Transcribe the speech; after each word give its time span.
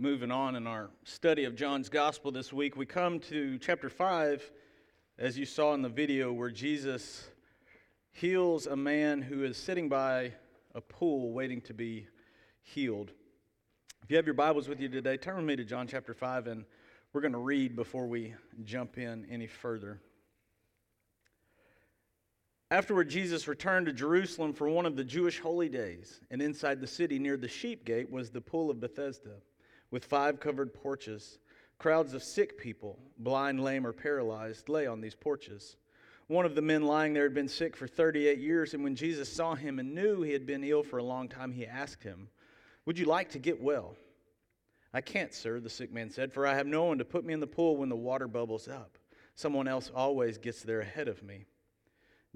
moving 0.00 0.30
on 0.30 0.56
in 0.56 0.66
our 0.66 0.88
study 1.04 1.44
of 1.44 1.54
John's 1.54 1.90
Gospel 1.90 2.32
this 2.32 2.54
week, 2.54 2.74
we 2.74 2.86
come 2.86 3.20
to 3.20 3.58
chapter 3.58 3.90
5, 3.90 4.50
as 5.18 5.36
you 5.36 5.44
saw 5.44 5.74
in 5.74 5.82
the 5.82 5.90
video, 5.90 6.32
where 6.32 6.48
Jesus 6.48 7.28
heals 8.10 8.66
a 8.66 8.74
man 8.74 9.20
who 9.20 9.44
is 9.44 9.58
sitting 9.58 9.90
by 9.90 10.32
a 10.74 10.80
pool 10.80 11.32
waiting 11.32 11.60
to 11.60 11.74
be 11.74 12.06
healed. 12.62 13.12
If 14.02 14.10
you 14.10 14.16
have 14.16 14.24
your 14.24 14.32
Bibles 14.32 14.68
with 14.68 14.80
you 14.80 14.88
today, 14.88 15.18
turn 15.18 15.36
with 15.36 15.44
me 15.44 15.56
to 15.56 15.64
John 15.64 15.86
chapter 15.86 16.14
5, 16.14 16.46
and 16.46 16.64
we're 17.12 17.20
going 17.20 17.34
to 17.34 17.38
read 17.38 17.76
before 17.76 18.06
we 18.06 18.32
jump 18.64 18.96
in 18.96 19.26
any 19.30 19.48
further. 19.48 20.00
Afterward, 22.70 23.10
Jesus 23.10 23.46
returned 23.46 23.84
to 23.84 23.92
Jerusalem 23.92 24.54
for 24.54 24.66
one 24.70 24.86
of 24.86 24.96
the 24.96 25.04
Jewish 25.04 25.40
holy 25.40 25.68
days, 25.68 26.20
and 26.30 26.40
inside 26.40 26.80
the 26.80 26.86
city 26.86 27.18
near 27.18 27.36
the 27.36 27.48
sheep 27.48 27.84
gate 27.84 28.10
was 28.10 28.30
the 28.30 28.40
pool 28.40 28.70
of 28.70 28.80
Bethesda 28.80 29.42
with 29.90 30.04
five 30.04 30.40
covered 30.40 30.74
porches. 30.74 31.38
Crowds 31.78 32.12
of 32.12 32.22
sick 32.22 32.58
people, 32.58 32.98
blind, 33.18 33.62
lame, 33.62 33.86
or 33.86 33.92
paralyzed, 33.92 34.68
lay 34.68 34.86
on 34.86 35.00
these 35.00 35.14
porches. 35.14 35.76
One 36.26 36.44
of 36.44 36.54
the 36.54 36.62
men 36.62 36.82
lying 36.82 37.12
there 37.12 37.24
had 37.24 37.34
been 37.34 37.48
sick 37.48 37.76
for 37.76 37.88
38 37.88 38.38
years, 38.38 38.74
and 38.74 38.84
when 38.84 38.94
Jesus 38.94 39.32
saw 39.32 39.54
him 39.54 39.78
and 39.78 39.94
knew 39.94 40.22
he 40.22 40.32
had 40.32 40.46
been 40.46 40.62
ill 40.62 40.82
for 40.82 40.98
a 40.98 41.02
long 41.02 41.28
time, 41.28 41.52
he 41.52 41.66
asked 41.66 42.04
him, 42.04 42.28
Would 42.86 42.98
you 42.98 43.06
like 43.06 43.30
to 43.30 43.38
get 43.38 43.60
well? 43.60 43.96
I 44.92 45.00
can't, 45.00 45.32
sir, 45.32 45.60
the 45.60 45.70
sick 45.70 45.92
man 45.92 46.10
said, 46.10 46.32
for 46.32 46.46
I 46.46 46.54
have 46.54 46.66
no 46.66 46.84
one 46.84 46.98
to 46.98 47.04
put 47.04 47.24
me 47.24 47.32
in 47.32 47.40
the 47.40 47.46
pool 47.46 47.76
when 47.76 47.88
the 47.88 47.96
water 47.96 48.28
bubbles 48.28 48.68
up. 48.68 48.98
Someone 49.34 49.68
else 49.68 49.90
always 49.94 50.38
gets 50.38 50.62
there 50.62 50.80
ahead 50.80 51.08
of 51.08 51.22
me. 51.22 51.46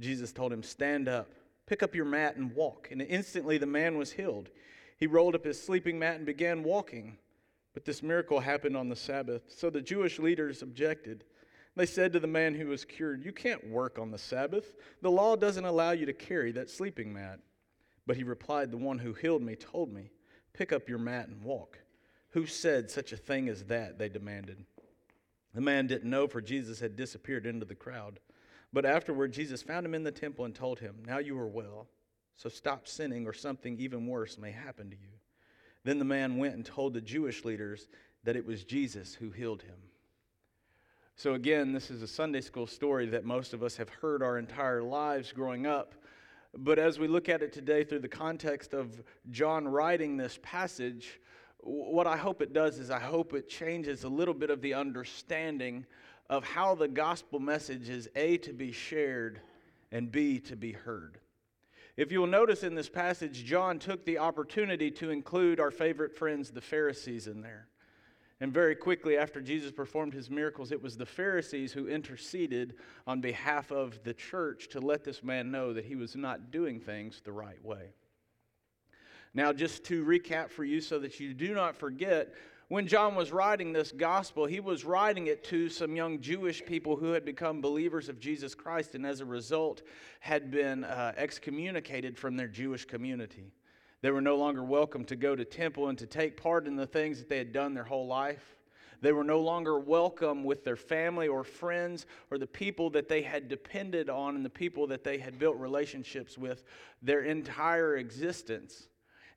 Jesus 0.00 0.32
told 0.32 0.52
him, 0.52 0.62
Stand 0.62 1.08
up, 1.08 1.32
pick 1.66 1.82
up 1.82 1.94
your 1.94 2.04
mat, 2.04 2.36
and 2.36 2.54
walk. 2.54 2.88
And 2.90 3.02
instantly 3.02 3.58
the 3.58 3.66
man 3.66 3.98
was 3.98 4.12
healed. 4.12 4.50
He 4.96 5.06
rolled 5.06 5.34
up 5.34 5.44
his 5.44 5.62
sleeping 5.62 5.98
mat 5.98 6.16
and 6.16 6.26
began 6.26 6.62
walking. 6.62 7.18
But 7.74 7.84
this 7.84 8.02
miracle 8.02 8.40
happened 8.40 8.76
on 8.76 8.88
the 8.88 8.96
Sabbath, 8.96 9.42
so 9.48 9.68
the 9.68 9.82
Jewish 9.82 10.18
leaders 10.18 10.62
objected. 10.62 11.24
They 11.76 11.86
said 11.86 12.12
to 12.12 12.20
the 12.20 12.28
man 12.28 12.54
who 12.54 12.68
was 12.68 12.84
cured, 12.84 13.24
You 13.24 13.32
can't 13.32 13.68
work 13.68 13.98
on 13.98 14.12
the 14.12 14.18
Sabbath. 14.18 14.74
The 15.02 15.10
law 15.10 15.34
doesn't 15.34 15.64
allow 15.64 15.90
you 15.90 16.06
to 16.06 16.12
carry 16.12 16.52
that 16.52 16.70
sleeping 16.70 17.12
mat. 17.12 17.40
But 18.06 18.16
he 18.16 18.22
replied, 18.22 18.70
The 18.70 18.76
one 18.76 18.98
who 18.98 19.12
healed 19.12 19.42
me 19.42 19.56
told 19.56 19.92
me, 19.92 20.10
Pick 20.52 20.72
up 20.72 20.88
your 20.88 20.98
mat 20.98 21.28
and 21.28 21.42
walk. 21.42 21.78
Who 22.30 22.46
said 22.46 22.90
such 22.90 23.12
a 23.12 23.16
thing 23.16 23.48
as 23.48 23.64
that? 23.64 23.98
They 23.98 24.08
demanded. 24.08 24.64
The 25.52 25.60
man 25.60 25.86
didn't 25.88 26.10
know, 26.10 26.28
for 26.28 26.40
Jesus 26.40 26.80
had 26.80 26.96
disappeared 26.96 27.46
into 27.46 27.66
the 27.66 27.74
crowd. 27.74 28.20
But 28.72 28.84
afterward, 28.84 29.32
Jesus 29.32 29.62
found 29.62 29.86
him 29.86 29.94
in 29.94 30.02
the 30.02 30.12
temple 30.12 30.44
and 30.44 30.54
told 30.54 30.78
him, 30.78 31.02
Now 31.06 31.18
you 31.18 31.38
are 31.38 31.48
well, 31.48 31.88
so 32.36 32.48
stop 32.48 32.86
sinning, 32.86 33.26
or 33.26 33.32
something 33.32 33.78
even 33.78 34.06
worse 34.06 34.38
may 34.38 34.50
happen 34.50 34.90
to 34.90 34.96
you. 34.96 35.10
Then 35.84 35.98
the 35.98 36.04
man 36.04 36.38
went 36.38 36.54
and 36.54 36.64
told 36.64 36.94
the 36.94 37.00
Jewish 37.00 37.44
leaders 37.44 37.86
that 38.24 38.36
it 38.36 38.46
was 38.46 38.64
Jesus 38.64 39.14
who 39.14 39.30
healed 39.30 39.62
him. 39.62 39.76
So, 41.16 41.34
again, 41.34 41.72
this 41.72 41.90
is 41.90 42.02
a 42.02 42.08
Sunday 42.08 42.40
school 42.40 42.66
story 42.66 43.06
that 43.06 43.24
most 43.24 43.52
of 43.52 43.62
us 43.62 43.76
have 43.76 43.88
heard 43.88 44.22
our 44.22 44.38
entire 44.38 44.82
lives 44.82 45.30
growing 45.30 45.66
up. 45.66 45.94
But 46.56 46.78
as 46.78 46.98
we 46.98 47.06
look 47.06 47.28
at 47.28 47.42
it 47.42 47.52
today 47.52 47.84
through 47.84 48.00
the 48.00 48.08
context 48.08 48.74
of 48.74 49.02
John 49.30 49.68
writing 49.68 50.16
this 50.16 50.38
passage, 50.42 51.20
what 51.58 52.06
I 52.06 52.16
hope 52.16 52.42
it 52.42 52.52
does 52.52 52.78
is 52.78 52.90
I 52.90 52.98
hope 52.98 53.32
it 53.32 53.48
changes 53.48 54.04
a 54.04 54.08
little 54.08 54.34
bit 54.34 54.50
of 54.50 54.60
the 54.60 54.74
understanding 54.74 55.86
of 56.28 56.44
how 56.44 56.74
the 56.74 56.88
gospel 56.88 57.38
message 57.38 57.88
is 57.88 58.08
A, 58.16 58.38
to 58.38 58.52
be 58.52 58.72
shared, 58.72 59.40
and 59.92 60.10
B, 60.10 60.40
to 60.40 60.56
be 60.56 60.72
heard. 60.72 61.18
If 61.96 62.10
you'll 62.10 62.26
notice 62.26 62.64
in 62.64 62.74
this 62.74 62.88
passage, 62.88 63.44
John 63.44 63.78
took 63.78 64.04
the 64.04 64.18
opportunity 64.18 64.90
to 64.92 65.10
include 65.10 65.60
our 65.60 65.70
favorite 65.70 66.12
friends, 66.12 66.50
the 66.50 66.60
Pharisees, 66.60 67.28
in 67.28 67.40
there. 67.40 67.68
And 68.40 68.52
very 68.52 68.74
quickly 68.74 69.16
after 69.16 69.40
Jesus 69.40 69.70
performed 69.70 70.12
his 70.12 70.28
miracles, 70.28 70.72
it 70.72 70.82
was 70.82 70.96
the 70.96 71.06
Pharisees 71.06 71.72
who 71.72 71.86
interceded 71.86 72.74
on 73.06 73.20
behalf 73.20 73.70
of 73.70 74.02
the 74.02 74.12
church 74.12 74.68
to 74.70 74.80
let 74.80 75.04
this 75.04 75.22
man 75.22 75.52
know 75.52 75.72
that 75.72 75.84
he 75.84 75.94
was 75.94 76.16
not 76.16 76.50
doing 76.50 76.80
things 76.80 77.20
the 77.24 77.32
right 77.32 77.64
way. 77.64 77.94
Now, 79.32 79.52
just 79.52 79.84
to 79.84 80.04
recap 80.04 80.50
for 80.50 80.64
you 80.64 80.80
so 80.80 80.98
that 80.98 81.20
you 81.20 81.32
do 81.32 81.54
not 81.54 81.76
forget, 81.76 82.34
when 82.74 82.88
John 82.88 83.14
was 83.14 83.30
writing 83.30 83.72
this 83.72 83.92
gospel, 83.92 84.46
he 84.46 84.58
was 84.58 84.84
writing 84.84 85.28
it 85.28 85.44
to 85.44 85.68
some 85.68 85.94
young 85.94 86.20
Jewish 86.20 86.66
people 86.66 86.96
who 86.96 87.12
had 87.12 87.24
become 87.24 87.60
believers 87.60 88.08
of 88.08 88.18
Jesus 88.18 88.52
Christ 88.52 88.96
and 88.96 89.06
as 89.06 89.20
a 89.20 89.24
result 89.24 89.82
had 90.18 90.50
been 90.50 90.82
uh, 90.82 91.12
excommunicated 91.16 92.18
from 92.18 92.36
their 92.36 92.48
Jewish 92.48 92.84
community. 92.84 93.52
They 94.02 94.10
were 94.10 94.20
no 94.20 94.34
longer 94.34 94.64
welcome 94.64 95.04
to 95.04 95.14
go 95.14 95.36
to 95.36 95.44
temple 95.44 95.86
and 95.86 95.96
to 95.98 96.06
take 96.08 96.36
part 96.36 96.66
in 96.66 96.74
the 96.74 96.84
things 96.84 97.20
that 97.20 97.28
they 97.28 97.38
had 97.38 97.52
done 97.52 97.74
their 97.74 97.84
whole 97.84 98.08
life. 98.08 98.56
They 99.00 99.12
were 99.12 99.22
no 99.22 99.38
longer 99.38 99.78
welcome 99.78 100.42
with 100.42 100.64
their 100.64 100.74
family 100.74 101.28
or 101.28 101.44
friends 101.44 102.06
or 102.32 102.38
the 102.38 102.46
people 102.48 102.90
that 102.90 103.08
they 103.08 103.22
had 103.22 103.46
depended 103.46 104.10
on 104.10 104.34
and 104.34 104.44
the 104.44 104.50
people 104.50 104.88
that 104.88 105.04
they 105.04 105.18
had 105.18 105.38
built 105.38 105.56
relationships 105.58 106.36
with 106.36 106.64
their 107.00 107.20
entire 107.20 107.98
existence. 107.98 108.88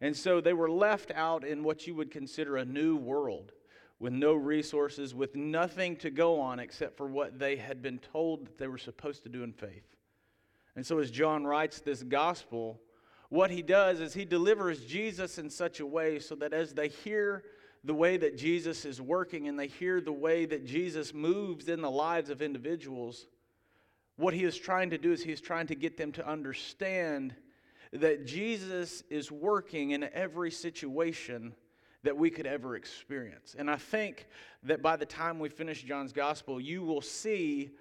And 0.02 0.16
so 0.16 0.42
they 0.42 0.54
were 0.54 0.70
left 0.70 1.12
out 1.16 1.44
in 1.44 1.64
what 1.64 1.88
you 1.88 1.96
would 1.96 2.12
consider 2.12 2.58
a 2.58 2.66
new 2.66 2.96
world 2.96 3.52
with 4.00 4.14
no 4.14 4.34
resources, 4.34 5.16
with 5.16 5.36
nothing 5.36 5.96
to 5.98 6.12
go 6.12 6.40
on 6.40 6.60
except 6.60 6.98
for 6.98 7.08
what 7.08 7.40
they 7.40 7.56
had 7.56 7.82
been 7.82 8.00
told 8.00 8.46
that 8.46 8.58
they 8.58 8.68
were 8.68 8.78
supposed 8.78 9.24
to 9.24 9.30
do 9.30 9.44
in 9.44 9.54
faith. 9.54 9.96
And 10.76 10.86
so, 10.86 11.00
as 11.00 11.10
John 11.10 11.46
writes 11.46 11.82
this 11.82 12.04
gospel, 12.04 12.80
what 13.30 13.50
he 13.50 13.64
does 13.64 14.00
is 14.00 14.14
he 14.14 14.26
delivers 14.26 14.86
Jesus 14.86 15.40
in 15.40 15.50
such 15.50 15.80
a 15.80 15.86
way 15.86 16.20
so 16.20 16.36
that 16.36 16.54
as 16.54 16.74
they 16.74 16.90
hear 16.90 17.44
the 17.84 17.94
way 17.94 18.18
that 18.18 18.38
Jesus 18.38 18.86
is 18.86 19.02
working 19.02 19.48
and 19.48 19.60
they 19.60 19.68
hear 19.68 20.00
the 20.00 20.12
way 20.12 20.46
that 20.46 20.66
Jesus 20.66 21.14
moves 21.14 21.68
in 21.68 21.82
the 21.82 21.90
lives 21.90 22.30
of 22.30 22.42
individuals, 22.44 23.28
what 24.18 24.34
he 24.34 24.44
is 24.44 24.58
trying 24.58 24.92
to 24.92 24.98
do 24.98 25.12
is 25.12 25.24
he 25.24 25.32
is 25.32 25.42
trying 25.42 25.68
to 25.68 25.76
get 25.76 25.98
them 25.98 26.12
to 26.14 26.28
understand 26.28 27.36
that 27.94 28.26
Jesus 28.26 29.04
is 29.10 29.32
working 29.32 29.92
in 29.92 30.10
every 30.14 30.52
situation 30.52 31.54
that 32.04 32.18
we 32.18 32.30
could 32.30 32.46
ever 32.46 32.76
experience. 32.76 33.56
And 33.58 33.70
I 33.70 33.76
think 33.76 34.28
that 34.64 34.82
by 34.82 34.96
the 34.96 35.06
time 35.06 35.40
we 35.40 35.50
finish 35.50 35.84
John's 35.84 36.14
gospel, 36.14 36.60
you 36.60 36.84
will 36.84 37.02
see 37.02 37.72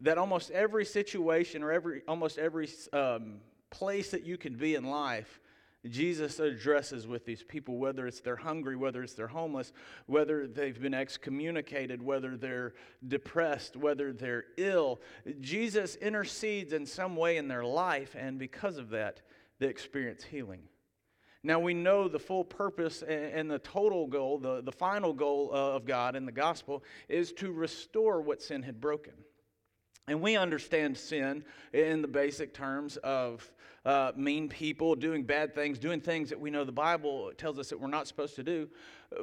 that 0.00 0.18
almost 0.18 0.50
every 0.50 0.84
situation 0.84 1.62
or 1.62 1.72
every 1.72 2.02
almost 2.06 2.38
every 2.38 2.68
um, 2.92 3.40
place 3.70 4.10
that 4.10 4.24
you 4.24 4.36
can 4.36 4.54
be 4.56 4.74
in 4.74 4.84
life, 4.84 5.40
Jesus 5.88 6.38
addresses 6.38 7.08
with 7.08 7.24
these 7.24 7.42
people, 7.42 7.76
whether 7.76 8.06
it's 8.06 8.20
they're 8.20 8.36
hungry, 8.36 8.76
whether 8.76 9.02
it's 9.02 9.14
they're 9.14 9.26
homeless, 9.26 9.72
whether 10.06 10.46
they've 10.46 10.80
been 10.80 10.94
excommunicated, 10.94 12.00
whether 12.00 12.36
they're 12.36 12.74
depressed, 13.08 13.76
whether 13.76 14.12
they're 14.12 14.44
ill. 14.58 15.00
Jesus 15.40 15.96
intercedes 15.96 16.72
in 16.72 16.86
some 16.86 17.16
way 17.16 17.36
in 17.36 17.48
their 17.48 17.64
life, 17.64 18.14
and 18.16 18.38
because 18.38 18.78
of 18.78 18.90
that, 18.90 19.22
they 19.62 19.68
experience 19.68 20.24
healing. 20.24 20.62
Now 21.44 21.58
we 21.58 21.74
know 21.74 22.08
the 22.08 22.18
full 22.18 22.44
purpose 22.44 23.02
and 23.02 23.50
the 23.50 23.58
total 23.58 24.06
goal, 24.06 24.38
the, 24.38 24.62
the 24.62 24.72
final 24.72 25.12
goal 25.12 25.50
of 25.52 25.84
God 25.84 26.14
in 26.14 26.26
the 26.26 26.32
gospel 26.32 26.84
is 27.08 27.32
to 27.34 27.50
restore 27.50 28.20
what 28.20 28.42
sin 28.42 28.62
had 28.62 28.80
broken. 28.80 29.14
And 30.08 30.20
we 30.20 30.36
understand 30.36 30.96
sin 30.96 31.44
in 31.72 32.02
the 32.02 32.08
basic 32.08 32.54
terms 32.54 32.96
of 32.98 33.48
uh, 33.84 34.12
mean 34.16 34.48
people 34.48 34.96
doing 34.96 35.22
bad 35.22 35.54
things, 35.54 35.78
doing 35.78 36.00
things 36.00 36.28
that 36.30 36.40
we 36.40 36.50
know 36.50 36.64
the 36.64 36.72
Bible 36.72 37.32
tells 37.36 37.58
us 37.58 37.70
that 37.70 37.80
we're 37.80 37.88
not 37.88 38.08
supposed 38.08 38.36
to 38.36 38.42
do. 38.42 38.68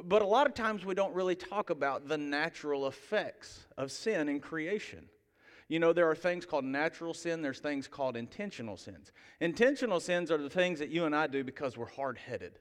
But 0.04 0.22
a 0.22 0.26
lot 0.26 0.46
of 0.46 0.54
times 0.54 0.84
we 0.84 0.94
don't 0.94 1.14
really 1.14 1.34
talk 1.34 1.70
about 1.70 2.08
the 2.08 2.18
natural 2.18 2.86
effects 2.86 3.66
of 3.76 3.92
sin 3.92 4.28
in 4.28 4.40
creation. 4.40 5.06
You 5.70 5.78
know, 5.78 5.92
there 5.92 6.10
are 6.10 6.16
things 6.16 6.44
called 6.44 6.64
natural 6.64 7.14
sin, 7.14 7.42
there's 7.42 7.60
things 7.60 7.86
called 7.86 8.16
intentional 8.16 8.76
sins. 8.76 9.12
Intentional 9.38 10.00
sins 10.00 10.32
are 10.32 10.36
the 10.36 10.50
things 10.50 10.80
that 10.80 10.88
you 10.88 11.04
and 11.04 11.14
I 11.14 11.28
do 11.28 11.44
because 11.44 11.78
we're 11.78 11.86
hard 11.86 12.18
headed. 12.18 12.58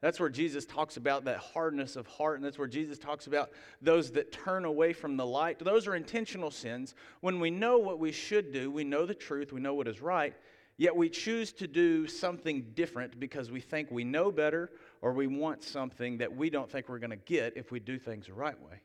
That's 0.00 0.20
where 0.20 0.28
Jesus 0.28 0.64
talks 0.64 0.96
about 0.96 1.24
that 1.24 1.38
hardness 1.38 1.96
of 1.96 2.06
heart, 2.06 2.36
and 2.36 2.44
that's 2.44 2.56
where 2.56 2.68
Jesus 2.68 2.96
talks 2.96 3.26
about 3.26 3.50
those 3.82 4.12
that 4.12 4.30
turn 4.30 4.66
away 4.66 4.92
from 4.92 5.16
the 5.16 5.26
light. 5.26 5.58
Those 5.58 5.88
are 5.88 5.96
intentional 5.96 6.52
sins. 6.52 6.94
When 7.22 7.40
we 7.40 7.50
know 7.50 7.78
what 7.78 7.98
we 7.98 8.12
should 8.12 8.52
do, 8.52 8.70
we 8.70 8.84
know 8.84 9.04
the 9.04 9.14
truth, 9.14 9.52
we 9.52 9.60
know 9.60 9.74
what 9.74 9.88
is 9.88 10.00
right, 10.00 10.32
yet 10.76 10.94
we 10.94 11.08
choose 11.08 11.52
to 11.54 11.66
do 11.66 12.06
something 12.06 12.70
different 12.76 13.18
because 13.18 13.50
we 13.50 13.60
think 13.60 13.90
we 13.90 14.04
know 14.04 14.30
better 14.30 14.70
or 15.02 15.12
we 15.12 15.26
want 15.26 15.64
something 15.64 16.18
that 16.18 16.36
we 16.36 16.50
don't 16.50 16.70
think 16.70 16.88
we're 16.88 17.00
going 17.00 17.10
to 17.10 17.16
get 17.16 17.56
if 17.56 17.72
we 17.72 17.80
do 17.80 17.98
things 17.98 18.26
the 18.26 18.32
right 18.32 18.60
way. 18.62 18.80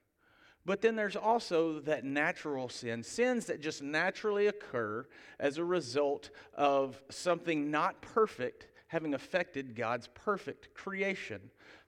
But 0.65 0.81
then 0.81 0.95
there's 0.95 1.15
also 1.15 1.79
that 1.81 2.03
natural 2.03 2.69
sin, 2.69 3.03
sins 3.03 3.45
that 3.45 3.61
just 3.61 3.81
naturally 3.81 4.47
occur 4.47 5.07
as 5.39 5.57
a 5.57 5.63
result 5.63 6.29
of 6.53 7.01
something 7.09 7.71
not 7.71 8.01
perfect 8.01 8.67
having 8.89 9.13
affected 9.13 9.75
God's 9.75 10.07
perfect 10.07 10.73
creation. 10.73 11.39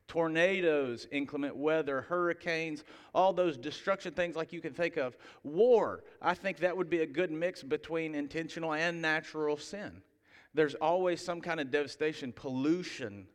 Tornadoes, 0.07 1.07
inclement 1.11 1.55
weather, 1.55 2.01
hurricanes, 2.01 2.83
all 3.13 3.33
those 3.33 3.57
destruction 3.57 4.13
things 4.13 4.35
like 4.35 4.53
you 4.53 4.61
can 4.61 4.73
think 4.73 4.97
of. 4.97 5.17
War, 5.43 6.03
I 6.21 6.33
think 6.33 6.57
that 6.57 6.75
would 6.75 6.89
be 6.89 7.01
a 7.01 7.07
good 7.07 7.31
mix 7.31 7.63
between 7.63 8.13
intentional 8.13 8.73
and 8.73 9.01
natural 9.01 9.57
sin. 9.57 10.01
There's 10.53 10.75
always 10.75 11.23
some 11.23 11.41
kind 11.41 11.59
of 11.59 11.71
devastation, 11.71 12.33
pollution, 12.33 13.27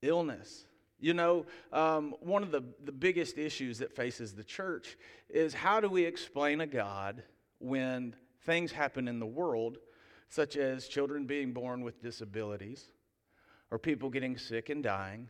illness. 0.00 0.64
You 0.98 1.12
know, 1.12 1.46
um, 1.72 2.14
one 2.20 2.42
of 2.42 2.50
the, 2.50 2.62
the 2.84 2.92
biggest 2.92 3.36
issues 3.36 3.78
that 3.78 3.94
faces 3.94 4.34
the 4.34 4.44
church 4.44 4.96
is 5.28 5.52
how 5.52 5.80
do 5.80 5.88
we 5.88 6.04
explain 6.04 6.62
a 6.62 6.66
God 6.66 7.22
when 7.58 8.14
things 8.44 8.72
happen 8.72 9.06
in 9.06 9.18
the 9.18 9.26
world, 9.26 9.78
such 10.28 10.56
as 10.56 10.88
children 10.88 11.26
being 11.26 11.52
born 11.52 11.82
with 11.82 12.02
disabilities, 12.02 12.84
or 13.70 13.78
people 13.78 14.08
getting 14.08 14.38
sick 14.38 14.70
and 14.70 14.82
dying, 14.82 15.28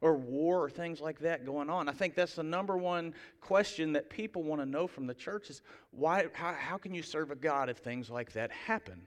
or 0.00 0.16
war, 0.16 0.64
or 0.64 0.70
things 0.70 1.00
like 1.00 1.20
that 1.20 1.46
going 1.46 1.70
on? 1.70 1.88
I 1.88 1.92
think 1.92 2.16
that's 2.16 2.34
the 2.34 2.42
number 2.42 2.76
one 2.76 3.14
question 3.40 3.92
that 3.92 4.10
people 4.10 4.42
want 4.42 4.60
to 4.60 4.66
know 4.66 4.88
from 4.88 5.06
the 5.06 5.14
church 5.14 5.48
is 5.48 5.62
why, 5.92 6.26
how, 6.32 6.54
how 6.54 6.76
can 6.76 6.92
you 6.92 7.02
serve 7.02 7.30
a 7.30 7.36
God 7.36 7.70
if 7.70 7.78
things 7.78 8.10
like 8.10 8.32
that 8.32 8.50
happen? 8.50 9.06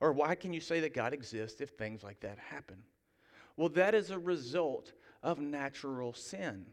Or 0.00 0.12
why 0.12 0.34
can 0.34 0.52
you 0.52 0.60
say 0.60 0.80
that 0.80 0.94
God 0.94 1.12
exists 1.12 1.60
if 1.60 1.70
things 1.70 2.02
like 2.02 2.20
that 2.20 2.38
happen? 2.38 2.82
Well, 3.56 3.68
that 3.70 3.94
is 3.94 4.10
a 4.10 4.18
result 4.18 4.92
of 5.22 5.38
natural 5.38 6.12
sin. 6.12 6.66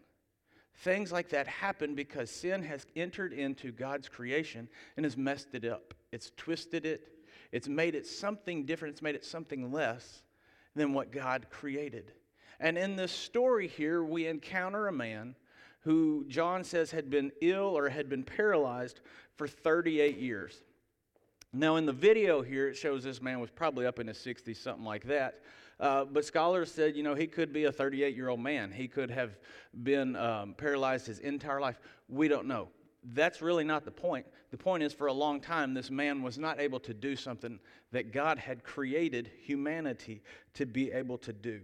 Things 0.80 1.12
like 1.12 1.30
that 1.30 1.48
happen 1.48 1.96
because 1.96 2.30
sin 2.30 2.62
has 2.64 2.86
entered 2.96 3.34
into 3.34 3.72
God's 3.72 4.10
creation 4.10 4.68
and 4.98 5.06
has 5.06 5.16
messed 5.16 5.54
it 5.54 5.66
up. 5.66 5.94
It's 6.12 6.32
twisted 6.36 6.86
it, 6.86 7.08
it's 7.52 7.68
made 7.68 7.96
it 7.96 8.06
something 8.06 8.66
different, 8.66 8.94
it's 8.94 9.02
made 9.02 9.16
it 9.16 9.26
something 9.26 9.72
less 9.72 10.24
than 10.76 10.94
what 10.94 11.12
God 11.12 11.48
created. 11.50 12.12
And 12.60 12.78
in 12.78 12.96
this 12.96 13.12
story 13.12 13.68
here, 13.68 14.04
we 14.04 14.28
encounter 14.28 14.88
a 14.88 14.92
man 14.92 15.36
who 15.82 16.26
John 16.28 16.64
says 16.64 16.92
had 16.92 17.10
been 17.10 17.32
ill 17.42 17.78
or 17.78 17.90
had 17.90 18.10
been 18.10 18.24
paralyzed 18.24 19.02
for 19.36 19.48
38 19.48 20.18
years. 20.18 20.64
Now, 21.54 21.78
in 21.78 21.86
the 21.86 21.94
video 21.94 22.42
here, 22.42 22.68
it 22.68 22.76
shows 22.76 23.04
this 23.04 23.22
man 23.22 23.40
was 23.40 23.50
probably 23.50 23.86
up 23.86 24.00
in 24.00 24.08
his 24.08 24.18
60s, 24.18 24.58
something 24.58 24.84
like 24.84 25.06
that. 25.06 25.42
Uh, 25.80 26.06
but 26.06 26.24
scholars 26.24 26.72
said, 26.72 26.96
you 26.96 27.04
know, 27.04 27.16
he 27.16 27.28
could 27.28 27.52
be 27.52 27.66
a 27.66 27.72
38 27.72 28.16
year 28.16 28.30
old 28.30 28.40
man. 28.40 28.72
He 28.72 28.88
could 28.88 29.12
have 29.12 29.38
been 29.84 30.16
um, 30.16 30.54
paralyzed 30.58 31.08
his 31.08 31.20
entire 31.20 31.60
life. 31.60 31.80
We 32.08 32.28
don't 32.28 32.48
know. 32.48 32.70
That's 33.14 33.42
really 33.42 33.64
not 33.64 33.86
the 33.86 33.92
point. 33.92 34.26
The 34.52 34.58
point 34.58 34.82
is, 34.82 34.94
for 34.94 35.08
a 35.08 35.14
long 35.14 35.42
time, 35.42 35.74
this 35.74 35.92
man 35.92 36.24
was 36.24 36.38
not 36.38 36.60
able 36.60 36.80
to 36.82 36.94
do 36.94 37.16
something 37.16 37.60
that 37.92 38.12
God 38.12 38.38
had 38.38 38.64
created 38.64 39.30
humanity 39.44 40.22
to 40.54 40.66
be 40.66 40.92
able 40.92 41.18
to 41.20 41.34
do. 41.34 41.62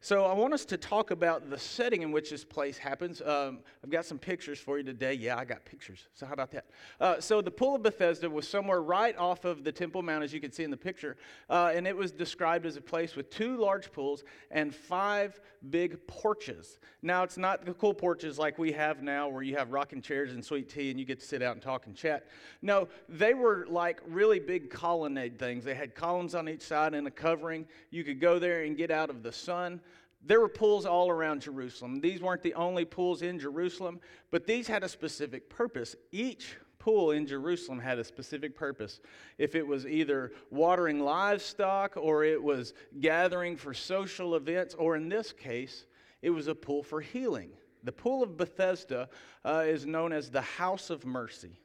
So 0.00 0.26
I 0.26 0.34
want 0.34 0.52
us 0.52 0.64
to 0.66 0.76
talk 0.76 1.10
about 1.10 1.48
the 1.48 1.58
setting 1.58 2.02
in 2.02 2.12
which 2.12 2.30
this 2.30 2.44
place 2.44 2.76
happens. 2.76 3.22
Um, 3.22 3.60
I've 3.82 3.90
got 3.90 4.04
some 4.04 4.18
pictures 4.18 4.58
for 4.58 4.76
you 4.76 4.84
today. 4.84 5.14
Yeah, 5.14 5.38
I 5.38 5.44
got 5.44 5.64
pictures. 5.64 6.08
So 6.14 6.26
how 6.26 6.34
about 6.34 6.50
that? 6.50 6.66
Uh, 7.00 7.20
so 7.20 7.40
the 7.40 7.50
pool 7.50 7.74
of 7.74 7.82
Bethesda 7.82 8.28
was 8.28 8.46
somewhere 8.46 8.82
right 8.82 9.16
off 9.16 9.44
of 9.44 9.64
the 9.64 9.72
Temple 9.72 10.02
Mount, 10.02 10.22
as 10.22 10.32
you 10.32 10.40
can 10.40 10.52
see 10.52 10.62
in 10.62 10.70
the 10.70 10.76
picture, 10.76 11.16
uh, 11.48 11.72
and 11.74 11.86
it 11.86 11.96
was 11.96 12.12
described 12.12 12.66
as 12.66 12.76
a 12.76 12.80
place 12.80 13.16
with 13.16 13.30
two 13.30 13.56
large 13.56 13.92
pools 13.92 14.24
and 14.50 14.74
five 14.74 15.40
big 15.70 16.06
porches. 16.06 16.78
Now 17.00 17.22
it's 17.22 17.38
not 17.38 17.64
the 17.64 17.72
cool 17.74 17.94
porches 17.94 18.38
like 18.38 18.58
we 18.58 18.72
have 18.72 19.02
now, 19.02 19.28
where 19.28 19.42
you 19.42 19.56
have 19.56 19.70
rocking 19.70 20.02
chairs 20.02 20.32
and 20.32 20.44
sweet 20.44 20.68
tea, 20.68 20.90
and 20.90 21.00
you 21.00 21.06
get 21.06 21.20
to 21.20 21.26
sit 21.26 21.42
out 21.42 21.52
and 21.52 21.62
talk 21.62 21.86
and 21.86 21.96
chat. 21.96 22.26
No, 22.60 22.88
they 23.08 23.32
were 23.32 23.66
like 23.68 24.00
really 24.06 24.38
big 24.38 24.70
colonnade 24.70 25.38
things. 25.38 25.64
They 25.64 25.74
had 25.74 25.94
columns 25.94 26.34
on 26.34 26.48
each 26.48 26.62
side 26.62 26.92
and 26.92 27.06
a 27.06 27.10
covering. 27.10 27.66
You 27.90 28.04
could 28.04 28.20
go 28.20 28.38
there 28.38 28.64
and 28.64 28.76
get 28.76 28.90
out 28.90 29.08
of 29.08 29.22
the 29.22 29.32
sun. 29.32 29.80
There 30.26 30.40
were 30.40 30.48
pools 30.48 30.86
all 30.86 31.10
around 31.10 31.42
Jerusalem. 31.42 32.00
These 32.00 32.22
weren't 32.22 32.42
the 32.42 32.54
only 32.54 32.84
pools 32.86 33.20
in 33.20 33.38
Jerusalem, 33.38 34.00
but 34.30 34.46
these 34.46 34.66
had 34.66 34.82
a 34.82 34.88
specific 34.88 35.50
purpose. 35.50 35.94
Each 36.12 36.56
pool 36.78 37.10
in 37.10 37.26
Jerusalem 37.26 37.78
had 37.78 37.98
a 37.98 38.04
specific 38.04 38.56
purpose. 38.56 39.00
If 39.38 39.54
it 39.54 39.66
was 39.66 39.86
either 39.86 40.32
watering 40.50 41.00
livestock 41.00 41.96
or 41.96 42.24
it 42.24 42.42
was 42.42 42.72
gathering 43.00 43.56
for 43.56 43.74
social 43.74 44.34
events, 44.34 44.74
or 44.74 44.96
in 44.96 45.08
this 45.08 45.32
case, 45.32 45.84
it 46.22 46.30
was 46.30 46.48
a 46.48 46.54
pool 46.54 46.82
for 46.82 47.00
healing. 47.00 47.50
The 47.82 47.92
pool 47.92 48.22
of 48.22 48.38
Bethesda 48.38 49.10
uh, 49.44 49.64
is 49.66 49.84
known 49.84 50.12
as 50.12 50.30
the 50.30 50.40
house 50.40 50.88
of 50.88 51.04
mercy. 51.04 51.60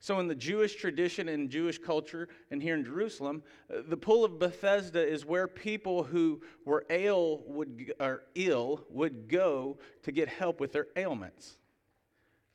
So, 0.00 0.20
in 0.20 0.28
the 0.28 0.34
Jewish 0.34 0.76
tradition 0.76 1.28
and 1.28 1.50
Jewish 1.50 1.78
culture, 1.78 2.28
and 2.52 2.62
here 2.62 2.74
in 2.74 2.84
Jerusalem, 2.84 3.42
uh, 3.72 3.82
the 3.88 3.96
pool 3.96 4.24
of 4.24 4.38
Bethesda 4.38 5.04
is 5.04 5.26
where 5.26 5.48
people 5.48 6.04
who 6.04 6.40
were 6.64 6.86
ill 6.88 7.42
would, 7.46 7.92
or 7.98 8.22
ill 8.36 8.84
would 8.90 9.28
go 9.28 9.78
to 10.04 10.12
get 10.12 10.28
help 10.28 10.60
with 10.60 10.72
their 10.72 10.86
ailments. 10.94 11.58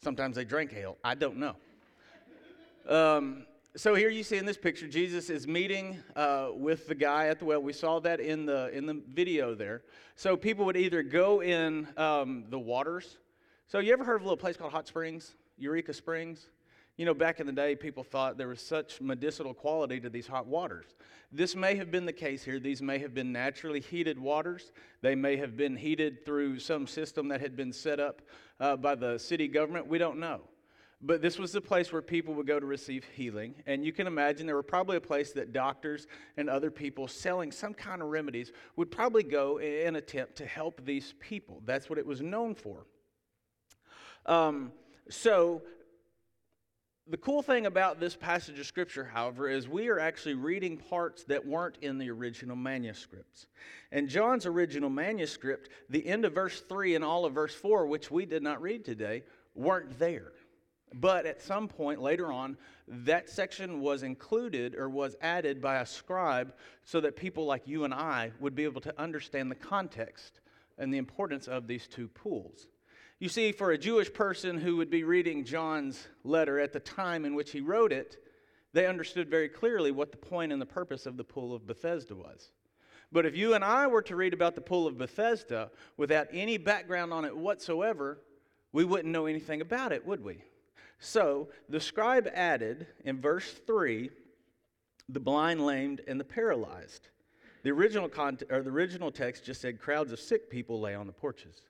Sometimes 0.02 0.38
they 0.38 0.46
drank 0.46 0.74
ale. 0.74 0.98
I 1.04 1.16
don't 1.16 1.38
know. 1.38 1.56
Um, 2.88 3.46
so 3.76 3.96
here 3.96 4.10
you 4.10 4.24
see 4.24 4.38
in 4.38 4.46
this 4.46 4.58
picture, 4.58 4.88
Jesus 4.88 5.30
is 5.30 5.48
meeting 5.48 5.98
uh, 6.16 6.50
with 6.54 6.88
the 6.88 6.96
guy 6.96 7.28
at 7.28 7.40
the 7.40 7.46
well. 7.46 7.62
We 7.62 7.74
saw 7.74 8.00
that 8.02 8.20
in 8.20 8.46
the 8.46 8.70
in 8.70 8.86
the 8.86 9.02
video 9.14 9.56
there. 9.56 9.82
So 10.16 10.38
people 10.38 10.64
would 10.66 10.78
either 10.78 11.04
go 11.04 11.42
in 11.42 11.88
um, 11.98 12.46
the 12.50 12.60
waters. 12.60 13.18
So 13.68 13.80
you 13.80 13.92
ever 13.92 14.04
heard 14.04 14.18
of 14.18 14.22
a 14.22 14.26
little 14.26 14.38
place 14.38 14.56
called 14.56 14.72
Hot 14.72 14.88
Springs, 14.88 15.36
Eureka 15.58 15.94
Springs? 15.94 16.50
You 16.96 17.06
know, 17.06 17.16
back 17.16 17.40
in 17.40 17.48
the 17.48 17.54
day, 17.54 17.76
people 17.76 18.04
thought 18.04 18.38
there 18.38 18.50
was 18.50 18.62
such 18.62 19.02
medicinal 19.02 19.54
quality 19.54 20.00
to 20.00 20.10
these 20.10 20.28
hot 20.28 20.46
waters. 20.46 20.86
This 21.32 21.56
may 21.56 21.76
have 21.76 21.90
been 21.90 22.06
the 22.06 22.14
case 22.14 22.44
here. 22.44 22.60
These 22.60 22.84
may 22.84 23.00
have 23.00 23.16
been 23.16 23.32
naturally 23.32 23.80
heated 23.80 24.20
waters. 24.20 24.72
They 25.02 25.16
may 25.16 25.36
have 25.38 25.58
been 25.58 25.76
heated 25.76 26.24
through 26.24 26.60
some 26.60 26.86
system 26.86 27.30
that 27.30 27.42
had 27.42 27.56
been 27.56 27.74
set 27.74 28.00
up 28.00 28.22
uh, 28.60 28.76
by 28.78 28.94
the 28.94 29.18
city 29.18 29.48
government. 29.48 29.88
We 29.88 29.98
don't 29.98 30.20
know. 30.20 30.42
But 31.02 31.22
this 31.22 31.40
was 31.40 31.52
the 31.52 31.60
place 31.60 31.92
where 31.92 32.02
people 32.04 32.36
would 32.36 32.46
go 32.48 32.60
to 32.60 32.66
receive 32.66 33.04
healing. 33.16 33.56
And 33.66 33.84
you 33.84 33.92
can 33.92 34.06
imagine 34.06 34.46
there 34.46 34.56
were 34.56 34.64
probably 34.64 34.98
a 34.98 35.02
place 35.02 35.34
that 35.34 35.52
doctors 35.52 36.06
and 36.38 36.48
other 36.48 36.70
people 36.70 37.08
selling 37.08 37.52
some 37.52 37.74
kind 37.74 38.04
of 38.04 38.10
remedies 38.10 38.54
would 38.76 38.92
probably 38.92 39.24
go 39.24 39.60
in 39.60 39.96
attempt 39.96 40.36
to 40.38 40.46
help 40.46 40.86
these 40.86 41.16
people. 41.20 41.62
That's 41.66 41.90
what 41.90 41.98
it 41.98 42.06
was 42.06 42.22
known 42.22 42.54
for. 42.54 42.86
Um, 44.28 44.72
so 45.10 45.64
the 47.08 47.18
cool 47.18 47.42
thing 47.42 47.66
about 47.66 48.00
this 48.00 48.16
passage 48.16 48.58
of 48.60 48.66
Scripture, 48.66 49.04
however, 49.04 49.50
is 49.50 49.68
we 49.68 49.90
are 49.90 50.00
actually 50.00 50.36
reading 50.36 50.78
parts 50.78 51.26
that 51.26 51.46
weren't 51.46 51.78
in 51.82 51.98
the 51.98 52.10
original 52.10 52.56
manuscripts. 52.56 53.48
And 53.92 54.08
John's 54.08 54.46
original 54.46 54.90
manuscript, 54.90 55.70
the 55.90 56.06
end 56.06 56.24
of 56.24 56.34
verse 56.34 56.62
3 56.62 56.96
and 56.96 57.04
all 57.04 57.26
of 57.26 57.34
verse 57.34 57.54
4, 57.54 57.88
which 57.88 58.10
we 58.10 58.26
did 58.26 58.42
not 58.42 58.62
read 58.62 58.86
today, 58.86 59.24
weren't 59.54 60.00
there. 60.00 60.32
But 60.94 61.26
at 61.26 61.42
some 61.42 61.68
point 61.68 62.02
later 62.02 62.32
on, 62.32 62.58
that 62.88 63.30
section 63.30 63.82
was 63.82 64.04
included 64.04 64.76
or 64.76 64.90
was 64.90 65.18
added 65.22 65.62
by 65.62 65.78
a 65.78 65.86
scribe 65.86 66.54
so 66.86 67.02
that 67.02 67.18
people 67.18 67.46
like 67.46 67.68
you 67.68 67.84
and 67.84 67.94
I 67.94 68.32
would 68.40 68.56
be 68.56 68.64
able 68.64 68.82
to 68.82 69.02
understand 69.02 69.52
the 69.52 69.56
context 69.56 70.40
and 70.78 70.94
the 70.94 71.00
importance 71.00 71.48
of 71.48 71.68
these 71.68 71.88
two 71.88 72.08
pools. 72.08 72.68
You 73.24 73.30
see, 73.30 73.54
for 73.54 73.72
a 73.72 73.78
Jewish 73.78 74.12
person 74.12 74.58
who 74.58 74.76
would 74.76 74.90
be 74.90 75.06
reading 75.06 75.46
John's 75.46 76.10
letter 76.26 76.60
at 76.60 76.74
the 76.74 76.82
time 76.82 77.24
in 77.24 77.36
which 77.36 77.52
he 77.52 77.62
wrote 77.62 77.94
it, 77.94 78.18
they 78.74 78.86
understood 78.86 79.30
very 79.30 79.48
clearly 79.48 79.92
what 79.92 80.12
the 80.12 80.18
point 80.18 80.52
and 80.52 80.62
the 80.62 80.66
purpose 80.66 81.06
of 81.06 81.16
the 81.16 81.24
pool 81.24 81.56
of 81.56 81.66
Bethesda 81.66 82.16
was. 82.16 82.52
But 83.14 83.26
if 83.26 83.34
you 83.34 83.54
and 83.54 83.64
I 83.64 83.88
were 83.88 84.02
to 84.02 84.18
read 84.18 84.34
about 84.34 84.56
the 84.56 84.62
pool 84.62 84.88
of 84.88 84.98
Bethesda 84.98 85.72
without 85.96 86.28
any 86.34 86.58
background 86.58 87.14
on 87.14 87.24
it 87.24 87.38
whatsoever, 87.38 88.20
we 88.74 88.84
wouldn't 88.84 89.14
know 89.14 89.26
anything 89.26 89.62
about 89.62 89.94
it, 89.94 90.06
would 90.06 90.22
we? 90.22 90.44
So 91.00 91.48
the 91.70 91.80
scribe 91.80 92.30
added 92.34 92.88
in 93.06 93.22
verse 93.22 93.50
3 93.66 94.10
the 95.08 95.22
blind, 95.22 95.66
lamed, 95.66 96.02
and 96.10 96.20
the 96.20 96.26
paralyzed. 96.26 97.08
The 97.64 97.72
original, 97.72 98.10
context, 98.10 98.52
or 98.52 98.64
the 98.64 98.70
original 98.70 99.12
text 99.12 99.46
just 99.46 99.62
said 99.62 99.80
crowds 99.80 100.12
of 100.12 100.20
sick 100.20 100.50
people 100.50 100.82
lay 100.82 100.94
on 100.94 101.08
the 101.08 101.14
porches. 101.14 101.62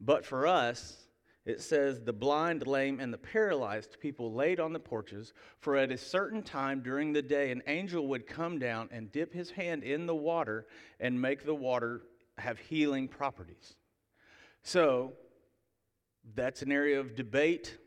But 0.00 0.24
for 0.24 0.46
us, 0.46 0.96
it 1.44 1.60
says, 1.60 2.00
the 2.00 2.12
blind, 2.12 2.66
lame, 2.66 3.00
and 3.00 3.12
the 3.12 3.18
paralyzed 3.18 3.98
people 4.00 4.32
laid 4.32 4.60
on 4.60 4.72
the 4.72 4.80
porches, 4.80 5.32
for 5.58 5.76
at 5.76 5.90
a 5.90 5.98
certain 5.98 6.42
time 6.42 6.80
during 6.80 7.12
the 7.12 7.22
day, 7.22 7.50
an 7.50 7.62
angel 7.66 8.06
would 8.08 8.26
come 8.26 8.58
down 8.58 8.88
and 8.92 9.10
dip 9.10 9.32
his 9.32 9.50
hand 9.50 9.82
in 9.82 10.06
the 10.06 10.14
water 10.14 10.66
and 11.00 11.20
make 11.20 11.44
the 11.44 11.54
water 11.54 12.02
have 12.38 12.58
healing 12.58 13.08
properties. 13.08 13.76
So, 14.62 15.14
that's 16.34 16.62
an 16.62 16.70
area 16.70 17.00
of 17.00 17.16
debate 17.16 17.78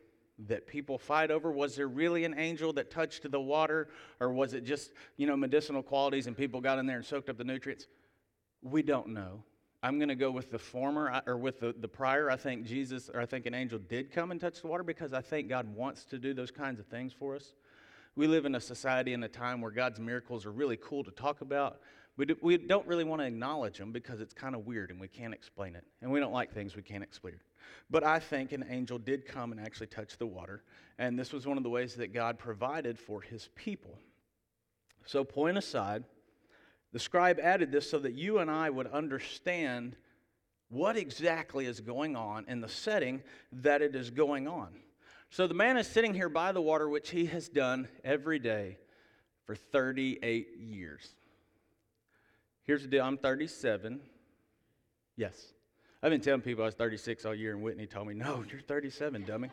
that 0.48 0.66
people 0.68 0.98
fight 0.98 1.30
over. 1.30 1.52
Was 1.52 1.76
there 1.76 1.88
really 1.88 2.26
an 2.26 2.34
angel 2.38 2.74
that 2.74 2.90
touched 2.90 3.30
the 3.30 3.40
water, 3.40 3.90
or 4.20 4.34
was 4.34 4.54
it 4.54 4.66
just, 4.66 4.92
you 5.16 5.28
know, 5.28 5.38
medicinal 5.38 5.84
qualities 5.84 6.28
and 6.28 6.36
people 6.36 6.60
got 6.60 6.80
in 6.80 6.88
there 6.88 6.98
and 6.98 7.06
soaked 7.06 7.30
up 7.30 7.38
the 7.38 7.44
nutrients? 7.44 7.88
We 8.62 8.82
don't 8.82 9.10
know. 9.10 9.44
I'm 9.84 10.00
going 10.00 10.10
to 10.10 10.16
go 10.16 10.32
with 10.32 10.50
the 10.50 10.58
former 10.58 11.22
or 11.28 11.38
with 11.38 11.60
the, 11.60 11.76
the 11.78 11.90
prior. 11.90 12.32
I 12.32 12.38
think 12.38 12.66
Jesus 12.66 13.10
or 13.14 13.20
I 13.20 13.26
think 13.26 13.46
an 13.46 13.54
angel 13.54 13.78
did 13.78 14.12
come 14.12 14.32
and 14.32 14.40
touch 14.40 14.62
the 14.62 14.68
water 14.68 14.84
because 14.84 15.12
I 15.12 15.20
think 15.20 15.50
God 15.50 15.68
wants 15.76 16.06
to 16.06 16.18
do 16.18 16.34
those 16.34 16.52
kinds 16.52 16.80
of 16.80 16.88
things 16.88 17.12
for 17.12 17.36
us. 17.36 17.54
We 18.16 18.28
live 18.28 18.46
in 18.46 18.56
a 18.56 18.62
society 18.62 19.12
in 19.12 19.22
a 19.24 19.28
time 19.28 19.60
where 19.60 19.72
God's 19.72 20.00
miracles 20.00 20.46
are 20.46 20.54
really 20.54 20.78
cool 20.78 21.04
to 21.04 21.12
talk 21.12 21.42
about. 21.42 21.82
Do, 22.18 22.38
we 22.42 22.58
don't 22.58 22.88
really 22.88 23.04
want 23.04 23.22
to 23.22 23.28
acknowledge 23.28 23.78
them 23.78 23.92
because 23.92 24.22
it's 24.22 24.34
kind 24.34 24.56
of 24.56 24.66
weird 24.66 24.90
and 24.90 25.02
we 25.02 25.10
can't 25.10 25.34
explain 25.34 25.76
it. 25.76 25.84
And 26.02 26.10
we 26.10 26.22
don't 26.22 26.32
like 26.32 26.54
things 26.54 26.78
we 26.78 26.84
can't 26.84 27.04
explain. 27.04 27.36
But 27.90 28.06
I 28.06 28.20
think 28.20 28.54
an 28.54 28.66
angel 28.70 29.00
did 29.00 29.26
come 29.26 29.52
and 29.52 29.60
actually 29.60 29.88
touch 29.88 30.18
the 30.18 30.28
water. 30.28 30.64
And 30.98 31.20
this 31.20 31.34
was 31.34 31.46
one 31.46 31.58
of 31.58 31.64
the 31.64 31.70
ways 31.70 31.96
that 31.96 32.14
God 32.14 32.40
provided 32.40 32.98
for 32.98 33.20
his 33.20 33.50
people. 33.56 33.98
So, 35.06 35.26
point 35.26 35.58
aside, 35.58 36.06
the 36.94 37.00
scribe 37.00 37.40
added 37.42 37.72
this 37.72 37.90
so 37.90 38.00
that 38.00 38.14
you 38.14 38.38
and 38.38 38.50
I 38.50 38.70
would 38.70 38.88
understand 38.88 39.98
what 40.70 40.96
exactly 40.96 41.66
is 41.66 41.82
going 41.82 42.16
on 42.16 42.46
in 42.48 42.62
the 42.62 42.70
setting 42.70 43.22
that 43.52 43.82
it 43.82 43.96
is 43.96 44.10
going 44.10 44.48
on. 44.48 44.70
So 45.30 45.48
the 45.48 45.56
man 45.56 45.78
is 45.78 45.88
sitting 45.88 46.14
here 46.14 46.30
by 46.30 46.52
the 46.52 46.62
water, 46.62 46.88
which 46.88 47.10
he 47.10 47.26
has 47.26 47.50
done 47.50 47.88
every 48.04 48.38
day 48.38 48.78
for 49.46 49.56
38 49.56 50.58
years. 50.60 51.16
Here's 52.64 52.84
the 52.84 52.88
deal 52.88 53.04
I'm 53.04 53.18
37. 53.18 54.00
Yes. 55.18 55.54
I've 56.02 56.12
been 56.12 56.22
telling 56.22 56.42
people 56.42 56.64
I 56.64 56.68
was 56.68 56.76
36 56.76 57.26
all 57.26 57.34
year, 57.34 57.54
and 57.54 57.62
Whitney 57.62 57.88
told 57.88 58.08
me, 58.08 58.14
No, 58.14 58.44
you're 58.50 58.62
37, 58.62 59.24
dummy. 59.26 59.50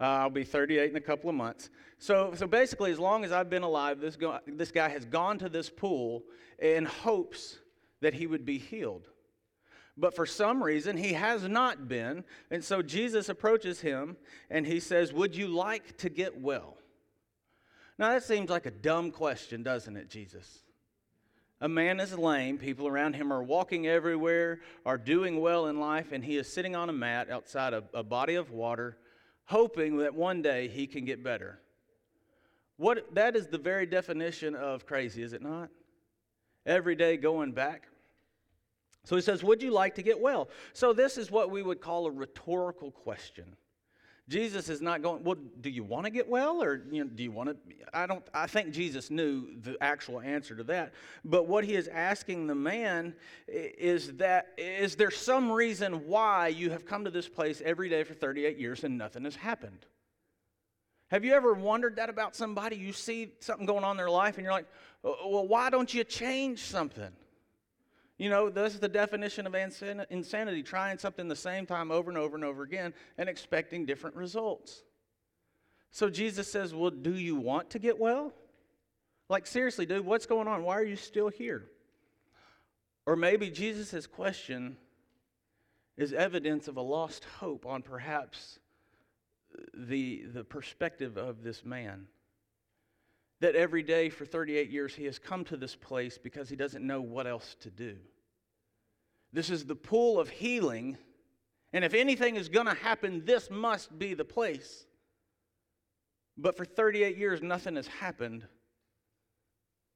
Uh, 0.00 0.04
I'll 0.04 0.30
be 0.30 0.44
38 0.44 0.90
in 0.90 0.96
a 0.96 1.00
couple 1.00 1.28
of 1.28 1.36
months. 1.36 1.70
So, 1.98 2.32
so 2.34 2.46
basically, 2.46 2.92
as 2.92 2.98
long 2.98 3.24
as 3.24 3.32
I've 3.32 3.50
been 3.50 3.64
alive, 3.64 4.00
this, 4.00 4.16
go, 4.16 4.38
this 4.46 4.70
guy 4.70 4.88
has 4.88 5.04
gone 5.04 5.38
to 5.38 5.48
this 5.48 5.68
pool 5.68 6.22
in 6.58 6.84
hopes 6.84 7.58
that 8.00 8.14
he 8.14 8.26
would 8.26 8.44
be 8.44 8.58
healed. 8.58 9.08
But 9.96 10.14
for 10.14 10.26
some 10.26 10.62
reason, 10.62 10.96
he 10.96 11.14
has 11.14 11.42
not 11.48 11.88
been. 11.88 12.22
And 12.50 12.62
so 12.62 12.82
Jesus 12.82 13.28
approaches 13.28 13.80
him 13.80 14.16
and 14.48 14.64
he 14.64 14.78
says, 14.78 15.12
Would 15.12 15.34
you 15.34 15.48
like 15.48 15.96
to 15.98 16.08
get 16.08 16.40
well? 16.40 16.76
Now, 17.98 18.10
that 18.10 18.22
seems 18.22 18.48
like 18.48 18.66
a 18.66 18.70
dumb 18.70 19.10
question, 19.10 19.64
doesn't 19.64 19.96
it, 19.96 20.08
Jesus? 20.08 20.60
A 21.60 21.68
man 21.68 21.98
is 21.98 22.16
lame, 22.16 22.56
people 22.56 22.86
around 22.86 23.16
him 23.16 23.32
are 23.32 23.42
walking 23.42 23.88
everywhere, 23.88 24.60
are 24.86 24.96
doing 24.96 25.40
well 25.40 25.66
in 25.66 25.80
life, 25.80 26.12
and 26.12 26.24
he 26.24 26.36
is 26.36 26.50
sitting 26.50 26.76
on 26.76 26.88
a 26.88 26.92
mat 26.92 27.28
outside 27.28 27.74
a, 27.74 27.82
a 27.92 28.04
body 28.04 28.36
of 28.36 28.52
water, 28.52 28.96
hoping 29.48 29.96
that 29.96 30.14
one 30.14 30.42
day 30.42 30.68
he 30.68 30.86
can 30.86 31.06
get 31.06 31.24
better. 31.24 31.58
What, 32.76 33.14
that 33.14 33.34
is 33.34 33.46
the 33.46 33.58
very 33.58 33.86
definition 33.86 34.54
of 34.54 34.84
crazy, 34.84 35.22
is 35.22 35.32
it 35.32 35.42
not? 35.42 35.70
Every 36.66 36.94
day 36.94 37.16
going 37.16 37.52
back. 37.52 37.88
So 39.04 39.16
he 39.16 39.22
says, 39.22 39.42
Would 39.42 39.62
you 39.62 39.70
like 39.70 39.94
to 39.94 40.02
get 40.02 40.20
well? 40.20 40.50
So 40.74 40.92
this 40.92 41.16
is 41.16 41.30
what 41.30 41.50
we 41.50 41.62
would 41.62 41.80
call 41.80 42.06
a 42.06 42.10
rhetorical 42.10 42.90
question. 42.90 43.56
Jesus 44.28 44.68
is 44.68 44.82
not 44.82 45.00
going, 45.02 45.24
well, 45.24 45.36
do 45.60 45.70
you 45.70 45.82
want 45.82 46.04
to 46.04 46.10
get 46.10 46.28
well? 46.28 46.62
Or 46.62 46.82
you 46.90 47.02
know, 47.02 47.10
do 47.10 47.22
you 47.22 47.30
want 47.30 47.48
to? 47.48 47.56
I 47.94 48.06
don't, 48.06 48.22
I 48.34 48.46
think 48.46 48.72
Jesus 48.72 49.10
knew 49.10 49.48
the 49.62 49.76
actual 49.80 50.20
answer 50.20 50.54
to 50.54 50.64
that. 50.64 50.92
But 51.24 51.46
what 51.46 51.64
he 51.64 51.74
is 51.74 51.88
asking 51.88 52.46
the 52.46 52.54
man 52.54 53.14
is 53.48 54.12
that, 54.16 54.48
is 54.58 54.96
there 54.96 55.10
some 55.10 55.50
reason 55.50 56.06
why 56.06 56.48
you 56.48 56.70
have 56.70 56.84
come 56.84 57.04
to 57.04 57.10
this 57.10 57.26
place 57.26 57.62
every 57.64 57.88
day 57.88 58.04
for 58.04 58.12
38 58.12 58.58
years 58.58 58.84
and 58.84 58.98
nothing 58.98 59.24
has 59.24 59.36
happened? 59.36 59.86
Have 61.10 61.24
you 61.24 61.32
ever 61.32 61.54
wondered 61.54 61.96
that 61.96 62.10
about 62.10 62.36
somebody? 62.36 62.76
You 62.76 62.92
see 62.92 63.32
something 63.40 63.64
going 63.64 63.82
on 63.82 63.92
in 63.92 63.96
their 63.96 64.10
life 64.10 64.36
and 64.36 64.44
you're 64.44 64.52
like, 64.52 64.66
oh, 65.04 65.30
well, 65.30 65.48
why 65.48 65.70
don't 65.70 65.92
you 65.92 66.04
change 66.04 66.60
something? 66.60 67.10
You 68.18 68.30
know, 68.30 68.50
this 68.50 68.74
is 68.74 68.80
the 68.80 68.88
definition 68.88 69.46
of 69.46 69.54
insanity 69.54 70.62
trying 70.64 70.98
something 70.98 71.28
the 71.28 71.36
same 71.36 71.66
time 71.66 71.92
over 71.92 72.10
and 72.10 72.18
over 72.18 72.34
and 72.34 72.44
over 72.44 72.64
again 72.64 72.92
and 73.16 73.28
expecting 73.28 73.86
different 73.86 74.16
results. 74.16 74.82
So 75.92 76.10
Jesus 76.10 76.50
says, 76.50 76.74
Well, 76.74 76.90
do 76.90 77.14
you 77.14 77.36
want 77.36 77.70
to 77.70 77.78
get 77.78 77.98
well? 77.98 78.34
Like, 79.28 79.46
seriously, 79.46 79.86
dude, 79.86 80.04
what's 80.04 80.26
going 80.26 80.48
on? 80.48 80.64
Why 80.64 80.76
are 80.78 80.84
you 80.84 80.96
still 80.96 81.28
here? 81.28 81.66
Or 83.06 83.14
maybe 83.14 83.50
Jesus' 83.50 84.06
question 84.06 84.76
is 85.96 86.12
evidence 86.12 86.68
of 86.68 86.76
a 86.76 86.82
lost 86.82 87.24
hope 87.38 87.66
on 87.66 87.82
perhaps 87.82 88.58
the, 89.74 90.24
the 90.32 90.44
perspective 90.44 91.16
of 91.16 91.42
this 91.42 91.64
man. 91.64 92.06
That 93.40 93.54
every 93.54 93.82
day 93.82 94.08
for 94.10 94.24
38 94.24 94.70
years 94.70 94.94
he 94.94 95.04
has 95.04 95.18
come 95.18 95.44
to 95.44 95.56
this 95.56 95.76
place 95.76 96.18
because 96.18 96.48
he 96.48 96.56
doesn't 96.56 96.86
know 96.86 97.00
what 97.00 97.26
else 97.26 97.56
to 97.60 97.70
do. 97.70 97.96
This 99.32 99.50
is 99.50 99.64
the 99.64 99.76
pool 99.76 100.18
of 100.18 100.28
healing, 100.28 100.96
and 101.72 101.84
if 101.84 101.94
anything 101.94 102.36
is 102.36 102.48
going 102.48 102.66
to 102.66 102.74
happen, 102.74 103.24
this 103.24 103.50
must 103.50 103.96
be 103.98 104.14
the 104.14 104.24
place. 104.24 104.86
But 106.36 106.56
for 106.56 106.64
38 106.64 107.16
years, 107.16 107.42
nothing 107.42 107.76
has 107.76 107.86
happened, 107.86 108.46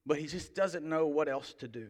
but 0.04 0.18
he 0.18 0.26
just 0.26 0.54
doesn't 0.54 0.84
know 0.84 1.06
what 1.06 1.28
else 1.28 1.54
to 1.54 1.68
do. 1.68 1.88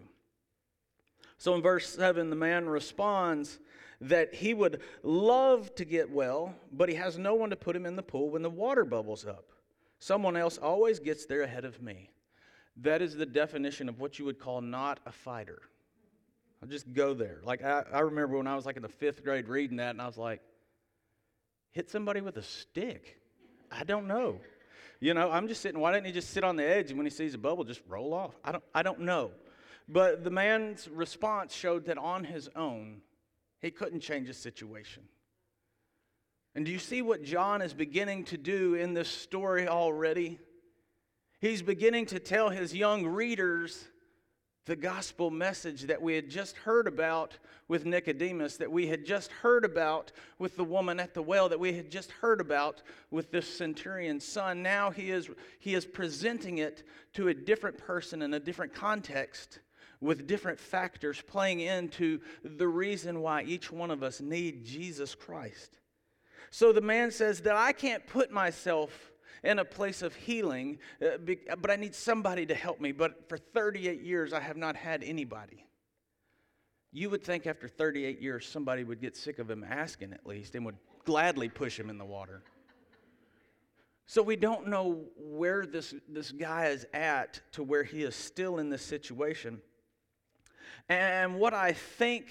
So 1.38 1.54
in 1.54 1.62
verse 1.62 1.88
7, 1.88 2.30
the 2.30 2.36
man 2.36 2.68
responds 2.68 3.58
that 4.02 4.34
he 4.34 4.54
would 4.54 4.80
love 5.02 5.74
to 5.76 5.84
get 5.84 6.10
well, 6.10 6.54
but 6.72 6.88
he 6.88 6.94
has 6.96 7.18
no 7.18 7.34
one 7.34 7.50
to 7.50 7.56
put 7.56 7.74
him 7.74 7.86
in 7.86 7.96
the 7.96 8.02
pool 8.02 8.30
when 8.30 8.42
the 8.42 8.50
water 8.50 8.84
bubbles 8.84 9.24
up. 9.24 9.51
Someone 10.02 10.36
else 10.36 10.58
always 10.58 10.98
gets 10.98 11.26
there 11.26 11.42
ahead 11.42 11.64
of 11.64 11.80
me. 11.80 12.10
That 12.78 13.02
is 13.02 13.14
the 13.14 13.24
definition 13.24 13.88
of 13.88 14.00
what 14.00 14.18
you 14.18 14.24
would 14.24 14.40
call 14.40 14.60
not 14.60 14.98
a 15.06 15.12
fighter. 15.12 15.62
I'll 16.60 16.68
just 16.68 16.92
go 16.92 17.14
there. 17.14 17.38
Like, 17.44 17.62
I, 17.62 17.84
I 17.92 18.00
remember 18.00 18.36
when 18.36 18.48
I 18.48 18.56
was 18.56 18.66
like 18.66 18.74
in 18.74 18.82
the 18.82 18.88
fifth 18.88 19.22
grade 19.22 19.46
reading 19.46 19.76
that, 19.76 19.90
and 19.90 20.02
I 20.02 20.06
was 20.06 20.18
like, 20.18 20.40
hit 21.70 21.88
somebody 21.88 22.20
with 22.20 22.36
a 22.36 22.42
stick. 22.42 23.20
I 23.70 23.84
don't 23.84 24.08
know. 24.08 24.40
You 24.98 25.14
know, 25.14 25.30
I'm 25.30 25.46
just 25.46 25.60
sitting, 25.60 25.80
why 25.80 25.92
didn't 25.92 26.06
he 26.06 26.12
just 26.12 26.30
sit 26.30 26.42
on 26.42 26.56
the 26.56 26.64
edge 26.64 26.88
and 26.90 26.98
when 26.98 27.06
he 27.06 27.10
sees 27.10 27.34
a 27.34 27.38
bubble, 27.38 27.62
just 27.62 27.82
roll 27.86 28.12
off? 28.12 28.34
I 28.44 28.50
don't, 28.50 28.64
I 28.74 28.82
don't 28.82 29.02
know. 29.02 29.30
But 29.88 30.24
the 30.24 30.30
man's 30.30 30.88
response 30.88 31.54
showed 31.54 31.84
that 31.84 31.96
on 31.96 32.24
his 32.24 32.48
own, 32.56 33.02
he 33.60 33.70
couldn't 33.70 34.00
change 34.00 34.26
his 34.26 34.36
situation. 34.36 35.04
And 36.54 36.66
do 36.66 36.70
you 36.72 36.78
see 36.78 37.00
what 37.00 37.22
John 37.22 37.62
is 37.62 37.72
beginning 37.72 38.24
to 38.24 38.36
do 38.36 38.74
in 38.74 38.92
this 38.92 39.08
story 39.08 39.66
already? 39.66 40.38
He's 41.40 41.62
beginning 41.62 42.06
to 42.06 42.18
tell 42.18 42.50
his 42.50 42.74
young 42.74 43.06
readers 43.06 43.84
the 44.64 44.76
gospel 44.76 45.30
message 45.30 45.82
that 45.82 46.00
we 46.00 46.14
had 46.14 46.28
just 46.28 46.56
heard 46.56 46.86
about 46.86 47.36
with 47.66 47.84
Nicodemus, 47.84 48.58
that 48.58 48.70
we 48.70 48.86
had 48.86 49.04
just 49.04 49.32
heard 49.32 49.64
about 49.64 50.12
with 50.38 50.56
the 50.56 50.64
woman 50.64 51.00
at 51.00 51.14
the 51.14 51.22
well, 51.22 51.48
that 51.48 51.58
we 51.58 51.72
had 51.72 51.90
just 51.90 52.12
heard 52.12 52.40
about 52.40 52.82
with 53.10 53.32
this 53.32 53.52
centurion's 53.52 54.24
son. 54.24 54.62
Now 54.62 54.90
he 54.90 55.10
is, 55.10 55.28
he 55.58 55.74
is 55.74 55.84
presenting 55.84 56.58
it 56.58 56.84
to 57.14 57.28
a 57.28 57.34
different 57.34 57.78
person 57.78 58.22
in 58.22 58.34
a 58.34 58.40
different 58.40 58.72
context 58.72 59.58
with 60.00 60.26
different 60.26 60.60
factors 60.60 61.20
playing 61.26 61.60
into 61.60 62.20
the 62.44 62.68
reason 62.68 63.20
why 63.20 63.42
each 63.42 63.72
one 63.72 63.90
of 63.90 64.02
us 64.02 64.20
need 64.20 64.64
Jesus 64.64 65.14
Christ. 65.14 65.78
So 66.52 66.70
the 66.70 66.82
man 66.82 67.10
says 67.10 67.40
that 67.40 67.56
I 67.56 67.72
can't 67.72 68.06
put 68.06 68.30
myself 68.30 69.10
in 69.42 69.58
a 69.58 69.64
place 69.64 70.02
of 70.02 70.14
healing, 70.14 70.78
uh, 71.00 71.16
but 71.58 71.70
I 71.70 71.76
need 71.76 71.94
somebody 71.94 72.44
to 72.44 72.54
help 72.54 72.78
me. 72.78 72.92
But 72.92 73.26
for 73.26 73.38
38 73.38 74.02
years, 74.02 74.34
I 74.34 74.40
have 74.40 74.58
not 74.58 74.76
had 74.76 75.02
anybody. 75.02 75.66
You 76.92 77.08
would 77.08 77.24
think 77.24 77.46
after 77.46 77.68
38 77.68 78.20
years, 78.20 78.46
somebody 78.46 78.84
would 78.84 79.00
get 79.00 79.16
sick 79.16 79.38
of 79.38 79.50
him 79.50 79.64
asking 79.64 80.12
at 80.12 80.26
least 80.26 80.54
and 80.54 80.66
would 80.66 80.76
gladly 81.06 81.48
push 81.48 81.80
him 81.80 81.88
in 81.88 81.96
the 81.96 82.04
water. 82.04 82.42
So 84.04 84.22
we 84.22 84.36
don't 84.36 84.68
know 84.68 85.06
where 85.16 85.64
this, 85.64 85.94
this 86.06 86.32
guy 86.32 86.66
is 86.66 86.84
at 86.92 87.40
to 87.52 87.62
where 87.62 87.82
he 87.82 88.02
is 88.02 88.14
still 88.14 88.58
in 88.58 88.68
this 88.68 88.82
situation. 88.82 89.62
And 90.90 91.36
what 91.38 91.54
I 91.54 91.72
think 91.72 92.26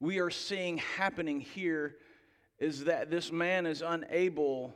we 0.00 0.18
are 0.18 0.30
seeing 0.30 0.78
happening 0.78 1.42
here 1.42 1.96
is 2.62 2.84
that 2.84 3.10
this 3.10 3.32
man 3.32 3.66
is 3.66 3.82
unable 3.82 4.72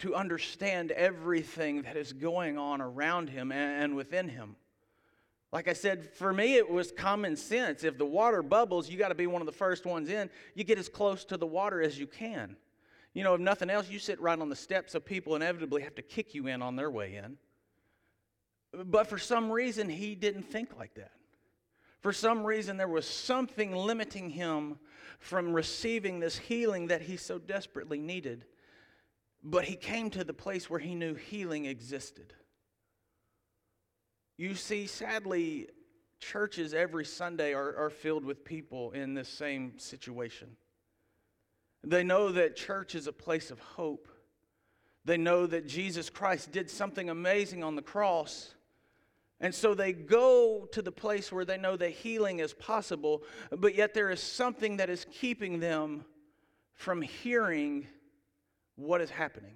to 0.00 0.16
understand 0.16 0.90
everything 0.90 1.82
that 1.82 1.96
is 1.96 2.12
going 2.12 2.58
on 2.58 2.80
around 2.80 3.30
him 3.30 3.52
and 3.52 3.94
within 3.94 4.28
him. 4.28 4.56
Like 5.52 5.68
I 5.68 5.74
said, 5.74 6.12
for 6.14 6.32
me, 6.32 6.56
it 6.56 6.68
was 6.68 6.90
common 6.90 7.36
sense. 7.36 7.84
If 7.84 7.98
the 7.98 8.04
water 8.04 8.42
bubbles, 8.42 8.88
you 8.88 8.98
got 8.98 9.08
to 9.10 9.14
be 9.14 9.28
one 9.28 9.40
of 9.42 9.46
the 9.46 9.52
first 9.52 9.86
ones 9.86 10.08
in. 10.08 10.28
You 10.56 10.64
get 10.64 10.76
as 10.76 10.88
close 10.88 11.24
to 11.26 11.36
the 11.36 11.46
water 11.46 11.80
as 11.80 12.00
you 12.00 12.08
can. 12.08 12.56
You 13.14 13.22
know, 13.22 13.34
if 13.34 13.40
nothing 13.40 13.70
else, 13.70 13.88
you 13.88 14.00
sit 14.00 14.20
right 14.20 14.38
on 14.38 14.48
the 14.48 14.56
steps, 14.56 14.92
so 14.92 14.98
people 14.98 15.36
inevitably 15.36 15.82
have 15.82 15.94
to 15.96 16.02
kick 16.02 16.34
you 16.34 16.48
in 16.48 16.62
on 16.62 16.74
their 16.74 16.90
way 16.90 17.14
in. 17.14 17.36
But 18.86 19.06
for 19.06 19.18
some 19.18 19.52
reason, 19.52 19.88
he 19.88 20.16
didn't 20.16 20.50
think 20.50 20.76
like 20.76 20.94
that. 20.94 21.12
For 22.00 22.12
some 22.12 22.44
reason, 22.44 22.76
there 22.76 22.88
was 22.88 23.06
something 23.06 23.74
limiting 23.74 24.30
him 24.30 24.78
from 25.18 25.52
receiving 25.52 26.18
this 26.18 26.38
healing 26.38 26.88
that 26.88 27.02
he 27.02 27.16
so 27.16 27.38
desperately 27.38 28.00
needed. 28.00 28.46
But 29.42 29.64
he 29.64 29.76
came 29.76 30.10
to 30.10 30.24
the 30.24 30.34
place 30.34 30.68
where 30.68 30.80
he 30.80 30.94
knew 30.94 31.14
healing 31.14 31.66
existed. 31.66 32.32
You 34.36 34.54
see, 34.54 34.86
sadly, 34.86 35.68
churches 36.18 36.72
every 36.72 37.04
Sunday 37.04 37.52
are, 37.52 37.76
are 37.76 37.90
filled 37.90 38.24
with 38.24 38.44
people 38.44 38.92
in 38.92 39.14
this 39.14 39.28
same 39.28 39.78
situation. 39.78 40.56
They 41.84 42.04
know 42.04 42.32
that 42.32 42.56
church 42.56 42.94
is 42.94 43.06
a 43.06 43.12
place 43.12 43.50
of 43.50 43.58
hope. 43.58 44.08
They 45.04 45.16
know 45.16 45.46
that 45.46 45.66
Jesus 45.66 46.10
Christ 46.10 46.52
did 46.52 46.70
something 46.70 47.08
amazing 47.08 47.64
on 47.64 47.74
the 47.74 47.82
cross 47.82 48.54
and 49.40 49.54
so 49.54 49.74
they 49.74 49.92
go 49.92 50.68
to 50.72 50.82
the 50.82 50.92
place 50.92 51.32
where 51.32 51.46
they 51.46 51.56
know 51.56 51.76
that 51.76 51.90
healing 51.90 52.40
is 52.40 52.52
possible, 52.52 53.22
but 53.50 53.74
yet 53.74 53.94
there 53.94 54.10
is 54.10 54.22
something 54.22 54.76
that 54.76 54.90
is 54.90 55.06
keeping 55.10 55.60
them 55.60 56.04
from 56.74 57.00
hearing 57.00 57.86
what 58.76 59.00
is 59.00 59.10
happening. 59.10 59.54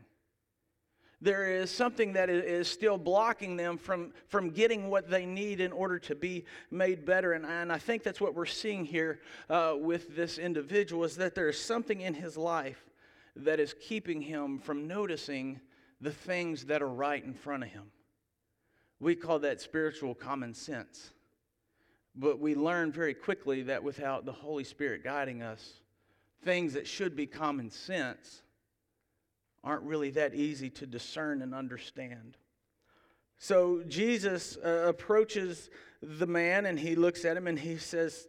There 1.20 1.56
is 1.56 1.70
something 1.70 2.14
that 2.14 2.28
is 2.28 2.68
still 2.68 2.98
blocking 2.98 3.56
them 3.56 3.78
from, 3.78 4.12
from 4.28 4.50
getting 4.50 4.90
what 4.90 5.08
they 5.08 5.24
need 5.24 5.60
in 5.60 5.72
order 5.72 5.98
to 6.00 6.14
be 6.14 6.44
made 6.70 7.06
better. 7.06 7.32
And, 7.32 7.46
and 7.46 7.72
I 7.72 7.78
think 7.78 8.02
that's 8.02 8.20
what 8.20 8.34
we're 8.34 8.44
seeing 8.44 8.84
here 8.84 9.20
uh, 9.48 9.74
with 9.78 10.16
this 10.16 10.36
individual 10.38 11.04
is 11.04 11.16
that 11.16 11.34
there 11.34 11.48
is 11.48 11.58
something 11.58 12.02
in 12.02 12.12
his 12.12 12.36
life 12.36 12.84
that 13.36 13.58
is 13.58 13.74
keeping 13.80 14.20
him 14.20 14.58
from 14.58 14.86
noticing 14.86 15.60
the 16.00 16.12
things 16.12 16.66
that 16.66 16.82
are 16.82 16.88
right 16.88 17.24
in 17.24 17.32
front 17.32 17.62
of 17.62 17.70
him. 17.70 17.84
We 19.04 19.14
call 19.14 19.40
that 19.40 19.61
spiritual 19.61 20.14
common 20.14 20.54
sense. 20.54 21.11
But 22.16 22.40
we 22.40 22.54
learn 22.54 22.90
very 22.90 23.12
quickly 23.12 23.64
that 23.64 23.84
without 23.84 24.25
the 24.25 24.32
Holy 24.32 24.64
Spirit 24.64 25.04
guiding 25.04 25.42
us, 25.42 25.75
things 26.42 26.73
that 26.73 26.87
should 26.87 27.14
be 27.14 27.26
common 27.26 27.68
sense 27.68 28.40
aren't 29.62 29.82
really 29.82 30.08
that 30.12 30.34
easy 30.34 30.70
to 30.70 30.87
discern 30.87 31.42
and 31.42 31.54
understand. 31.54 32.38
So 33.37 33.82
Jesus 33.87 34.56
uh, 34.64 34.87
approaches 34.88 35.68
the 36.00 36.26
man 36.26 36.64
and 36.64 36.80
he 36.80 36.94
looks 36.94 37.26
at 37.26 37.37
him 37.37 37.46
and 37.46 37.58
he 37.58 37.76
says 37.76 38.26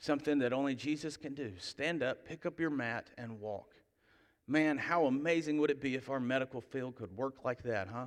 something 0.00 0.40
that 0.40 0.52
only 0.52 0.74
Jesus 0.74 1.16
can 1.16 1.34
do 1.34 1.52
stand 1.60 2.02
up, 2.02 2.24
pick 2.24 2.44
up 2.46 2.58
your 2.58 2.70
mat, 2.70 3.10
and 3.16 3.40
walk. 3.40 3.74
Man, 4.48 4.76
how 4.76 5.06
amazing 5.06 5.60
would 5.60 5.70
it 5.70 5.80
be 5.80 5.94
if 5.94 6.10
our 6.10 6.18
medical 6.18 6.60
field 6.60 6.96
could 6.96 7.16
work 7.16 7.44
like 7.44 7.62
that, 7.62 7.86
huh? 7.86 8.06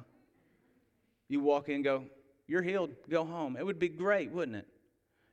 You 1.29 1.39
walk 1.39 1.69
in 1.69 1.81
go, 1.81 2.05
You're 2.47 2.61
healed, 2.61 2.91
go 3.09 3.23
home. 3.23 3.55
It 3.55 3.65
would 3.65 3.79
be 3.79 3.89
great, 3.89 4.31
wouldn't 4.31 4.57
it? 4.57 4.67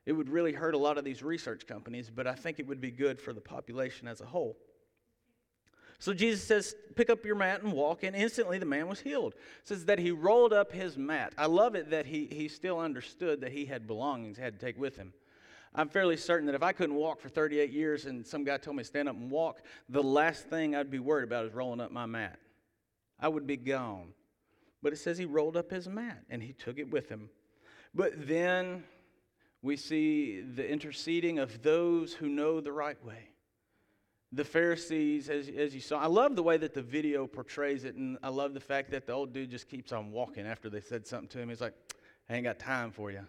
It 0.05 0.13
would 0.13 0.29
really 0.29 0.53
hurt 0.53 0.75
a 0.75 0.79
lot 0.79 0.99
of 0.99 1.05
these 1.05 1.23
research 1.23 1.67
companies, 1.67 2.11
but 2.15 2.29
I 2.29 2.35
think 2.35 2.61
it 2.61 2.67
would 2.69 2.81
be 2.81 2.93
good 2.93 3.21
for 3.21 3.33
the 3.33 3.41
population 3.41 4.07
as 4.07 4.21
a 4.21 4.27
whole. 4.27 4.57
So 5.99 6.15
Jesus 6.15 6.45
says, 6.45 6.77
Pick 6.95 7.11
up 7.11 7.25
your 7.25 7.35
mat 7.35 7.63
and 7.63 7.73
walk, 7.73 8.05
and 8.05 8.15
instantly 8.15 8.59
the 8.59 8.67
man 8.67 8.87
was 8.89 9.01
healed. 9.01 9.35
It 9.35 9.69
says 9.69 9.85
that 9.87 9.99
he 9.99 10.11
rolled 10.11 10.53
up 10.53 10.71
his 10.71 10.97
mat. 10.97 11.33
I 11.37 11.47
love 11.47 11.75
it 11.75 11.91
that 11.91 12.07
he, 12.07 12.27
he 12.27 12.49
still 12.49 12.79
understood 12.79 13.41
that 13.41 13.53
he 13.53 13.67
had 13.67 13.87
belongings, 13.87 14.39
had 14.39 14.59
to 14.61 14.65
take 14.65 14.79
with 14.79 14.97
him. 14.97 15.13
I'm 15.75 15.89
fairly 15.89 16.17
certain 16.17 16.47
that 16.47 16.55
if 16.55 16.63
I 16.63 16.73
couldn't 16.73 16.97
walk 16.97 17.21
for 17.21 17.29
38 17.29 17.71
years 17.71 18.07
and 18.07 18.27
some 18.27 18.45
guy 18.45 18.57
told 18.57 18.77
me 18.77 18.83
to 18.83 18.87
stand 18.87 19.09
up 19.09 19.17
and 19.17 19.31
walk, 19.31 19.61
the 19.89 20.03
last 20.03 20.49
thing 20.49 20.75
I'd 20.75 20.91
be 20.91 20.99
worried 20.99 21.25
about 21.25 21.45
is 21.45 21.53
rolling 21.53 21.81
up 21.81 21.91
my 21.91 22.07
mat. 22.07 22.39
I 23.21 23.29
would 23.29 23.47
be 23.47 23.57
gone. 23.57 24.09
But 24.83 24.93
it 24.93 24.97
says 24.97 25.19
he 25.19 25.25
rolled 25.25 25.57
up 25.57 25.71
his 25.71 25.89
mat 25.89 26.23
and 26.31 26.43
he 26.43 26.53
took 26.53 26.79
it 26.79 26.91
with 26.91 27.09
him. 27.09 27.31
But 27.95 28.29
then 28.29 28.85
we 29.63 29.77
see 29.77 30.41
the 30.41 30.69
interceding 30.69 31.39
of 31.39 31.63
those 31.63 32.13
who 32.13 32.29
know 32.29 32.61
the 32.61 32.73
right 32.73 33.03
way. 33.05 33.31
The 34.33 34.45
Pharisees, 34.45 35.29
as, 35.31 35.49
as 35.49 35.75
you 35.75 35.81
saw, 35.81 35.99
I 35.99 36.07
love 36.07 36.37
the 36.37 36.43
way 36.43 36.57
that 36.57 36.75
the 36.75 36.83
video 36.83 37.27
portrays 37.27 37.85
it, 37.85 37.95
and 37.95 38.19
I 38.23 38.29
love 38.29 38.55
the 38.55 38.61
fact 38.61 38.91
that 38.91 39.07
the 39.07 39.13
old 39.13 39.33
dude 39.33 39.51
just 39.51 39.69
keeps 39.69 39.93
on 39.93 40.11
walking 40.11 40.47
after 40.47 40.69
they 40.69 40.81
said 40.81 41.07
something 41.07 41.29
to 41.29 41.39
him. 41.39 41.49
He's 41.49 41.61
like, 41.61 41.75
I 42.29 42.35
ain't 42.35 42.45
got 42.45 42.59
time 42.59 42.91
for 42.91 43.11
you. 43.11 43.27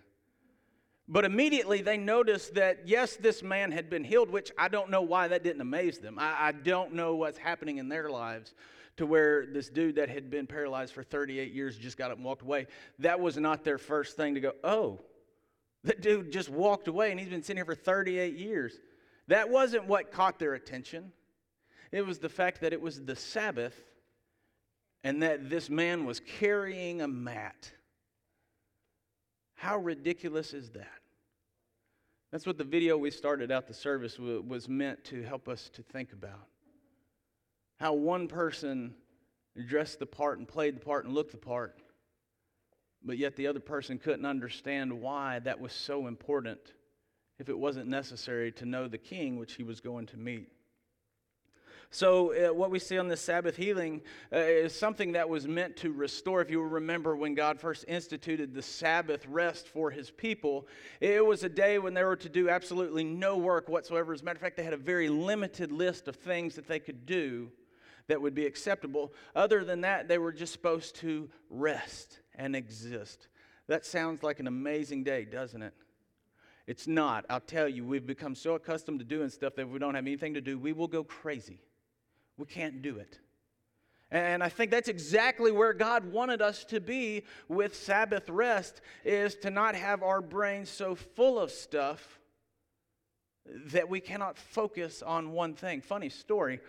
But 1.10 1.24
immediately 1.24 1.82
they 1.82 1.98
noticed 1.98 2.56
that, 2.56 2.88
yes, 2.88 3.16
this 3.16 3.42
man 3.42 3.72
had 3.72 3.90
been 3.90 4.04
healed, 4.04 4.30
which 4.30 4.52
I 4.58 4.68
don't 4.68 4.90
know 4.90 5.02
why 5.02 5.30
that 5.30 5.44
didn't 5.44 5.62
amaze 5.62 6.00
them. 6.00 6.20
I, 6.20 6.48
I, 6.48 6.52
don't 6.52 6.94
know 6.94 7.16
what's 7.16 7.38
happening 7.38 7.78
in 7.78 7.88
their 7.88 8.10
lives 8.10 8.54
to 8.98 9.06
where 9.06 9.46
this 9.46 9.70
dude 9.70 9.96
that 9.96 10.10
had 10.10 10.30
been 10.30 10.48
paralyzed 10.48 10.94
for 10.94 11.04
38 11.04 11.54
years 11.54 11.78
just 11.78 11.98
got 11.98 12.12
up 12.12 12.18
and 12.18 12.26
walked 12.26 12.42
away. 12.42 12.68
That 13.00 13.20
was 13.22 13.38
not 13.38 13.64
their 13.64 13.78
first 13.78 14.18
thing 14.18 14.36
to 14.36 14.42
go, 14.42 14.52
oh, 14.66 15.00
that 15.86 16.02
dude 16.02 16.32
just 16.32 16.50
walked 16.50 16.90
away 16.90 17.12
and 17.12 17.20
he's 17.20 17.30
been 17.30 17.44
sitting 17.44 17.58
here 17.58 17.66
for 17.66 17.76
38 17.76 18.36
years. 18.36 18.74
That 19.28 19.50
wasn't 19.50 19.88
what 19.88 20.12
caught 20.12 20.40
their 20.40 20.56
attention. 20.56 21.14
It 21.92 22.06
was 22.06 22.20
the 22.20 22.30
fact 22.30 22.62
that 22.62 22.74
it 22.74 22.82
was 22.82 23.06
the 23.06 23.16
Sabbath 23.16 23.76
and 25.06 25.24
that 25.24 25.50
this 25.50 25.70
man 25.70 26.06
was 26.06 26.20
carrying 26.20 27.02
a 27.02 27.08
mat. 27.08 27.72
How 29.58 29.78
ridiculous 29.78 30.54
is 30.54 30.70
that? 30.72 30.88
That's 32.32 32.46
what 32.46 32.58
the 32.58 32.64
video 32.64 32.98
we 32.98 33.12
started 33.12 33.52
out 33.52 33.68
the 33.68 33.74
service 33.74 34.18
was 34.18 34.68
meant 34.68 35.04
to 35.06 35.22
help 35.24 35.48
us 35.48 35.70
to 35.74 35.84
think 35.84 36.14
about. 36.14 36.48
How 37.80 37.94
one 37.94 38.28
person 38.28 38.96
dressed 39.68 40.00
the 40.00 40.06
part 40.06 40.40
and 40.40 40.48
played 40.48 40.76
the 40.76 40.80
part 40.80 41.06
and 41.06 41.14
looked 41.14 41.32
the 41.32 41.38
part 41.38 41.78
but 43.04 43.18
yet 43.18 43.36
the 43.36 43.48
other 43.48 43.60
person 43.60 43.98
couldn't 43.98 44.26
understand 44.26 44.92
why 44.92 45.40
that 45.40 45.60
was 45.60 45.72
so 45.72 46.08
important 46.08 46.74
if 47.40 47.50
it 47.50 47.58
wasn't 47.58 47.88
necessary 47.88 48.52
to 48.52 48.66
know 48.66 48.88
the 48.88 48.98
king 48.98 49.38
which 49.38 49.54
he 49.54 49.64
was 49.64 49.80
going 49.80 50.06
to 50.08 50.18
meet. 50.18 50.50
So, 51.90 52.34
uh, 52.34 52.54
what 52.54 52.70
we 52.70 52.80
see 52.80 52.98
on 52.98 53.08
this 53.08 53.22
Sabbath 53.22 53.56
healing 53.56 54.02
uh, 54.34 54.40
is 54.40 54.78
something 54.78 55.14
that 55.14 55.30
was 55.30 55.48
meant 55.48 55.78
to 55.78 55.92
restore. 55.92 56.42
If 56.42 56.52
you 56.52 56.62
remember 56.62 57.16
when 57.16 57.34
God 57.34 57.60
first 57.60 57.86
instituted 57.88 58.54
the 58.54 58.62
Sabbath 58.62 59.26
rest 59.26 59.68
for 59.70 59.90
his 59.90 60.12
people, 60.12 60.68
it 61.00 61.26
was 61.26 61.44
a 61.44 61.50
day 61.50 61.80
when 61.80 61.94
they 61.94 62.04
were 62.04 62.18
to 62.18 62.30
do 62.30 62.50
absolutely 62.50 63.06
no 63.06 63.38
work 63.38 63.70
whatsoever. 63.70 64.14
As 64.14 64.22
a 64.22 64.26
matter 64.26 64.36
of 64.36 64.42
fact, 64.42 64.58
they 64.58 64.64
had 64.64 64.74
a 64.74 64.78
very 64.78 65.08
limited 65.08 65.72
list 65.72 66.10
of 66.10 66.18
things 66.18 66.56
that 66.56 66.68
they 66.68 66.80
could 66.80 67.06
do 67.06 67.50
that 68.08 68.22
would 68.22 68.36
be 68.36 68.46
acceptable. 68.46 69.14
Other 69.34 69.64
than 69.64 69.82
that, 69.82 70.08
they 70.10 70.18
were 70.18 70.34
just 70.34 70.54
supposed 70.54 70.96
to 70.98 71.30
rest 71.50 72.20
and 72.36 72.56
exist. 72.56 73.28
That 73.68 73.86
sounds 73.86 74.24
like 74.24 74.40
an 74.40 74.48
amazing 74.48 75.04
day, 75.04 75.26
doesn't 75.26 75.62
it? 75.62 75.74
It's 76.68 76.86
not. 76.86 77.26
I'll 77.30 77.40
tell 77.40 77.68
you, 77.68 77.86
we've 77.86 78.06
become 78.06 78.36
so 78.36 78.56
accustomed 78.56 79.00
to 79.00 79.06
doing 79.06 79.30
stuff 79.30 79.56
that 79.56 79.64
if 79.64 79.70
we 79.70 79.80
don't 79.80 79.96
have 79.96 80.06
anything 80.06 80.34
to 80.34 80.42
do, 80.42 80.60
we 80.60 80.74
will 80.74 80.88
go 80.88 81.04
crazy. 81.04 81.60
We 82.38 82.46
can't 82.46 82.82
do 82.82 82.98
it. 82.98 83.20
And 84.10 84.42
I 84.42 84.48
think 84.48 84.72
that's 84.72 84.88
exactly 84.88 85.52
where 85.52 85.74
God 85.74 86.12
wanted 86.12 86.42
us 86.42 86.64
to 86.66 86.80
be 86.80 87.24
with 87.50 87.76
Sabbath 87.76 88.30
rest 88.30 88.82
is 89.04 89.36
to 89.38 89.50
not 89.50 89.76
have 89.76 90.02
our 90.02 90.22
brains 90.22 90.70
so 90.70 90.96
full 90.96 91.40
of 91.40 91.52
stuff 91.52 92.20
that 93.72 93.90
we 93.90 94.00
cannot 94.00 94.38
focus 94.38 95.02
on 95.02 95.32
one 95.32 95.54
thing. 95.54 95.82
Funny 95.82 96.10
story. 96.10 96.60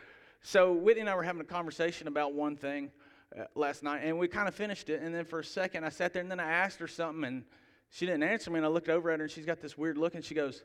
So 0.42 0.72
Whitney 0.72 1.00
and 1.02 1.10
I 1.10 1.14
were 1.14 1.22
having 1.22 1.40
a 1.40 1.44
conversation 1.44 2.08
about 2.08 2.34
one 2.34 2.56
thing 2.56 2.90
uh, 3.38 3.44
last 3.54 3.82
night, 3.82 4.02
and 4.04 4.18
we 4.18 4.26
kind 4.26 4.48
of 4.48 4.54
finished 4.54 4.88
it. 4.88 5.00
And 5.02 5.14
then 5.14 5.24
for 5.24 5.40
a 5.40 5.44
second, 5.44 5.84
I 5.84 5.90
sat 5.90 6.12
there 6.12 6.22
and 6.22 6.30
then 6.30 6.40
I 6.40 6.50
asked 6.50 6.78
her 6.80 6.88
something, 6.88 7.24
and 7.24 7.44
she 7.90 8.06
didn't 8.06 8.22
answer 8.24 8.50
me. 8.50 8.58
And 8.58 8.66
I 8.66 8.68
looked 8.68 8.88
over 8.88 9.10
at 9.10 9.18
her, 9.18 9.24
and 9.24 9.32
she's 9.32 9.46
got 9.46 9.60
this 9.60 9.76
weird 9.76 9.98
look, 9.98 10.14
and 10.14 10.24
she 10.24 10.34
goes, 10.34 10.64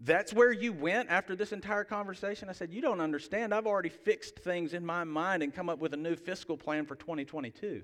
That's 0.00 0.32
where 0.32 0.52
you 0.52 0.72
went 0.72 1.08
after 1.08 1.34
this 1.34 1.52
entire 1.52 1.84
conversation? 1.84 2.48
I 2.48 2.52
said, 2.52 2.72
You 2.72 2.82
don't 2.82 3.00
understand. 3.00 3.54
I've 3.54 3.66
already 3.66 3.88
fixed 3.88 4.38
things 4.38 4.74
in 4.74 4.84
my 4.84 5.04
mind 5.04 5.42
and 5.42 5.54
come 5.54 5.68
up 5.68 5.78
with 5.78 5.94
a 5.94 5.96
new 5.96 6.16
fiscal 6.16 6.56
plan 6.56 6.84
for 6.84 6.96
2022. 6.96 7.82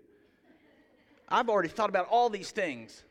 I've 1.28 1.48
already 1.48 1.70
thought 1.70 1.88
about 1.88 2.08
all 2.08 2.28
these 2.28 2.50
things. 2.50 3.02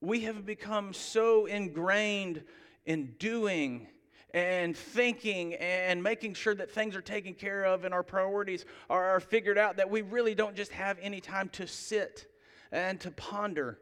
We 0.00 0.20
have 0.20 0.46
become 0.46 0.94
so 0.94 1.46
ingrained 1.46 2.44
in 2.86 3.14
doing 3.18 3.88
and 4.32 4.76
thinking 4.76 5.54
and 5.54 6.02
making 6.02 6.34
sure 6.34 6.54
that 6.54 6.70
things 6.70 6.94
are 6.96 7.02
taken 7.02 7.34
care 7.34 7.64
of 7.64 7.84
and 7.84 7.92
our 7.92 8.02
priorities 8.02 8.64
are, 8.88 9.20
figured 9.20 9.58
out 9.58 9.76
that 9.76 9.90
we 9.90 10.02
really 10.02 10.34
don't 10.34 10.54
just 10.54 10.72
have 10.72 10.98
any 11.02 11.20
time 11.20 11.48
to 11.50 11.66
sit 11.66 12.26
and 12.70 13.00
to 13.00 13.10
ponder. 13.10 13.78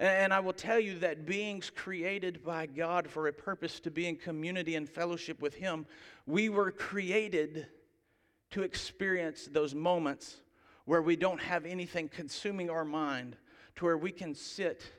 And 0.00 0.32
I 0.32 0.40
will 0.40 0.54
tell 0.54 0.80
you 0.80 0.98
that 1.00 1.26
beings 1.26 1.68
created 1.68 2.42
by 2.42 2.64
God 2.64 3.06
for 3.06 3.26
a 3.26 3.34
purpose 3.34 3.80
to 3.80 3.90
be 3.90 4.08
in 4.08 4.16
community 4.16 4.74
and 4.74 4.88
fellowship 4.88 5.42
with 5.42 5.54
Him, 5.54 5.84
we 6.26 6.48
were 6.48 6.70
created 6.70 7.66
to 8.52 8.62
experience 8.62 9.46
those 9.52 9.74
moments 9.74 10.40
where 10.86 11.02
we 11.02 11.16
don't 11.16 11.42
have 11.42 11.66
anything 11.66 12.08
consuming 12.08 12.70
our 12.70 12.84
mind, 12.84 13.36
to 13.76 13.84
where 13.84 13.98
we 13.98 14.10
can 14.10 14.34
sit 14.34 14.90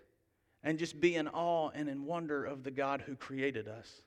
and 0.63 0.77
just 0.77 1.01
be 1.01 1.15
in 1.15 1.27
awe 1.27 1.71
and 1.73 1.89
in 1.89 2.05
wonder 2.05 2.45
of 2.45 2.63
the 2.63 2.69
God 2.69 3.01
who 3.01 3.15
created 3.15 3.67
us. 3.67 4.03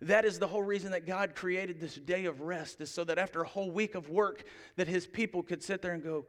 That 0.00 0.24
is 0.24 0.38
the 0.38 0.48
whole 0.48 0.62
reason 0.62 0.92
that 0.92 1.06
God 1.06 1.34
created 1.34 1.78
this 1.78 1.96
day 1.96 2.24
of 2.24 2.40
rest, 2.40 2.80
is 2.80 2.90
so 2.90 3.04
that 3.04 3.18
after 3.18 3.42
a 3.42 3.46
whole 3.46 3.70
week 3.70 3.96
of 3.96 4.08
work, 4.08 4.44
that 4.76 4.88
his 4.88 5.06
people 5.06 5.42
could 5.42 5.62
sit 5.62 5.82
there 5.82 5.92
and 5.92 6.02
go, 6.02 6.24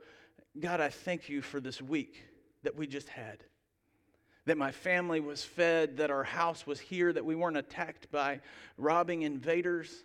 God, 0.59 0.81
I 0.81 0.89
thank 0.89 1.29
you 1.29 1.41
for 1.41 1.62
this 1.62 1.81
week 1.81 2.21
that 2.63 2.76
we 2.76 2.88
just 2.88 3.10
had. 3.10 3.43
That 4.45 4.58
my 4.58 4.71
family 4.71 5.19
was 5.19 5.43
fed, 5.43 5.97
that 5.97 6.12
our 6.12 6.23
house 6.23 6.67
was 6.67 6.80
here, 6.80 7.13
that 7.13 7.23
we 7.23 7.36
weren't 7.36 7.58
attacked 7.58 8.12
by 8.12 8.41
robbing 8.78 9.21
invaders. 9.21 10.04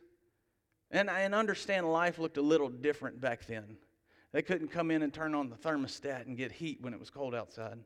And 0.90 1.10
I 1.10 1.24
understand 1.24 1.90
life 1.90 2.18
looked 2.18 2.36
a 2.36 2.42
little 2.42 2.68
different 2.68 3.20
back 3.20 3.46
then. 3.46 3.76
They 4.32 4.42
couldn't 4.42 4.68
come 4.68 4.90
in 4.90 5.02
and 5.02 5.12
turn 5.12 5.34
on 5.34 5.48
the 5.48 5.56
thermostat 5.56 6.26
and 6.26 6.36
get 6.36 6.52
heat 6.52 6.78
when 6.80 6.92
it 6.92 7.00
was 7.00 7.10
cold 7.10 7.34
outside. 7.34 7.78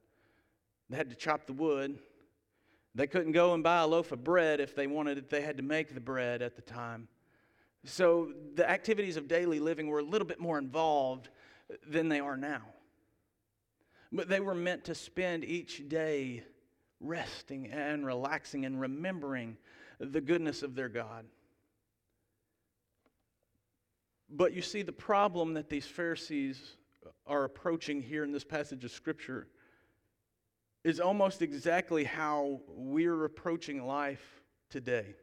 They 0.90 0.96
had 0.96 1.10
to 1.10 1.16
chop 1.16 1.46
the 1.46 1.52
wood, 1.52 1.98
they 2.94 3.06
couldn't 3.06 3.32
go 3.32 3.54
and 3.54 3.62
buy 3.62 3.78
a 3.78 3.86
loaf 3.86 4.12
of 4.12 4.22
bread 4.22 4.60
if 4.60 4.74
they 4.74 4.86
wanted 4.86 5.16
it, 5.16 5.30
they 5.30 5.40
had 5.40 5.56
to 5.56 5.62
make 5.62 5.94
the 5.94 6.00
bread 6.00 6.42
at 6.42 6.56
the 6.56 6.62
time. 6.62 7.08
So 7.84 8.32
the 8.54 8.68
activities 8.68 9.16
of 9.16 9.28
daily 9.28 9.58
living 9.58 9.88
were 9.88 10.00
a 10.00 10.04
little 10.04 10.26
bit 10.26 10.38
more 10.38 10.58
involved 10.58 11.30
than 11.86 12.08
they 12.08 12.20
are 12.20 12.36
now. 12.36 12.62
But 14.12 14.28
they 14.28 14.40
were 14.40 14.54
meant 14.54 14.84
to 14.84 14.94
spend 14.94 15.44
each 15.44 15.88
day 15.88 16.44
resting 17.00 17.68
and 17.68 18.04
relaxing 18.04 18.66
and 18.66 18.80
remembering 18.80 19.56
the 19.98 20.20
goodness 20.20 20.62
of 20.62 20.74
their 20.74 20.90
God. 20.90 21.24
But 24.28 24.52
you 24.52 24.62
see, 24.62 24.82
the 24.82 24.92
problem 24.92 25.54
that 25.54 25.68
these 25.68 25.86
Pharisees 25.86 26.76
are 27.26 27.44
approaching 27.44 28.02
here 28.02 28.24
in 28.24 28.32
this 28.32 28.44
passage 28.44 28.84
of 28.84 28.90
Scripture 28.90 29.48
is 30.84 31.00
almost 31.00 31.42
exactly 31.42 32.04
how 32.04 32.60
we're 32.68 33.24
approaching 33.24 33.86
life 33.86 34.42
today. 34.70 35.14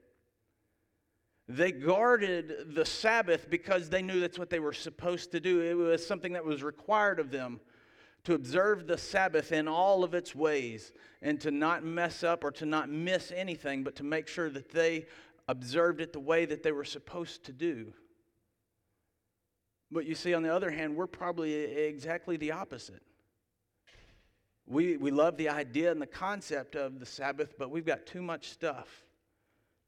They 1.48 1.72
guarded 1.72 2.76
the 2.76 2.86
Sabbath 2.86 3.50
because 3.50 3.90
they 3.90 4.02
knew 4.02 4.20
that's 4.20 4.38
what 4.38 4.52
they 4.52 4.60
were 4.60 4.74
supposed 4.74 5.32
to 5.32 5.40
do. 5.40 5.62
It 5.62 5.74
was 5.74 6.06
something 6.06 6.34
that 6.34 6.46
was 6.46 6.62
required 6.64 7.20
of 7.20 7.32
them 7.32 7.60
to 8.26 8.34
observe 8.34 8.88
the 8.88 8.98
Sabbath 8.98 9.52
in 9.52 9.68
all 9.68 10.04
of 10.04 10.14
its 10.14 10.36
ways 10.36 10.92
and 11.22 11.40
to 11.42 11.52
not 11.52 11.84
mess 11.84 12.24
up 12.24 12.44
or 12.44 12.52
to 12.52 12.66
not 12.66 12.90
miss 12.90 13.32
anything, 13.32 13.84
but 13.84 13.96
to 13.96 14.04
make 14.04 14.28
sure 14.28 14.50
that 14.50 14.72
they 14.72 15.06
observed 15.48 16.02
it 16.02 16.14
the 16.14 16.20
way 16.20 16.46
that 16.46 16.64
they 16.64 16.72
were 16.72 16.86
supposed 16.86 17.46
to 17.46 17.54
do. 17.54 17.94
But 19.92 20.06
you 20.06 20.16
see, 20.16 20.34
on 20.34 20.44
the 20.44 20.54
other 20.54 20.70
hand, 20.70 20.96
we're 20.96 21.08
probably 21.08 21.54
exactly 21.54 22.38
the 22.38 22.52
opposite. 22.52 23.02
We, 24.68 24.98
we 24.98 25.10
love 25.10 25.36
the 25.38 25.50
idea 25.50 25.92
and 25.92 26.00
the 26.00 26.06
concept 26.06 26.76
of 26.76 27.00
the 27.00 27.06
Sabbath, 27.06 27.56
but 27.58 27.72
we've 27.72 27.86
got 27.86 28.06
too 28.06 28.22
much 28.22 28.50
stuff 28.50 28.88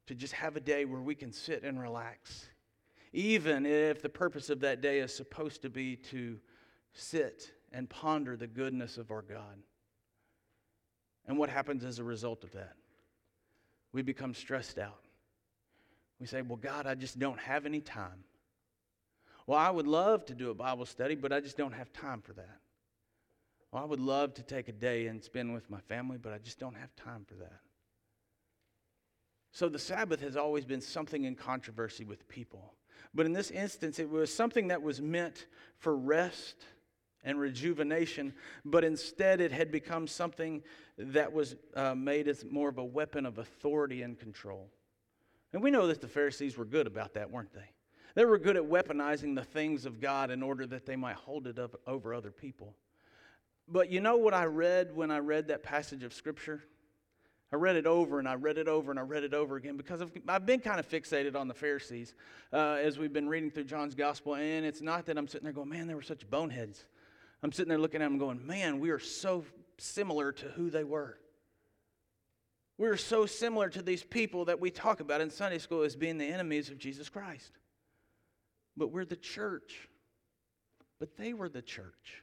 to 0.08 0.14
just 0.14 0.32
have 0.32 0.56
a 0.56 0.60
day 0.60 0.84
where 0.84 1.00
we 1.00 1.14
can 1.14 1.32
sit 1.32 1.62
and 1.62 1.80
relax. 1.80 2.46
Even 3.12 3.64
if 3.64 4.02
the 4.02 4.08
purpose 4.08 4.50
of 4.50 4.58
that 4.60 4.80
day 4.80 4.98
is 4.98 5.14
supposed 5.14 5.62
to 5.62 5.70
be 5.70 5.94
to 5.96 6.40
sit 6.92 7.52
and 7.72 7.88
ponder 7.88 8.36
the 8.36 8.46
goodness 8.46 8.98
of 8.98 9.10
our 9.10 9.22
God. 9.22 9.62
And 11.26 11.38
what 11.38 11.48
happens 11.48 11.84
as 11.84 11.98
a 11.98 12.04
result 12.04 12.44
of 12.44 12.52
that? 12.52 12.74
We 13.92 14.02
become 14.02 14.34
stressed 14.34 14.78
out. 14.78 15.04
We 16.18 16.26
say, 16.26 16.42
Well, 16.42 16.56
God, 16.56 16.86
I 16.86 16.94
just 16.94 17.18
don't 17.18 17.38
have 17.40 17.66
any 17.66 17.80
time. 17.80 18.24
Well, 19.46 19.58
I 19.58 19.70
would 19.70 19.86
love 19.86 20.24
to 20.26 20.34
do 20.34 20.50
a 20.50 20.54
Bible 20.54 20.86
study, 20.86 21.14
but 21.14 21.32
I 21.32 21.40
just 21.40 21.56
don't 21.56 21.72
have 21.72 21.92
time 21.92 22.22
for 22.22 22.32
that. 22.34 22.58
Well, 23.72 23.82
I 23.82 23.86
would 23.86 24.00
love 24.00 24.34
to 24.34 24.42
take 24.42 24.68
a 24.68 24.72
day 24.72 25.06
and 25.06 25.22
spend 25.22 25.52
with 25.52 25.68
my 25.70 25.80
family, 25.80 26.18
but 26.18 26.32
I 26.32 26.38
just 26.38 26.58
don't 26.58 26.76
have 26.76 26.94
time 26.94 27.24
for 27.26 27.34
that. 27.36 27.60
So 29.50 29.68
the 29.68 29.78
Sabbath 29.78 30.20
has 30.20 30.36
always 30.36 30.64
been 30.64 30.80
something 30.80 31.24
in 31.24 31.34
controversy 31.34 32.04
with 32.04 32.28
people. 32.28 32.74
But 33.14 33.26
in 33.26 33.32
this 33.32 33.50
instance, 33.50 33.98
it 33.98 34.08
was 34.08 34.32
something 34.32 34.68
that 34.68 34.82
was 34.82 35.00
meant 35.00 35.46
for 35.78 35.96
rest 35.96 36.64
and 37.24 37.38
rejuvenation, 37.38 38.34
but 38.64 38.84
instead 38.84 39.40
it 39.40 39.52
had 39.52 39.70
become 39.70 40.06
something 40.06 40.62
that 40.98 41.32
was 41.32 41.56
uh, 41.74 41.94
made 41.94 42.28
as 42.28 42.44
more 42.50 42.68
of 42.68 42.78
a 42.78 42.84
weapon 42.84 43.26
of 43.26 43.38
authority 43.38 44.02
and 44.02 44.18
control. 44.18 44.68
And 45.52 45.62
we 45.62 45.70
know 45.70 45.86
that 45.86 46.00
the 46.00 46.08
Pharisees 46.08 46.56
were 46.56 46.64
good 46.64 46.86
about 46.86 47.14
that, 47.14 47.30
weren't 47.30 47.52
they? 47.52 47.70
They 48.14 48.24
were 48.24 48.38
good 48.38 48.56
at 48.56 48.62
weaponizing 48.62 49.34
the 49.34 49.44
things 49.44 49.86
of 49.86 50.00
God 50.00 50.30
in 50.30 50.42
order 50.42 50.66
that 50.66 50.86
they 50.86 50.96
might 50.96 51.16
hold 51.16 51.46
it 51.46 51.58
up 51.58 51.80
over 51.86 52.12
other 52.12 52.30
people. 52.30 52.74
But 53.68 53.90
you 53.90 54.00
know 54.00 54.16
what 54.16 54.34
I 54.34 54.44
read 54.44 54.94
when 54.94 55.10
I 55.10 55.18
read 55.18 55.48
that 55.48 55.62
passage 55.62 56.02
of 56.02 56.12
Scripture? 56.12 56.62
I 57.52 57.56
read 57.56 57.76
it 57.76 57.86
over 57.86 58.18
and 58.18 58.26
I 58.26 58.34
read 58.34 58.56
it 58.56 58.66
over 58.66 58.90
and 58.90 58.98
I 58.98 59.02
read 59.02 59.24
it 59.24 59.34
over 59.34 59.56
again 59.56 59.76
because 59.76 60.00
I've, 60.00 60.10
I've 60.26 60.46
been 60.46 60.60
kind 60.60 60.80
of 60.80 60.88
fixated 60.88 61.36
on 61.36 61.48
the 61.48 61.54
Pharisees 61.54 62.14
uh, 62.52 62.78
as 62.80 62.98
we've 62.98 63.12
been 63.12 63.28
reading 63.28 63.50
through 63.50 63.64
John's 63.64 63.94
Gospel. 63.94 64.36
And 64.36 64.64
it's 64.64 64.80
not 64.80 65.04
that 65.06 65.18
I'm 65.18 65.28
sitting 65.28 65.44
there 65.44 65.52
going, 65.52 65.68
man, 65.68 65.86
they 65.86 65.94
were 65.94 66.02
such 66.02 66.28
boneheads. 66.28 66.86
I'm 67.42 67.52
sitting 67.52 67.68
there 67.68 67.78
looking 67.78 68.02
at 68.02 68.06
them 68.06 68.18
going, 68.18 68.46
man, 68.46 68.78
we 68.78 68.90
are 68.90 68.98
so 68.98 69.44
similar 69.78 70.32
to 70.32 70.46
who 70.50 70.70
they 70.70 70.84
were. 70.84 71.18
We're 72.78 72.96
so 72.96 73.26
similar 73.26 73.68
to 73.70 73.82
these 73.82 74.02
people 74.02 74.46
that 74.46 74.60
we 74.60 74.70
talk 74.70 75.00
about 75.00 75.20
in 75.20 75.30
Sunday 75.30 75.58
school 75.58 75.82
as 75.82 75.96
being 75.96 76.18
the 76.18 76.26
enemies 76.26 76.70
of 76.70 76.78
Jesus 76.78 77.08
Christ. 77.08 77.52
But 78.76 78.90
we're 78.90 79.04
the 79.04 79.16
church. 79.16 79.88
But 80.98 81.16
they 81.16 81.32
were 81.32 81.48
the 81.48 81.62
church. 81.62 82.22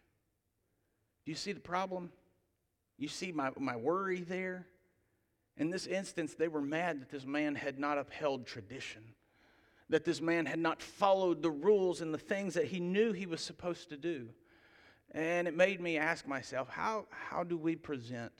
Do 1.25 1.31
you 1.31 1.35
see 1.35 1.51
the 1.51 1.59
problem? 1.59 2.11
You 2.97 3.07
see 3.07 3.31
my, 3.31 3.51
my 3.57 3.75
worry 3.75 4.21
there? 4.21 4.67
In 5.57 5.69
this 5.69 5.85
instance, 5.85 6.33
they 6.33 6.47
were 6.47 6.61
mad 6.61 7.01
that 7.01 7.09
this 7.09 7.25
man 7.25 7.55
had 7.55 7.77
not 7.77 7.97
upheld 7.97 8.47
tradition, 8.47 9.03
that 9.89 10.05
this 10.05 10.21
man 10.21 10.45
had 10.45 10.59
not 10.59 10.81
followed 10.81 11.41
the 11.41 11.51
rules 11.51 12.01
and 12.01 12.13
the 12.13 12.17
things 12.17 12.53
that 12.53 12.65
he 12.65 12.79
knew 12.79 13.11
he 13.11 13.25
was 13.25 13.41
supposed 13.41 13.89
to 13.89 13.97
do. 13.97 14.29
And 15.11 15.47
it 15.47 15.55
made 15.55 15.81
me 15.81 15.97
ask 15.97 16.27
myself, 16.27 16.69
how, 16.69 17.05
how 17.09 17.43
do 17.43 17.57
we 17.57 17.75
present 17.75 18.31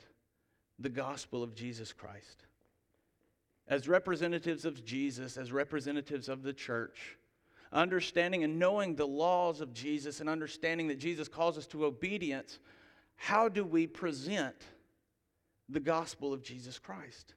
the 0.78 0.88
gospel 0.88 1.42
of 1.42 1.54
Jesus 1.54 1.92
Christ? 1.92 2.44
As 3.66 3.88
representatives 3.88 4.64
of 4.64 4.84
Jesus, 4.84 5.36
as 5.36 5.52
representatives 5.52 6.28
of 6.28 6.42
the 6.42 6.52
church, 6.52 7.16
understanding 7.72 8.44
and 8.44 8.58
knowing 8.58 8.94
the 8.94 9.06
laws 9.06 9.60
of 9.60 9.72
Jesus 9.72 10.20
and 10.20 10.28
understanding 10.28 10.88
that 10.88 10.98
Jesus 10.98 11.28
calls 11.28 11.58
us 11.58 11.66
to 11.68 11.84
obedience, 11.84 12.58
how 13.16 13.48
do 13.48 13.64
we 13.64 13.86
present 13.86 14.56
the 15.68 15.80
gospel 15.80 16.32
of 16.32 16.42
Jesus 16.42 16.78
Christ? 16.78 17.34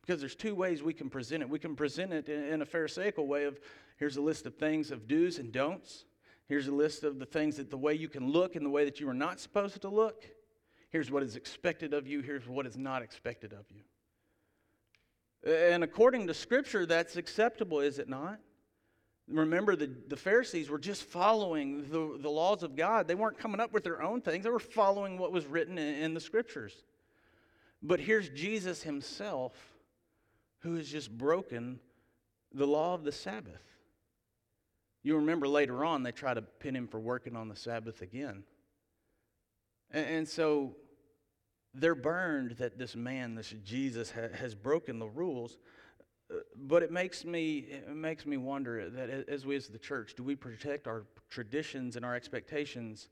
Because 0.00 0.20
there's 0.20 0.36
two 0.36 0.54
ways 0.54 0.82
we 0.82 0.94
can 0.94 1.10
present 1.10 1.42
it. 1.42 1.48
We 1.48 1.58
can 1.58 1.74
present 1.74 2.12
it 2.12 2.28
in 2.28 2.62
a 2.62 2.66
Pharisaical 2.66 3.26
way 3.26 3.44
of 3.44 3.58
here's 3.96 4.16
a 4.16 4.20
list 4.20 4.46
of 4.46 4.54
things 4.54 4.90
of 4.90 5.08
do's 5.08 5.38
and 5.38 5.52
don'ts. 5.52 6.04
Here's 6.48 6.68
a 6.68 6.72
list 6.72 7.02
of 7.02 7.18
the 7.18 7.26
things 7.26 7.56
that 7.56 7.70
the 7.70 7.76
way 7.76 7.94
you 7.94 8.08
can 8.08 8.30
look 8.30 8.56
and 8.56 8.64
the 8.64 8.70
way 8.70 8.84
that 8.84 9.00
you 9.00 9.08
are 9.08 9.14
not 9.14 9.40
supposed 9.40 9.82
to 9.82 9.88
look. 9.88 10.24
Here's 10.90 11.10
what 11.10 11.22
is 11.22 11.36
expected 11.36 11.92
of 11.92 12.06
you. 12.06 12.20
Here's 12.20 12.48
what 12.48 12.66
is 12.66 12.76
not 12.76 13.02
expected 13.02 13.52
of 13.52 13.66
you. 13.70 13.82
And 15.52 15.84
according 15.84 16.26
to 16.28 16.34
Scripture, 16.34 16.86
that's 16.86 17.16
acceptable, 17.16 17.80
is 17.80 17.98
it 17.98 18.08
not? 18.08 18.38
Remember, 19.28 19.74
the, 19.74 19.90
the 20.08 20.16
Pharisees 20.16 20.70
were 20.70 20.78
just 20.78 21.02
following 21.02 21.82
the, 21.90 22.16
the 22.20 22.30
laws 22.30 22.62
of 22.62 22.76
God. 22.76 23.08
They 23.08 23.16
weren't 23.16 23.38
coming 23.38 23.60
up 23.60 23.72
with 23.72 23.82
their 23.82 24.02
own 24.02 24.20
things, 24.20 24.44
they 24.44 24.50
were 24.50 24.58
following 24.58 25.18
what 25.18 25.32
was 25.32 25.46
written 25.46 25.78
in, 25.78 25.94
in 25.96 26.14
the 26.14 26.20
Scriptures. 26.20 26.84
But 27.82 28.00
here's 28.00 28.28
Jesus 28.28 28.82
himself 28.82 29.52
who 30.60 30.76
has 30.76 30.88
just 30.88 31.16
broken 31.16 31.80
the 32.52 32.66
law 32.66 32.94
of 32.94 33.04
the 33.04 33.12
Sabbath. 33.12 33.62
You 35.06 35.14
remember 35.14 35.46
later 35.46 35.84
on, 35.84 36.02
they 36.02 36.10
try 36.10 36.34
to 36.34 36.42
pin 36.42 36.74
him 36.74 36.88
for 36.88 36.98
working 36.98 37.36
on 37.36 37.46
the 37.46 37.54
Sabbath 37.54 38.02
again. 38.02 38.42
And, 39.92 40.04
and 40.04 40.28
so 40.28 40.74
they're 41.72 41.94
burned 41.94 42.56
that 42.58 42.76
this 42.76 42.96
man, 42.96 43.36
this 43.36 43.54
Jesus, 43.62 44.10
ha, 44.10 44.22
has 44.34 44.56
broken 44.56 44.98
the 44.98 45.06
rules. 45.06 45.58
Uh, 46.28 46.38
but 46.56 46.82
it 46.82 46.90
makes 46.90 47.24
me 47.24 47.58
it 47.58 47.94
makes 47.94 48.26
me 48.26 48.36
wonder 48.36 48.90
that 48.90 49.28
as 49.28 49.46
we 49.46 49.54
as 49.54 49.68
the 49.68 49.78
church, 49.78 50.14
do 50.16 50.24
we 50.24 50.34
protect 50.34 50.88
our 50.88 51.04
traditions 51.30 51.94
and 51.94 52.04
our 52.04 52.16
expectations 52.16 53.08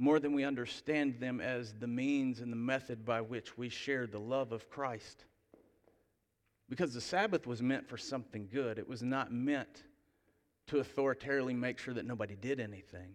more 0.00 0.18
than 0.18 0.32
we 0.32 0.42
understand 0.42 1.20
them 1.20 1.40
as 1.40 1.74
the 1.78 1.86
means 1.86 2.40
and 2.40 2.50
the 2.50 2.56
method 2.56 3.04
by 3.04 3.20
which 3.20 3.56
we 3.56 3.68
share 3.68 4.08
the 4.08 4.18
love 4.18 4.50
of 4.50 4.68
Christ? 4.68 5.26
Because 6.68 6.92
the 6.92 7.00
Sabbath 7.00 7.46
was 7.46 7.62
meant 7.62 7.88
for 7.88 7.96
something 7.96 8.48
good. 8.52 8.80
It 8.80 8.88
was 8.88 9.04
not 9.04 9.32
meant 9.32 9.84
to 10.70 10.76
authoritarily 10.76 11.54
make 11.54 11.78
sure 11.78 11.94
that 11.94 12.06
nobody 12.06 12.34
did 12.34 12.60
anything. 12.60 13.14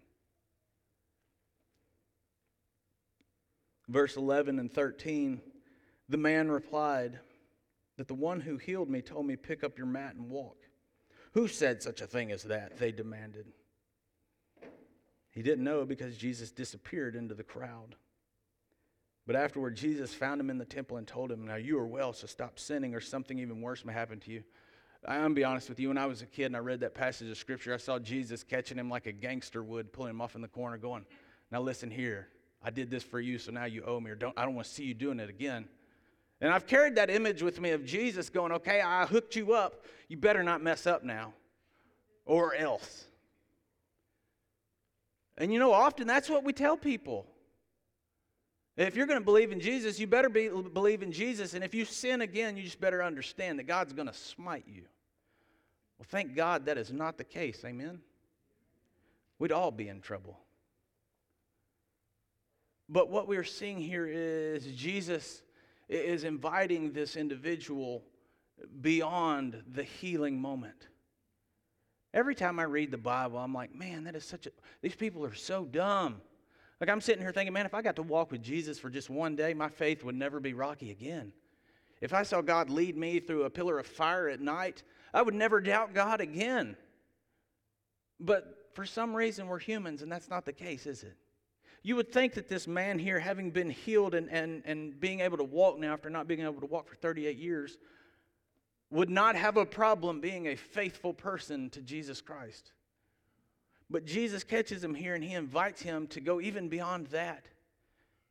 Verse 3.88 4.16
11 4.16 4.60
and 4.60 4.74
13 4.74 5.42
the 6.08 6.18
man 6.18 6.52
replied, 6.52 7.20
that 7.98 8.08
the 8.08 8.14
one 8.14 8.42
who 8.42 8.58
healed 8.58 8.90
me 8.90 9.02
told 9.02 9.26
me, 9.26 9.36
Pick 9.36 9.64
up 9.64 9.78
your 9.78 9.88
mat 9.88 10.16
and 10.16 10.30
walk. 10.30 10.58
Who 11.34 11.48
said 11.48 11.82
such 11.82 12.02
a 12.02 12.08
thing 12.08 12.32
as 12.32 12.44
that? 12.44 12.78
They 12.78 12.92
demanded. 12.92 13.48
He 15.32 15.42
didn't 15.42 15.64
know 15.64 15.86
because 15.86 16.18
Jesus 16.18 16.52
disappeared 16.52 17.16
into 17.16 17.36
the 17.36 17.44
crowd. 17.44 17.96
But 19.28 19.36
afterward, 19.36 19.76
Jesus 19.76 20.14
found 20.14 20.40
him 20.40 20.50
in 20.50 20.58
the 20.58 20.66
temple 20.66 20.98
and 20.98 21.08
told 21.08 21.32
him, 21.32 21.46
Now 21.46 21.56
you 21.56 21.78
are 21.80 21.88
well, 21.88 22.14
so 22.14 22.28
stop 22.28 22.60
sinning, 22.60 22.94
or 22.94 23.02
something 23.02 23.40
even 23.40 23.62
worse 23.62 23.84
may 23.84 23.94
happen 23.94 24.20
to 24.22 24.32
you. 24.32 24.44
I'm 25.08 25.20
going 25.20 25.30
to 25.32 25.36
be 25.36 25.44
honest 25.44 25.70
with 25.70 25.80
you. 25.80 25.90
When 25.90 25.98
I 25.98 26.06
was 26.06 26.22
a 26.22 26.26
kid 26.26 26.46
and 26.46 26.56
I 26.56 26.60
read 26.60 26.80
that 26.80 26.94
passage 26.94 27.30
of 27.30 27.38
scripture, 27.38 27.74
I 27.74 27.78
saw 27.78 28.00
Jesus 28.00 28.44
catching 28.44 28.78
him 28.78 28.90
like 28.90 29.06
a 29.06 29.12
gangster 29.12 29.64
would, 29.64 29.94
pulling 29.94 30.12
him 30.12 30.22
off 30.22 30.36
in 30.36 30.42
the 30.42 30.48
corner, 30.48 30.78
going, 30.78 31.06
Now 31.52 31.62
listen 31.62 31.92
here. 31.92 32.28
I 32.64 32.72
did 32.72 32.90
this 32.90 33.04
for 33.04 33.20
you, 33.20 33.38
so 33.38 33.52
now 33.52 33.66
you 33.66 33.84
owe 33.84 34.00
me, 34.00 34.10
or 34.10 34.16
don't, 34.16 34.34
I 34.38 34.44
don't 34.44 34.56
want 34.56 34.68
to 34.68 34.74
see 34.74 34.86
you 34.86 34.96
doing 34.96 35.20
it 35.20 35.30
again. 35.30 35.68
And 36.42 36.52
I've 36.52 36.68
carried 36.68 36.96
that 36.96 37.10
image 37.10 37.42
with 37.42 37.62
me 37.62 37.72
of 37.72 37.86
Jesus 37.86 38.30
going, 38.30 38.52
okay, 38.52 38.82
I 38.82 39.06
hooked 39.06 39.36
you 39.36 39.54
up. 39.54 39.86
You 40.08 40.18
better 40.18 40.44
not 40.44 40.62
mess 40.62 40.86
up 40.86 41.04
now, 41.04 41.34
or 42.26 42.56
else. 42.56 43.06
And 45.38 45.54
you 45.54 45.60
know, 45.60 45.72
often 45.72 46.08
that's 46.08 46.30
what 46.30 46.44
we 46.44 46.54
tell 46.54 46.76
people. 46.76 47.28
If 48.78 48.96
you're 48.96 49.08
going 49.08 49.20
to 49.20 49.26
believe 49.26 49.52
in 49.52 49.60
Jesus, 49.60 50.00
you 50.00 50.08
better 50.08 50.28
be, 50.28 50.50
believe 50.50 51.02
in 51.02 51.12
Jesus. 51.12 51.54
And 51.54 51.64
if 51.64 51.74
you 51.74 51.86
sin 51.86 52.22
again, 52.22 52.58
you 52.58 52.64
just 52.64 52.82
better 52.82 53.02
understand 53.02 53.60
that 53.60 53.68
God's 53.68 53.94
going 53.94 54.08
to 54.08 54.14
smite 54.14 54.66
you. 54.68 54.84
Well, 55.98 56.08
thank 56.10 56.36
God 56.36 56.66
that 56.66 56.78
is 56.78 56.92
not 56.92 57.18
the 57.18 57.24
case. 57.24 57.64
Amen? 57.66 58.00
We'd 59.40 59.52
all 59.52 59.72
be 59.72 59.88
in 59.88 60.02
trouble. 60.02 60.40
But 62.88 63.10
what 63.10 63.28
we're 63.28 63.44
seeing 63.44 63.80
here 63.80 64.08
is 64.08 64.66
Jesus 64.68 65.42
is 65.90 66.24
inviting 66.24 66.92
this 66.92 67.16
individual 67.16 68.04
beyond 68.82 69.64
the 69.72 69.84
healing 69.84 70.40
moment. 70.40 70.88
Every 72.14 72.36
time 72.36 72.60
I 72.60 72.64
read 72.64 72.92
the 72.92 72.98
Bible, 72.98 73.38
I'm 73.40 73.54
like, 73.54 73.76
man, 73.76 74.06
that 74.06 74.16
is 74.16 74.24
such 74.24 74.48
a, 74.48 74.52
these 74.82 74.96
people 74.96 75.26
are 75.26 75.34
so 75.34 75.66
dumb. 75.66 76.22
Like 76.80 76.90
I'm 76.90 77.02
sitting 77.02 77.22
here 77.22 77.32
thinking, 77.32 77.54
man, 77.54 77.66
if 77.66 77.74
I 77.74 77.82
got 77.82 77.96
to 77.98 78.04
walk 78.04 78.32
with 78.32 78.42
Jesus 78.42 78.80
for 78.80 78.90
just 78.90 79.10
one 79.10 79.36
day, 79.36 79.54
my 79.54 79.70
faith 79.70 80.04
would 80.04 80.16
never 80.16 80.40
be 80.40 80.54
rocky 80.54 80.92
again. 80.92 81.34
If 82.06 82.14
I 82.14 82.22
saw 82.22 82.42
God 82.42 82.70
lead 82.70 82.96
me 82.96 83.20
through 83.20 83.44
a 83.46 83.50
pillar 83.50 83.80
of 83.80 83.88
fire 83.88 84.30
at 84.30 84.40
night, 84.40 84.84
I 85.12 85.24
would 85.24 85.34
never 85.34 85.60
doubt 85.60 85.96
God 85.96 86.22
again. 86.22 86.78
But 88.20 88.70
for 88.74 88.86
some 88.86 89.16
reason, 89.16 89.48
we're 89.48 89.58
humans, 89.58 90.04
and 90.04 90.12
that's 90.12 90.30
not 90.30 90.46
the 90.46 90.54
case, 90.54 90.86
is 90.86 91.02
it? 91.02 91.18
You 91.82 91.96
would 91.96 92.12
think 92.12 92.36
that 92.36 92.48
this 92.48 92.68
man 92.68 93.00
here, 93.00 93.18
having 93.18 93.50
been 93.50 93.72
healed 93.72 94.14
and, 94.14 94.30
and, 94.30 94.62
and 94.66 95.00
being 95.00 95.22
able 95.22 95.38
to 95.38 95.44
walk 95.44 95.80
now 95.80 95.94
after 95.94 96.12
not 96.12 96.28
being 96.28 96.42
able 96.42 96.60
to 96.60 96.68
walk 96.68 96.88
for 96.88 96.96
38 96.96 97.38
years, 97.38 97.80
would 98.92 99.10
not 99.10 99.36
have 99.36 99.58
a 99.58 99.66
problem 99.66 100.22
being 100.22 100.48
a 100.48 100.56
faithful 100.56 101.12
person 101.12 101.72
to 101.72 101.82
Jesus 101.82 102.22
Christ. 102.22 102.72
But 103.90 104.06
Jesus 104.06 104.44
catches 104.44 104.84
him 104.84 104.94
here 104.94 105.16
and 105.16 105.24
he 105.24 105.34
invites 105.34 105.82
him 105.82 106.06
to 106.10 106.22
go 106.22 106.40
even 106.40 106.70
beyond 106.70 107.08
that. 107.08 107.48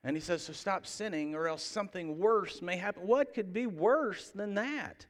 And 0.04 0.14
he 0.14 0.20
says, 0.20 0.42
So 0.42 0.52
stop 0.52 0.86
sinning, 0.86 1.34
or 1.34 1.48
else 1.48 1.62
something 1.62 2.18
worse 2.18 2.60
may 2.60 2.76
happen. 2.76 3.06
What 3.06 3.32
could 3.34 3.52
be 3.52 3.66
worse 3.66 4.28
than 4.28 4.54
that? 4.54 5.06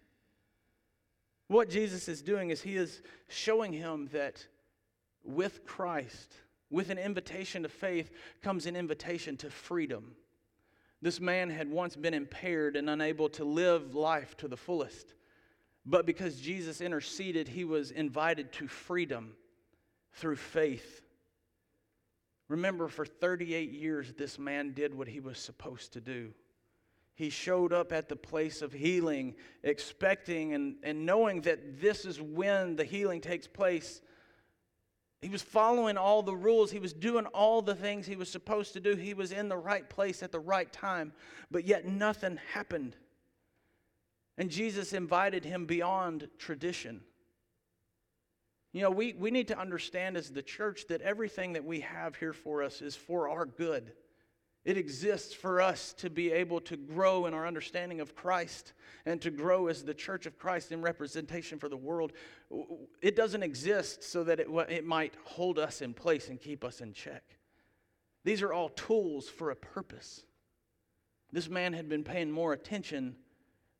What 1.48 1.68
Jesus 1.68 2.08
is 2.08 2.22
doing 2.22 2.50
is 2.50 2.62
he 2.62 2.76
is 2.76 3.02
showing 3.28 3.72
him 3.72 4.08
that 4.12 4.46
with 5.24 5.66
Christ, 5.66 6.34
with 6.70 6.90
an 6.90 6.98
invitation 6.98 7.64
to 7.64 7.68
faith, 7.68 8.10
comes 8.42 8.66
an 8.66 8.76
invitation 8.76 9.36
to 9.38 9.50
freedom. 9.50 10.14
This 11.02 11.20
man 11.20 11.50
had 11.50 11.70
once 11.70 11.96
been 11.96 12.14
impaired 12.14 12.76
and 12.76 12.88
unable 12.88 13.28
to 13.30 13.44
live 13.44 13.94
life 13.94 14.36
to 14.38 14.48
the 14.48 14.56
fullest. 14.56 15.14
But 15.84 16.06
because 16.06 16.40
Jesus 16.40 16.80
interceded, 16.80 17.48
he 17.48 17.64
was 17.64 17.90
invited 17.90 18.52
to 18.54 18.68
freedom 18.68 19.34
through 20.14 20.36
faith. 20.36 21.03
Remember, 22.48 22.88
for 22.88 23.06
38 23.06 23.72
years, 23.72 24.12
this 24.16 24.38
man 24.38 24.72
did 24.72 24.94
what 24.94 25.08
he 25.08 25.20
was 25.20 25.38
supposed 25.38 25.92
to 25.94 26.00
do. 26.00 26.32
He 27.14 27.30
showed 27.30 27.72
up 27.72 27.92
at 27.92 28.08
the 28.08 28.16
place 28.16 28.60
of 28.60 28.72
healing, 28.72 29.36
expecting 29.62 30.52
and, 30.52 30.76
and 30.82 31.06
knowing 31.06 31.42
that 31.42 31.80
this 31.80 32.04
is 32.04 32.20
when 32.20 32.76
the 32.76 32.84
healing 32.84 33.20
takes 33.20 33.46
place. 33.46 34.02
He 35.22 35.28
was 35.30 35.40
following 35.40 35.96
all 35.96 36.22
the 36.22 36.34
rules. 36.34 36.70
He 36.70 36.80
was 36.80 36.92
doing 36.92 37.24
all 37.26 37.62
the 37.62 37.74
things 37.74 38.06
he 38.06 38.16
was 38.16 38.28
supposed 38.28 38.72
to 38.74 38.80
do. 38.80 38.96
He 38.96 39.14
was 39.14 39.32
in 39.32 39.48
the 39.48 39.56
right 39.56 39.88
place 39.88 40.22
at 40.22 40.32
the 40.32 40.40
right 40.40 40.70
time, 40.70 41.12
but 41.50 41.64
yet 41.64 41.86
nothing 41.86 42.38
happened. 42.52 42.96
And 44.36 44.50
Jesus 44.50 44.92
invited 44.92 45.44
him 45.44 45.64
beyond 45.64 46.28
tradition. 46.38 47.00
You 48.74 48.82
know, 48.82 48.90
we, 48.90 49.14
we 49.16 49.30
need 49.30 49.46
to 49.48 49.58
understand 49.58 50.16
as 50.16 50.30
the 50.30 50.42
church 50.42 50.88
that 50.88 51.00
everything 51.00 51.52
that 51.52 51.64
we 51.64 51.80
have 51.80 52.16
here 52.16 52.32
for 52.32 52.60
us 52.60 52.82
is 52.82 52.96
for 52.96 53.28
our 53.28 53.46
good. 53.46 53.92
It 54.64 54.76
exists 54.76 55.32
for 55.32 55.60
us 55.60 55.92
to 55.98 56.10
be 56.10 56.32
able 56.32 56.60
to 56.62 56.76
grow 56.76 57.26
in 57.26 57.34
our 57.34 57.46
understanding 57.46 58.00
of 58.00 58.16
Christ 58.16 58.72
and 59.06 59.22
to 59.22 59.30
grow 59.30 59.68
as 59.68 59.84
the 59.84 59.94
church 59.94 60.26
of 60.26 60.40
Christ 60.40 60.72
in 60.72 60.82
representation 60.82 61.60
for 61.60 61.68
the 61.68 61.76
world. 61.76 62.14
It 63.00 63.14
doesn't 63.14 63.44
exist 63.44 64.02
so 64.02 64.24
that 64.24 64.40
it, 64.40 64.48
it 64.68 64.84
might 64.84 65.14
hold 65.22 65.60
us 65.60 65.80
in 65.80 65.94
place 65.94 66.28
and 66.28 66.40
keep 66.40 66.64
us 66.64 66.80
in 66.80 66.92
check. 66.92 67.22
These 68.24 68.42
are 68.42 68.52
all 68.52 68.70
tools 68.70 69.28
for 69.28 69.52
a 69.52 69.56
purpose. 69.56 70.24
This 71.30 71.48
man 71.48 71.74
had 71.74 71.88
been 71.88 72.02
paying 72.02 72.32
more 72.32 72.52
attention 72.52 73.14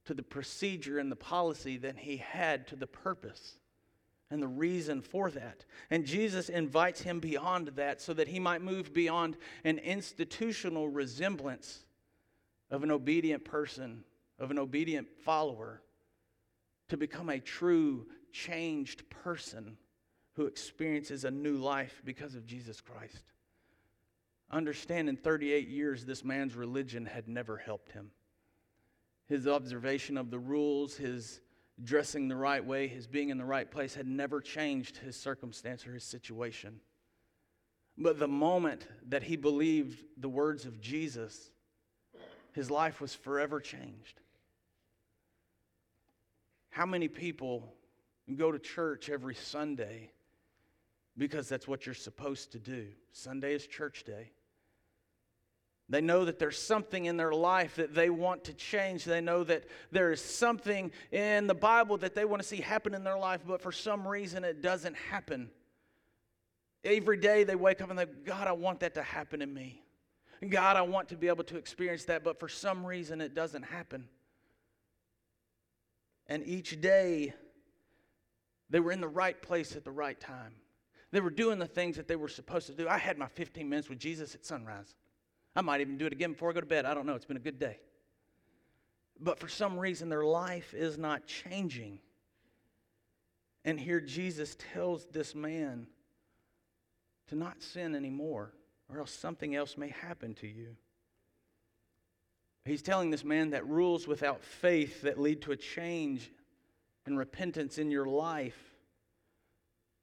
to 0.05 0.15
the 0.15 0.23
procedure 0.23 1.01
and 1.01 1.11
the 1.11 1.17
policy 1.17 1.79
than 1.79 1.97
he 1.97 2.19
had 2.19 2.69
to 2.69 2.77
the 2.77 2.87
purpose 2.87 3.57
and 4.35 4.43
the 4.43 4.49
reason 4.49 5.01
for 5.01 5.31
that. 5.31 5.65
And 5.91 6.05
Jesus 6.05 6.49
invites 6.49 7.01
him 7.01 7.21
beyond 7.21 7.69
that 7.77 8.03
so 8.03 8.13
that 8.15 8.27
he 8.27 8.41
might 8.41 8.63
move 8.63 8.93
beyond 8.93 9.37
an 9.63 9.79
institutional 9.79 10.89
resemblance 10.89 11.85
of 12.69 12.83
an 12.83 12.91
obedient 12.91 13.45
person, 13.45 14.03
of 14.41 14.51
an 14.51 14.59
obedient 14.59 15.09
follower, 15.25 15.83
to 16.89 16.97
become 16.97 17.29
a 17.29 17.39
true 17.39 18.07
changed 18.33 19.09
person 19.09 19.77
who 20.33 20.47
experiences 20.47 21.25
a 21.25 21.31
new 21.31 21.55
life 21.55 22.03
because 22.05 22.35
of 22.35 22.45
Jesus 22.45 22.81
Christ. 22.81 23.23
Understand 24.51 25.09
in 25.09 25.17
38 25.17 25.69
years, 25.69 26.05
this 26.05 26.25
man's 26.25 26.57
religion 26.57 27.07
had 27.07 27.29
never 27.29 27.57
helped 27.57 27.93
him. 27.93 28.11
His 29.29 29.47
observation 29.47 30.19
of 30.19 30.33
the 30.33 30.41
rules, 30.41 30.97
his 30.97 31.41
dressing 31.83 32.29
the 32.29 32.37
right 32.37 32.65
way, 32.65 32.87
his 32.87 33.07
being 33.07 33.31
in 33.31 33.39
the 33.39 33.45
right 33.45 33.71
place 33.71 33.95
had 33.95 34.07
never 34.07 34.41
changed 34.41 34.99
his 34.99 35.17
circumstance 35.17 35.87
or 35.87 35.93
his 35.93 36.05
situation. 36.05 36.81
But 37.97 38.19
the 38.19 38.29
moment 38.29 38.87
that 39.09 39.23
he 39.23 39.37
believed 39.37 40.05
the 40.17 40.29
words 40.29 40.67
of 40.67 40.81
Jesus, 40.81 41.51
his 42.53 42.71
life 42.71 43.01
was 43.01 43.15
forever 43.15 43.61
changed. 43.61 44.21
How 46.71 46.87
many 46.87 47.09
people 47.09 47.73
go 48.37 48.51
to 48.51 48.59
church 48.59 49.09
every 49.09 49.35
Sunday 49.35 50.11
because 51.17 51.49
that's 51.49 51.69
what 51.69 51.87
you're 51.87 51.95
supposed 51.95 52.53
to 52.53 52.59
do? 52.59 52.89
Sunday 53.13 53.55
is 53.55 53.67
church 53.67 54.05
day. 54.05 54.33
They 55.89 56.01
know 56.01 56.25
that 56.25 56.39
there's 56.39 56.59
something 56.59 57.05
in 57.05 57.17
their 57.17 57.33
life 57.33 57.77
that 57.77 57.95
they 57.95 58.09
want 58.09 58.45
to 58.45 58.55
change. 58.55 59.05
They 59.05 59.21
know 59.21 59.45
that 59.45 59.65
there 59.91 60.13
is 60.13 60.21
something 60.21 60.91
in 61.13 61.47
the 61.47 61.55
Bible 61.55 61.99
that 61.99 62.15
they 62.15 62.25
want 62.25 62.41
to 62.41 62.49
see 62.49 62.57
happen 62.57 62.95
in 62.95 63.05
their 63.05 63.19
life, 63.19 63.43
but 63.47 63.61
for 63.61 63.73
some 63.73 64.09
reason 64.09 64.45
it 64.45 64.63
doesn't 64.63 64.97
happen. 64.97 65.51
Every 66.85 67.19
day 67.19 67.45
they 67.45 67.55
wake 67.55 67.83
up 67.83 67.91
and 67.91 67.99
they, 67.99 68.07
God, 68.07 68.49
I 68.49 68.53
want 68.53 68.81
that 68.81 68.95
to 68.95 69.03
happen 69.03 69.43
in 69.43 69.53
me. 69.53 69.83
God, 70.49 70.77
I 70.77 70.83
want 70.83 71.09
to 71.11 71.17
be 71.17 71.29
able 71.29 71.45
to 71.45 71.57
experience 71.57 72.05
that, 72.07 72.25
but 72.25 72.41
for 72.41 72.49
some 72.49 72.85
reason 72.85 73.21
it 73.21 73.35
doesn't 73.35 73.63
happen. 73.63 74.09
And 76.27 76.47
each 76.47 76.81
day 76.81 77.35
they 78.71 78.81
were 78.81 78.93
in 78.93 79.01
the 79.01 79.09
right 79.09 79.41
place 79.41 79.77
at 79.77 79.85
the 79.85 79.91
right 79.91 80.19
time. 80.19 80.55
They 81.11 81.21
were 81.21 81.31
doing 81.31 81.59
the 81.59 81.67
things 81.67 81.97
that 81.97 82.09
they 82.09 82.17
were 82.17 82.29
supposed 82.29 82.67
to 82.67 82.73
do. 82.73 82.89
I 82.89 82.99
had 82.99 83.19
my 83.19 83.29
15 83.29 83.69
minutes 83.69 83.89
with 83.89 83.99
Jesus 83.99 84.35
at 84.35 84.45
sunrise. 84.45 84.97
I 85.57 85.61
might 85.61 85.81
even 85.81 85.97
do 85.97 86.07
it 86.07 86.13
again 86.13 86.33
before 86.33 86.51
I 86.51 86.53
go 86.53 86.61
to 86.61 86.67
bed. 86.67 86.85
I 86.85 86.95
don't 86.95 87.07
know. 87.07 87.15
It's 87.15 87.25
been 87.25 87.37
a 87.37 87.41
good 87.41 87.59
day. 87.59 87.79
But 89.21 89.39
for 89.39 89.49
some 89.49 89.79
reason, 89.79 90.09
their 90.09 90.25
life 90.25 90.75
is 90.75 90.99
not 90.99 91.27
changing. 91.27 92.01
And 93.65 93.79
here 93.79 94.01
Jesus 94.01 94.57
tells 94.73 95.07
this 95.07 95.35
man 95.35 95.87
to 97.29 97.37
not 97.37 97.63
sin 97.63 97.95
anymore, 97.95 98.53
or 98.89 98.99
else 99.01 99.13
something 99.13 99.55
else 99.55 99.79
may 99.79 99.89
happen 99.89 100.35
to 100.35 100.47
you. 100.47 100.77
He's 102.65 102.83
telling 102.83 103.11
this 103.11 103.25
man 103.25 103.51
that 103.51 103.67
rules 103.67 104.09
without 104.09 104.43
faith 104.43 105.03
that 105.03 105.21
lead 105.21 105.43
to 105.43 105.53
a 105.53 105.57
change 105.57 106.33
and 107.07 107.19
repentance 107.19 107.79
in 107.79 107.91
your 107.91 108.07
life 108.07 108.59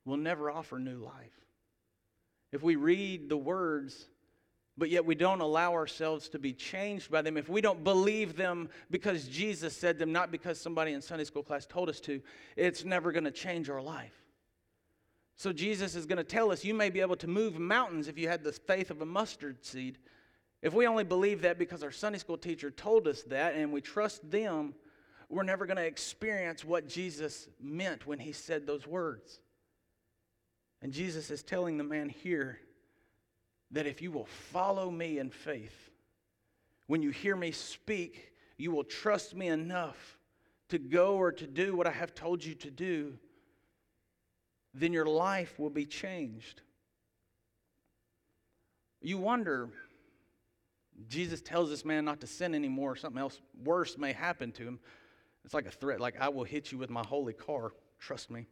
will 0.05 0.17
never 0.17 0.49
offer 0.49 0.79
new 0.79 0.97
life. 0.97 1.33
If 2.51 2.61
we 2.61 2.75
read 2.75 3.29
the 3.29 3.37
words 3.37 4.07
but 4.81 4.89
yet 4.89 5.05
we 5.05 5.13
don't 5.13 5.41
allow 5.41 5.73
ourselves 5.73 6.27
to 6.27 6.39
be 6.39 6.53
changed 6.53 7.11
by 7.11 7.21
them, 7.21 7.37
if 7.37 7.47
we 7.47 7.61
don't 7.61 7.83
believe 7.83 8.35
them 8.35 8.67
because 8.89 9.27
Jesus 9.27 9.77
said 9.77 9.99
them, 9.99 10.11
not 10.11 10.31
because 10.31 10.59
somebody 10.59 10.93
in 10.93 11.03
Sunday 11.03 11.23
school 11.23 11.43
class 11.43 11.67
told 11.67 11.87
us 11.87 11.99
to, 11.99 12.19
it's 12.55 12.83
never 12.83 13.11
going 13.11 13.25
to 13.25 13.29
change 13.29 13.69
our 13.69 13.79
life. 13.79 14.23
So 15.35 15.53
Jesus 15.53 15.93
is 15.93 16.07
going 16.07 16.17
to 16.17 16.23
tell 16.23 16.51
us 16.51 16.65
you 16.65 16.73
may 16.73 16.89
be 16.89 16.99
able 16.99 17.15
to 17.17 17.27
move 17.27 17.59
mountains 17.59 18.07
if 18.07 18.17
you 18.17 18.27
had 18.27 18.43
the 18.43 18.53
faith 18.53 18.89
of 18.89 19.03
a 19.03 19.05
mustard 19.05 19.63
seed. 19.63 19.99
If 20.63 20.73
we 20.73 20.87
only 20.87 21.03
believe 21.03 21.43
that 21.43 21.59
because 21.59 21.83
our 21.83 21.91
Sunday 21.91 22.17
school 22.17 22.39
teacher 22.39 22.71
told 22.71 23.07
us 23.07 23.21
that 23.27 23.53
and 23.53 23.71
we 23.71 23.81
trust 23.81 24.31
them, 24.31 24.73
we're 25.29 25.43
never 25.43 25.67
going 25.67 25.77
to 25.77 25.85
experience 25.85 26.65
what 26.65 26.87
Jesus 26.87 27.49
meant 27.61 28.07
when 28.07 28.17
he 28.17 28.31
said 28.31 28.65
those 28.65 28.87
words. 28.87 29.41
And 30.81 30.91
Jesus 30.91 31.29
is 31.29 31.43
telling 31.43 31.77
the 31.77 31.83
man 31.83 32.09
here 32.09 32.57
that 33.71 33.87
if 33.87 34.01
you 34.01 34.11
will 34.11 34.25
follow 34.25 34.91
me 34.91 35.19
in 35.19 35.29
faith, 35.29 35.89
when 36.87 37.01
you 37.01 37.09
hear 37.09 37.35
me 37.35 37.51
speak, 37.51 38.33
you 38.57 38.71
will 38.71 38.83
trust 38.83 39.35
me 39.35 39.47
enough 39.47 40.17
to 40.69 40.77
go 40.77 41.15
or 41.15 41.31
to 41.31 41.47
do 41.47 41.75
what 41.75 41.87
I 41.87 41.91
have 41.91 42.13
told 42.13 42.43
you 42.43 42.55
to 42.55 42.71
do, 42.71 43.17
then 44.73 44.93
your 44.93 45.05
life 45.05 45.59
will 45.59 45.69
be 45.69 45.85
changed. 45.85 46.61
You 49.01 49.17
wonder, 49.17 49.69
Jesus 51.07 51.41
tells 51.41 51.69
this 51.69 51.83
man 51.83 52.05
not 52.05 52.21
to 52.21 52.27
sin 52.27 52.53
anymore, 52.53 52.95
something 52.95 53.19
else 53.19 53.41
worse 53.63 53.97
may 53.97 54.13
happen 54.13 54.51
to 54.53 54.63
him. 54.63 54.79
It's 55.43 55.53
like 55.53 55.65
a 55.65 55.71
threat, 55.71 55.99
like, 55.99 56.19
I 56.21 56.29
will 56.29 56.43
hit 56.43 56.71
you 56.71 56.77
with 56.77 56.89
my 56.89 57.03
holy 57.05 57.33
car, 57.33 57.73
trust 57.99 58.29
me. 58.29 58.47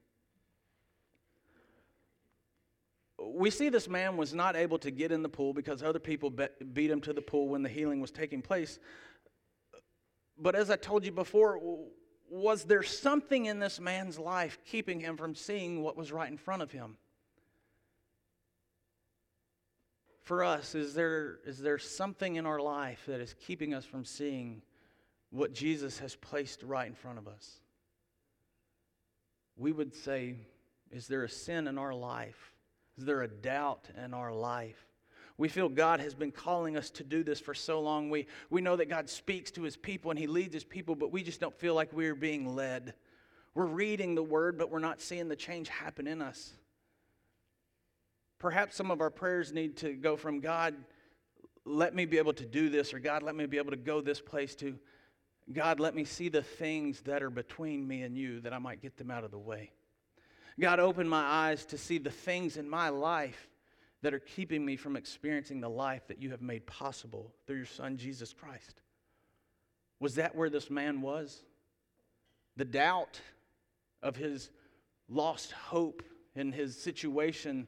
We 3.34 3.50
see 3.50 3.70
this 3.70 3.88
man 3.88 4.18
was 4.18 4.34
not 4.34 4.56
able 4.56 4.80
to 4.80 4.92
get 4.92 5.12
in 5.12 5.24
the 5.24 5.30
pool 5.30 5.54
because 5.54 5.84
other 5.84 6.00
people 6.00 6.32
beat 6.74 6.90
him 6.90 7.02
to 7.02 7.14
the 7.14 7.22
pool 7.22 7.48
when 7.50 7.64
the 7.64 7.70
healing 7.70 8.02
was 8.02 8.12
taking 8.12 8.42
place. 8.42 8.80
But 10.38 10.56
as 10.56 10.70
I 10.70 10.76
told 10.76 11.06
you 11.06 11.12
before, 11.12 11.60
was 12.30 12.64
there 12.64 12.84
something 12.84 13.46
in 13.46 13.60
this 13.60 13.80
man's 13.80 14.18
life 14.18 14.60
keeping 14.66 15.00
him 15.00 15.18
from 15.18 15.36
seeing 15.36 15.82
what 15.82 15.98
was 15.98 16.12
right 16.12 16.30
in 16.30 16.38
front 16.38 16.62
of 16.62 16.72
him? 16.72 16.98
For 20.22 20.44
us, 20.44 20.76
is 20.76 20.94
there, 20.94 21.40
is 21.46 21.58
there 21.58 21.80
something 21.80 22.36
in 22.36 22.46
our 22.46 22.60
life 22.60 23.04
that 23.08 23.20
is 23.20 23.34
keeping 23.48 23.74
us 23.74 23.84
from 23.84 24.06
seeing 24.06 24.62
what 25.32 25.54
Jesus 25.54 25.98
has 26.00 26.16
placed 26.16 26.62
right 26.64 26.88
in 26.88 26.94
front 26.94 27.18
of 27.18 27.28
us? 27.28 27.60
We 29.58 29.72
would 29.72 29.94
say, 29.94 30.36
is 30.92 31.08
there 31.08 31.24
a 31.24 31.30
sin 31.30 31.68
in 31.68 31.78
our 31.78 31.94
life? 31.94 32.54
Is 33.00 33.06
there 33.06 33.22
a 33.22 33.30
doubt 33.30 33.88
in 34.04 34.14
our 34.14 34.34
life? 34.34 34.76
We 35.38 35.48
feel 35.48 35.70
God 35.70 36.02
has 36.02 36.14
been 36.14 36.34
calling 36.34 36.76
us 36.76 36.90
to 36.90 37.04
do 37.06 37.24
this 37.24 37.40
for 37.40 37.54
so 37.54 37.80
long. 37.80 38.10
We, 38.10 38.28
we 38.50 38.60
know 38.60 38.76
that 38.76 38.90
God 38.90 39.10
speaks 39.10 39.52
to 39.52 39.62
his 39.62 39.78
people 39.78 40.12
and 40.12 40.20
he 40.20 40.28
leads 40.28 40.54
his 40.54 40.66
people, 40.66 40.96
but 40.96 41.10
we 41.10 41.24
just 41.24 41.40
don't 41.40 41.58
feel 41.58 41.74
like 41.74 41.94
we're 41.94 42.14
being 42.14 42.58
led. 42.58 42.94
We're 43.56 43.68
reading 43.68 44.16
the 44.16 44.24
word, 44.24 44.58
but 44.58 44.70
we're 44.70 44.80
not 44.80 45.00
seeing 45.00 45.30
the 45.30 45.38
change 45.38 45.70
happen 45.70 46.08
in 46.08 46.22
us. 46.22 46.52
Perhaps 48.38 48.76
some 48.76 48.92
of 48.92 49.00
our 49.00 49.10
prayers 49.10 49.54
need 49.54 49.78
to 49.78 49.94
go 49.94 50.18
from 50.18 50.42
God, 50.42 50.76
let 51.64 51.96
me 51.96 52.04
be 52.04 52.18
able 52.18 52.34
to 52.34 52.46
do 52.46 52.68
this, 52.68 52.94
or 52.94 53.00
God, 53.00 53.24
let 53.24 53.34
me 53.34 53.46
be 53.46 53.58
able 53.58 53.72
to 53.72 53.78
go 53.78 54.02
this 54.02 54.20
place, 54.20 54.56
to 54.56 54.78
God, 55.54 55.80
let 55.80 55.96
me 55.96 56.04
see 56.04 56.28
the 56.28 56.44
things 56.44 57.00
that 57.04 57.24
are 57.24 57.30
between 57.30 57.88
me 57.88 58.02
and 58.02 58.18
you 58.18 58.42
that 58.42 58.52
I 58.52 58.60
might 58.60 58.82
get 58.82 58.98
them 58.98 59.10
out 59.10 59.24
of 59.24 59.32
the 59.32 59.40
way. 59.40 59.72
God, 60.60 60.80
open 60.80 61.08
my 61.08 61.24
eyes 61.24 61.66
to 61.68 61.78
see 61.78 61.98
the 61.98 62.12
things 62.12 62.58
in 62.58 62.70
my 62.70 62.90
life 62.90 63.50
that 64.02 64.14
are 64.14 64.20
keeping 64.20 64.66
me 64.66 64.76
from 64.76 64.96
experiencing 64.96 65.62
the 65.62 65.70
life 65.70 66.08
that 66.08 66.22
you 66.22 66.32
have 66.32 66.42
made 66.42 66.66
possible 66.66 67.34
through 67.46 67.58
your 67.58 67.66
Son, 67.66 67.98
Jesus 67.98 68.34
Christ. 68.34 68.82
Was 70.00 70.16
that 70.16 70.36
where 70.36 70.50
this 70.50 70.70
man 70.70 71.02
was? 71.02 71.44
The 72.56 72.66
doubt 72.66 73.20
of 74.02 74.16
his 74.16 74.50
lost 75.10 75.52
hope 75.52 76.04
in 76.36 76.52
his 76.52 76.82
situation 76.82 77.68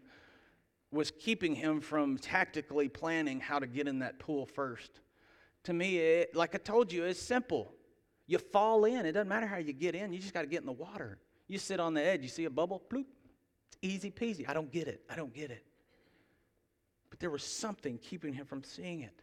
was 0.92 1.12
keeping 1.12 1.56
him 1.56 1.82
from 1.82 2.18
tactically 2.18 2.90
planning 2.90 3.40
how 3.40 3.60
to 3.60 3.68
get 3.68 3.88
in 3.88 4.00
that 4.00 4.20
pool 4.20 4.46
first. 4.46 5.00
To 5.64 5.74
me, 5.74 5.98
it, 5.98 6.36
like 6.36 6.56
I 6.56 6.58
told 6.58 6.92
you, 6.92 7.06
it's 7.06 7.22
simple. 7.22 7.74
You 8.28 8.38
fall 8.38 8.86
in. 8.86 9.06
It 9.06 9.14
doesn't 9.14 9.28
matter 9.28 9.48
how 9.48 9.58
you 9.58 9.74
get 9.74 9.96
in, 9.96 10.14
you 10.14 10.20
just 10.20 10.34
got 10.34 10.42
to 10.42 10.48
get 10.48 10.62
in 10.62 10.66
the 10.66 10.72
water. 10.72 11.20
You 11.52 11.58
sit 11.58 11.82
on 11.82 11.94
the 11.94 12.02
edge, 12.02 12.22
you 12.22 12.30
see 12.30 12.46
a 12.46 12.50
bubble, 12.50 12.82
bloop. 12.90 13.04
It's 13.68 13.78
easy 13.82 14.10
peasy. 14.10 14.48
I 14.48 14.54
don't 14.54 14.72
get 14.72 14.88
it. 14.88 15.04
I 15.10 15.18
don't 15.18 15.34
get 15.34 15.52
it. 15.52 15.66
But 17.10 17.20
there 17.20 17.30
was 17.30 17.44
something 17.44 17.98
keeping 17.98 18.34
him 18.34 18.46
from 18.46 18.64
seeing 18.64 19.02
it. 19.02 19.22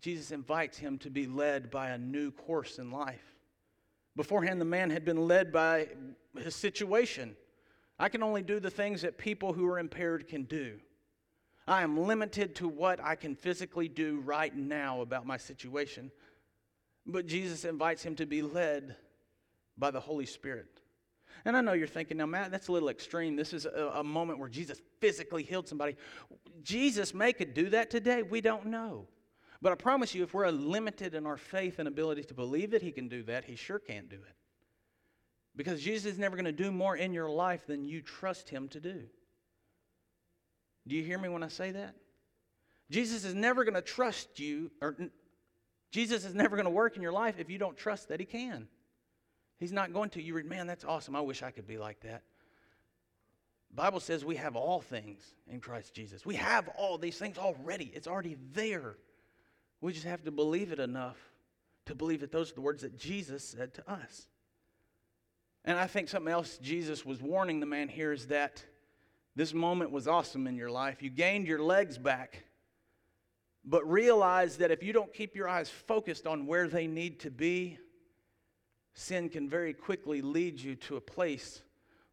Jesus 0.00 0.30
invites 0.30 0.78
him 0.78 0.96
to 1.00 1.10
be 1.10 1.26
led 1.26 1.70
by 1.70 1.90
a 1.90 1.98
new 1.98 2.30
course 2.30 2.78
in 2.78 2.90
life. 2.90 3.36
Beforehand, 4.16 4.58
the 4.58 4.64
man 4.64 4.88
had 4.88 5.04
been 5.04 5.28
led 5.28 5.52
by 5.52 5.88
his 6.38 6.56
situation. 6.56 7.36
I 7.98 8.08
can 8.08 8.22
only 8.22 8.42
do 8.42 8.58
the 8.58 8.70
things 8.70 9.02
that 9.02 9.18
people 9.18 9.52
who 9.52 9.66
are 9.66 9.78
impaired 9.78 10.28
can 10.28 10.44
do. 10.44 10.78
I 11.66 11.82
am 11.82 12.06
limited 12.06 12.54
to 12.54 12.68
what 12.68 13.04
I 13.04 13.16
can 13.16 13.34
physically 13.34 13.86
do 13.86 14.22
right 14.24 14.56
now 14.56 15.02
about 15.02 15.26
my 15.26 15.36
situation. 15.36 16.10
But 17.04 17.26
Jesus 17.26 17.66
invites 17.66 18.02
him 18.02 18.16
to 18.16 18.24
be 18.24 18.40
led 18.40 18.96
by 19.78 19.90
the 19.90 20.00
Holy 20.00 20.26
Spirit. 20.26 20.80
And 21.44 21.56
I 21.56 21.60
know 21.60 21.72
you're 21.72 21.86
thinking, 21.86 22.16
now, 22.16 22.26
Matt, 22.26 22.50
that's 22.50 22.68
a 22.68 22.72
little 22.72 22.88
extreme. 22.88 23.36
This 23.36 23.52
is 23.52 23.64
a, 23.64 23.92
a 23.94 24.04
moment 24.04 24.38
where 24.38 24.48
Jesus 24.48 24.80
physically 25.00 25.42
healed 25.42 25.68
somebody. 25.68 25.96
Jesus 26.62 27.14
may 27.14 27.32
could 27.32 27.54
do 27.54 27.70
that 27.70 27.90
today. 27.90 28.22
We 28.22 28.40
don't 28.40 28.66
know. 28.66 29.06
But 29.62 29.72
I 29.72 29.76
promise 29.76 30.14
you, 30.14 30.22
if 30.22 30.34
we're 30.34 30.48
limited 30.50 31.14
in 31.14 31.26
our 31.26 31.36
faith 31.36 31.78
and 31.78 31.88
ability 31.88 32.24
to 32.24 32.34
believe 32.34 32.72
that 32.72 32.82
He 32.82 32.92
can 32.92 33.08
do 33.08 33.22
that, 33.24 33.44
He 33.44 33.56
sure 33.56 33.78
can't 33.78 34.08
do 34.08 34.16
it. 34.16 34.34
Because 35.56 35.82
Jesus 35.82 36.12
is 36.12 36.18
never 36.18 36.36
going 36.36 36.44
to 36.44 36.52
do 36.52 36.70
more 36.70 36.96
in 36.96 37.12
your 37.12 37.30
life 37.30 37.66
than 37.66 37.84
you 37.84 38.02
trust 38.02 38.48
Him 38.48 38.68
to 38.68 38.80
do. 38.80 39.02
Do 40.86 40.96
you 40.96 41.02
hear 41.02 41.18
me 41.18 41.28
when 41.28 41.42
I 41.42 41.48
say 41.48 41.72
that? 41.72 41.94
Jesus 42.90 43.24
is 43.24 43.34
never 43.34 43.64
going 43.64 43.74
to 43.74 43.82
trust 43.82 44.38
you, 44.38 44.70
or 44.80 44.96
Jesus 45.90 46.24
is 46.24 46.34
never 46.34 46.56
going 46.56 46.64
to 46.64 46.70
work 46.70 46.96
in 46.96 47.02
your 47.02 47.12
life 47.12 47.36
if 47.38 47.50
you 47.50 47.58
don't 47.58 47.76
trust 47.76 48.08
that 48.08 48.20
He 48.20 48.26
can. 48.26 48.68
He's 49.58 49.72
not 49.72 49.92
going 49.92 50.10
to. 50.10 50.22
You 50.22 50.34
read, 50.34 50.46
man, 50.46 50.66
that's 50.66 50.84
awesome. 50.84 51.16
I 51.16 51.20
wish 51.20 51.42
I 51.42 51.50
could 51.50 51.66
be 51.66 51.78
like 51.78 52.00
that. 52.00 52.22
Bible 53.74 54.00
says 54.00 54.24
we 54.24 54.36
have 54.36 54.56
all 54.56 54.80
things 54.80 55.22
in 55.48 55.60
Christ 55.60 55.94
Jesus. 55.94 56.24
We 56.24 56.36
have 56.36 56.68
all 56.68 56.96
these 56.98 57.18
things 57.18 57.38
already. 57.38 57.90
It's 57.94 58.08
already 58.08 58.36
there. 58.52 58.96
We 59.80 59.92
just 59.92 60.06
have 60.06 60.24
to 60.24 60.30
believe 60.30 60.72
it 60.72 60.78
enough 60.78 61.18
to 61.86 61.94
believe 61.94 62.20
that 62.20 62.32
those 62.32 62.50
are 62.50 62.54
the 62.54 62.60
words 62.60 62.82
that 62.82 62.98
Jesus 62.98 63.44
said 63.44 63.74
to 63.74 63.90
us. 63.90 64.26
And 65.64 65.78
I 65.78 65.86
think 65.86 66.08
something 66.08 66.32
else 66.32 66.58
Jesus 66.58 67.04
was 67.04 67.20
warning 67.20 67.60
the 67.60 67.66
man 67.66 67.88
here 67.88 68.12
is 68.12 68.28
that 68.28 68.62
this 69.36 69.54
moment 69.54 69.90
was 69.90 70.08
awesome 70.08 70.46
in 70.46 70.56
your 70.56 70.70
life. 70.70 71.02
You 71.02 71.10
gained 71.10 71.46
your 71.46 71.62
legs 71.62 71.98
back, 71.98 72.44
but 73.64 73.88
realize 73.88 74.56
that 74.58 74.70
if 74.70 74.82
you 74.82 74.92
don't 74.92 75.12
keep 75.12 75.36
your 75.36 75.48
eyes 75.48 75.68
focused 75.68 76.26
on 76.26 76.46
where 76.46 76.68
they 76.68 76.86
need 76.86 77.20
to 77.20 77.30
be, 77.30 77.78
sin 78.94 79.28
can 79.28 79.48
very 79.48 79.72
quickly 79.72 80.22
lead 80.22 80.60
you 80.60 80.74
to 80.76 80.96
a 80.96 81.00
place 81.00 81.62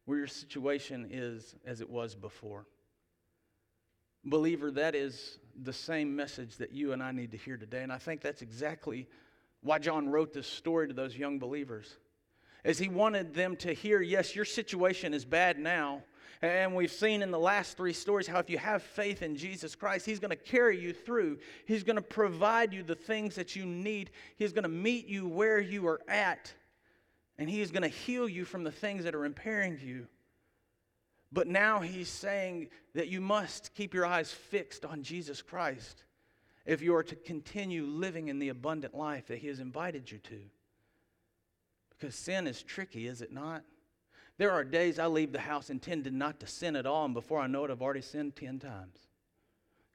where 0.04 0.18
your 0.18 0.26
situation 0.26 1.08
is 1.10 1.54
as 1.64 1.80
it 1.80 1.90
was 1.90 2.14
before. 2.14 2.66
Believer, 4.24 4.70
that 4.72 4.94
is 4.94 5.38
the 5.62 5.72
same 5.72 6.14
message 6.16 6.56
that 6.56 6.72
you 6.72 6.92
and 6.92 7.02
I 7.02 7.12
need 7.12 7.30
to 7.32 7.36
hear 7.36 7.56
today. 7.56 7.82
And 7.82 7.92
I 7.92 7.98
think 7.98 8.20
that's 8.20 8.42
exactly 8.42 9.06
why 9.62 9.78
John 9.78 10.08
wrote 10.08 10.32
this 10.32 10.46
story 10.46 10.88
to 10.88 10.94
those 10.94 11.16
young 11.16 11.38
believers. 11.38 11.96
As 12.64 12.78
he 12.78 12.88
wanted 12.88 13.34
them 13.34 13.56
to 13.56 13.72
hear, 13.72 14.00
yes, 14.00 14.34
your 14.34 14.44
situation 14.44 15.14
is 15.14 15.24
bad 15.24 15.58
now. 15.58 16.02
And 16.42 16.74
we've 16.74 16.92
seen 16.92 17.22
in 17.22 17.30
the 17.30 17.38
last 17.38 17.76
three 17.76 17.92
stories 17.92 18.26
how 18.26 18.38
if 18.40 18.50
you 18.50 18.58
have 18.58 18.82
faith 18.82 19.22
in 19.22 19.36
Jesus 19.36 19.74
Christ, 19.74 20.04
He's 20.04 20.18
going 20.18 20.30
to 20.30 20.36
carry 20.36 20.78
you 20.78 20.92
through. 20.92 21.38
He's 21.64 21.82
going 21.82 21.96
to 21.96 22.02
provide 22.02 22.74
you 22.74 22.82
the 22.82 22.94
things 22.94 23.36
that 23.36 23.56
you 23.56 23.64
need. 23.64 24.10
He's 24.36 24.52
going 24.52 24.64
to 24.64 24.68
meet 24.68 25.06
you 25.06 25.26
where 25.28 25.60
you 25.60 25.86
are 25.86 26.00
at 26.08 26.52
and 27.38 27.48
He 27.50 27.60
is 27.60 27.70
going 27.70 27.82
to 27.82 27.88
heal 27.88 28.28
you 28.28 28.44
from 28.44 28.64
the 28.64 28.72
things 28.72 29.04
that 29.04 29.14
are 29.14 29.24
impairing 29.24 29.78
you. 29.82 30.06
But 31.32 31.46
now 31.46 31.80
He's 31.80 32.08
saying 32.08 32.68
that 32.94 33.08
you 33.08 33.20
must 33.20 33.74
keep 33.74 33.94
your 33.94 34.06
eyes 34.06 34.32
fixed 34.32 34.84
on 34.84 35.02
Jesus 35.02 35.42
Christ 35.42 36.04
if 36.64 36.82
you 36.82 36.94
are 36.96 37.02
to 37.02 37.14
continue 37.14 37.84
living 37.84 38.28
in 38.28 38.38
the 38.38 38.48
abundant 38.48 38.94
life 38.94 39.26
that 39.26 39.38
He 39.38 39.48
has 39.48 39.60
invited 39.60 40.10
you 40.10 40.18
to. 40.18 40.40
Because 41.90 42.14
sin 42.14 42.46
is 42.46 42.62
tricky, 42.62 43.06
is 43.06 43.22
it 43.22 43.32
not? 43.32 43.62
There 44.38 44.50
are 44.50 44.64
days 44.64 44.98
I 44.98 45.06
leave 45.06 45.32
the 45.32 45.40
house 45.40 45.70
intended 45.70 46.12
not 46.12 46.40
to 46.40 46.46
sin 46.46 46.76
at 46.76 46.84
all, 46.84 47.06
and 47.06 47.14
before 47.14 47.40
I 47.40 47.46
know 47.46 47.64
it, 47.64 47.70
I've 47.70 47.80
already 47.80 48.02
sinned 48.02 48.36
10 48.36 48.58
times. 48.58 48.98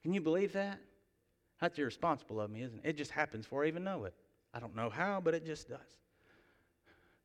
Can 0.01 0.13
you 0.13 0.21
believe 0.21 0.54
that? 0.54 0.80
That's 1.60 1.77
irresponsible 1.77 2.41
of 2.41 2.49
me, 2.49 2.63
isn't 2.63 2.80
it? 2.84 2.89
It 2.89 2.97
just 2.97 3.12
happens 3.12 3.45
before 3.45 3.63
I 3.63 3.67
even 3.67 3.84
know 3.84 4.06
it. 4.06 4.15
I 4.51 4.60
don't 4.60 4.75
know 4.75 4.89
how, 4.89 5.21
but 5.21 5.36
it 5.36 5.45
just 5.45 5.69
does. 5.69 5.80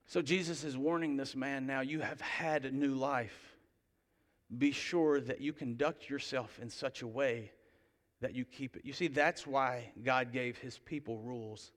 So 0.07 0.23
Jesus 0.23 0.63
is 0.63 0.77
warning 0.77 1.17
this 1.17 1.35
man 1.35 1.67
now 1.67 1.81
you 1.81 2.01
have 2.01 2.21
had 2.21 2.65
a 2.65 2.71
new 2.71 2.95
life. 2.95 3.57
Be 4.57 4.71
sure 4.71 5.21
that 5.21 5.41
you 5.41 5.53
conduct 5.53 6.09
yourself 6.09 6.59
in 6.63 6.71
such 6.71 7.03
a 7.03 7.07
way 7.07 7.51
that 8.21 8.35
you 8.35 8.45
keep 8.45 8.77
it. 8.77 8.85
You 8.85 8.93
see, 8.93 9.09
that's 9.09 9.47
why 9.47 9.93
God 10.03 10.33
gave 10.33 10.57
his 10.59 10.79
people 10.79 11.19
rules. 11.19 11.73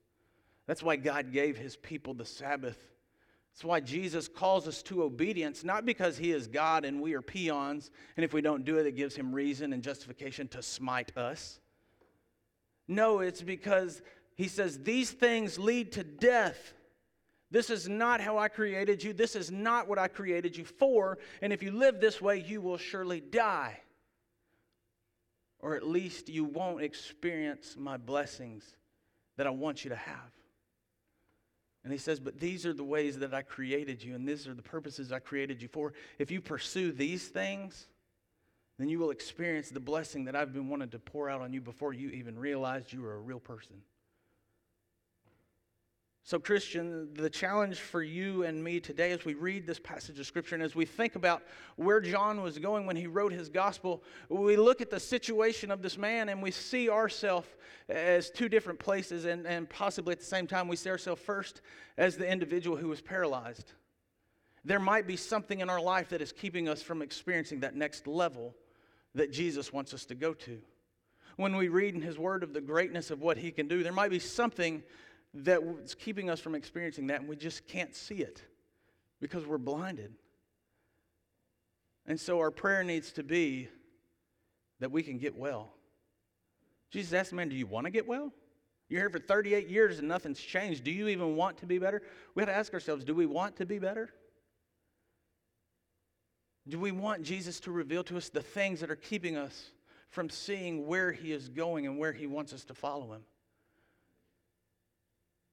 That's 0.68 0.84
why 0.84 0.96
God 0.96 1.34
gave 1.34 1.58
his 1.58 1.76
people 1.76 2.14
the 2.14 2.26
Sabbath. 2.26 2.78
That's 3.52 3.66
why 3.66 3.80
Jesus 3.80 4.28
calls 4.28 4.68
us 4.68 4.84
to 4.84 5.04
obedience, 5.04 5.64
not 5.64 5.84
because 5.86 6.18
he 6.18 6.32
is 6.32 6.48
God 6.48 6.86
and 6.86 7.02
we 7.02 7.14
are 7.14 7.22
peons, 7.24 7.90
and 8.16 8.24
if 8.24 8.34
we 8.34 8.42
don't 8.42 8.64
do 8.64 8.78
it, 8.78 8.86
it 8.86 8.96
gives 8.96 9.16
him 9.16 9.34
reason 9.34 9.74
and 9.74 9.84
justification 9.84 10.48
to 10.50 10.62
smite 10.62 11.18
us. 11.18 11.60
No, 12.88 13.20
it's 13.20 13.42
because 13.42 14.02
he 14.36 14.48
says 14.48 14.80
these 14.84 15.12
things 15.12 15.58
lead 15.58 15.92
to 15.94 16.04
death. 16.04 16.74
This 17.52 17.70
is 17.70 17.90
not 17.90 18.22
how 18.22 18.38
I 18.38 18.48
created 18.48 19.04
you. 19.04 19.14
This 19.14 19.36
is 19.36 19.50
not 19.50 19.88
what 19.88 19.98
I 19.98 20.08
created 20.08 20.56
you 20.56 20.66
for. 20.66 21.18
And 21.42 21.52
if 21.52 21.64
you 21.64 21.72
live 21.72 22.00
this 22.00 22.22
way, 22.22 22.40
you 22.40 22.62
will 22.62 22.78
surely 22.78 23.22
die. 23.22 23.80
Or 25.60 25.76
at 25.76 25.86
least 25.86 26.30
you 26.30 26.46
won't 26.46 26.84
experience 26.84 27.76
my 27.78 27.98
blessings 27.98 28.64
that 29.38 29.48
I 29.48 29.50
want 29.50 29.84
you 29.84 29.90
to 29.90 29.96
have. 29.96 30.32
And 31.84 31.92
he 31.92 32.00
says, 32.00 32.20
But 32.20 32.40
these 32.40 32.66
are 32.66 32.74
the 32.74 32.84
ways 32.84 33.20
that 33.20 33.34
I 33.34 33.42
created 33.42 34.04
you, 34.04 34.14
and 34.14 34.28
these 34.28 34.48
are 34.48 34.54
the 34.54 34.62
purposes 34.62 35.12
I 35.12 35.20
created 35.20 35.62
you 35.62 35.68
for. 35.68 35.94
If 36.18 36.30
you 36.30 36.42
pursue 36.42 36.92
these 36.92 37.28
things, 37.28 37.88
then 38.78 38.90
you 38.90 39.00
will 39.00 39.12
experience 39.12 39.70
the 39.70 39.80
blessing 39.80 40.26
that 40.26 40.36
I've 40.36 40.54
been 40.54 40.70
wanting 40.70 40.90
to 40.90 41.00
pour 41.00 41.30
out 41.30 41.42
on 41.42 41.52
you 41.52 41.62
before 41.62 41.94
you 41.94 42.10
even 42.10 42.38
realized 42.38 42.94
you 42.94 43.02
were 43.02 43.16
a 43.16 43.20
real 43.20 43.40
person. 43.40 43.76
So, 46.24 46.38
Christian, 46.38 47.14
the 47.14 47.30
challenge 47.30 47.80
for 47.80 48.04
you 48.04 48.44
and 48.44 48.64
me 48.64 48.80
today 48.80 49.12
as 49.12 49.26
we 49.26 49.34
read 49.34 49.66
this 49.66 49.80
passage 49.80 50.20
of 50.20 50.26
Scripture 50.28 50.56
and 50.56 50.64
as 50.64 50.76
we 50.76 50.86
think 50.86 51.16
about 51.16 51.44
where 51.76 52.02
John 52.02 52.42
was 52.42 52.60
going 52.60 52.86
when 52.86 52.96
he 52.96 53.08
wrote 53.08 53.32
his 53.32 53.50
gospel, 53.50 54.04
we 54.28 54.58
look 54.58 54.82
at 54.82 54.90
the 54.90 55.00
situation 55.00 55.72
of 55.72 55.82
this 55.82 55.98
man 55.98 56.30
and 56.30 56.44
we 56.44 56.52
see 56.52 56.90
ourselves 56.90 57.48
as 57.88 58.30
two 58.30 58.50
different 58.50 58.80
places, 58.80 59.26
and, 59.26 59.48
and 59.48 59.68
possibly 59.70 60.12
at 60.12 60.20
the 60.20 60.26
same 60.26 60.46
time, 60.46 60.68
we 60.68 60.76
see 60.76 60.90
ourselves 60.90 61.22
first 61.22 61.62
as 61.98 62.16
the 62.16 62.30
individual 62.30 62.78
who 62.78 62.90
was 62.90 63.02
paralyzed. 63.02 63.74
There 64.66 64.80
might 64.80 65.08
be 65.08 65.16
something 65.16 65.62
in 65.62 65.70
our 65.70 65.82
life 65.82 66.10
that 66.10 66.22
is 66.22 66.32
keeping 66.32 66.68
us 66.70 66.82
from 66.82 67.02
experiencing 67.02 67.62
that 67.62 67.76
next 67.76 68.06
level 68.06 68.54
that 69.16 69.32
Jesus 69.32 69.74
wants 69.74 69.94
us 69.94 70.06
to 70.06 70.16
go 70.16 70.34
to. 70.34 70.60
When 71.38 71.56
we 71.56 71.70
read 71.70 71.96
in 71.96 72.02
his 72.02 72.20
word 72.20 72.44
of 72.44 72.54
the 72.54 72.62
greatness 72.62 73.10
of 73.10 73.22
what 73.22 73.38
he 73.38 73.52
can 73.52 73.68
do, 73.68 73.82
there 73.82 73.94
might 73.94 74.12
be 74.12 74.20
something 74.20 74.84
that's 75.34 75.96
keeping 75.96 76.30
us 76.30 76.40
from 76.40 76.56
experiencing 76.56 77.08
that, 77.08 77.22
and 77.22 77.30
we 77.30 77.36
just 77.36 77.68
can't 77.68 77.96
see 77.96 78.16
it 78.16 78.42
because 79.20 79.46
we're 79.46 79.58
blinded. 79.58 80.14
And 82.06 82.20
so 82.20 82.40
our 82.40 82.52
prayer 82.52 82.84
needs 82.84 83.12
to 83.14 83.24
be 83.24 83.68
that 84.80 84.92
we 84.92 85.04
can 85.04 85.18
get 85.18 85.36
well. 85.36 85.74
Jesus 86.92 87.14
asked 87.14 87.30
the 87.30 87.36
man, 87.36 87.50
Do 87.50 87.56
you 87.56 87.68
want 87.68 87.86
to 87.86 87.92
get 87.92 88.08
well? 88.08 88.34
You're 88.90 89.02
here 89.02 89.10
for 89.12 89.20
38 89.20 89.68
years 89.70 90.00
and 90.00 90.08
nothing's 90.08 90.40
changed. 90.40 90.84
Do 90.84 90.92
you 90.92 91.08
even 91.10 91.36
want 91.36 91.58
to 91.58 91.68
be 91.68 91.78
better? 91.78 92.02
We 92.34 92.42
have 92.42 92.50
to 92.50 92.56
ask 92.56 92.74
ourselves 92.74 93.06
do 93.06 93.14
we 93.14 93.28
want 93.28 93.56
to 93.58 93.66
be 93.66 93.78
better? 93.78 94.10
Do 96.68 96.80
we 96.80 96.92
want 96.92 97.22
Jesus 97.24 97.60
to 97.62 97.72
reveal 97.72 98.04
to 98.06 98.18
us 98.18 98.30
the 98.30 98.42
things 98.42 98.80
that 98.80 98.90
are 98.90 98.96
keeping 98.96 99.38
us 99.38 99.72
from 100.10 100.30
seeing 100.30 100.88
where 100.88 101.12
he 101.12 101.32
is 101.32 101.50
going 101.50 101.86
and 101.86 102.00
where 102.00 102.12
he 102.12 102.26
wants 102.26 102.52
us 102.52 102.66
to 102.66 102.74
follow 102.74 103.14
him? 103.14 103.22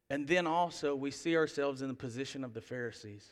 And 0.08 0.26
then 0.26 0.46
also, 0.46 0.94
we 0.94 1.10
see 1.10 1.36
ourselves 1.36 1.82
in 1.82 1.88
the 1.88 1.94
position 1.94 2.44
of 2.44 2.54
the 2.54 2.60
Pharisees. 2.60 3.28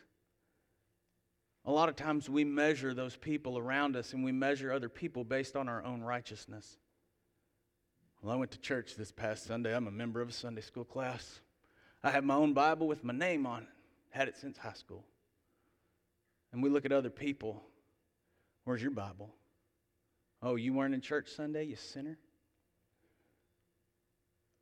A 1.64 1.72
lot 1.72 1.88
of 1.88 1.96
times 1.96 2.28
we 2.28 2.44
measure 2.44 2.92
those 2.92 3.16
people 3.16 3.56
around 3.56 3.96
us 3.96 4.12
and 4.12 4.24
we 4.24 4.32
measure 4.32 4.72
other 4.72 4.88
people 4.88 5.24
based 5.24 5.56
on 5.56 5.68
our 5.68 5.82
own 5.84 6.02
righteousness. 6.02 6.78
Well, 8.20 8.32
I 8.32 8.36
went 8.36 8.50
to 8.52 8.58
church 8.58 8.96
this 8.96 9.12
past 9.12 9.44
Sunday. 9.44 9.74
I'm 9.74 9.86
a 9.86 9.92
member 9.92 10.20
of 10.20 10.28
a 10.28 10.32
Sunday 10.32 10.60
school 10.62 10.84
class. 10.84 11.40
I 12.02 12.10
have 12.10 12.24
my 12.24 12.34
own 12.34 12.52
Bible 12.52 12.86
with 12.86 13.04
my 13.04 13.14
name 13.14 13.46
on 13.46 13.62
it, 13.62 13.68
had 14.10 14.28
it 14.28 14.36
since 14.36 14.58
high 14.58 14.74
school. 14.74 15.04
And 16.52 16.62
we 16.62 16.70
look 16.70 16.84
at 16.84 16.92
other 16.92 17.10
people. 17.10 17.62
Where's 18.64 18.82
your 18.82 18.90
Bible? 18.90 19.34
Oh, 20.42 20.56
you 20.56 20.74
weren't 20.74 20.94
in 20.94 21.00
church 21.00 21.28
Sunday, 21.28 21.64
you 21.64 21.76
sinner? 21.76 22.18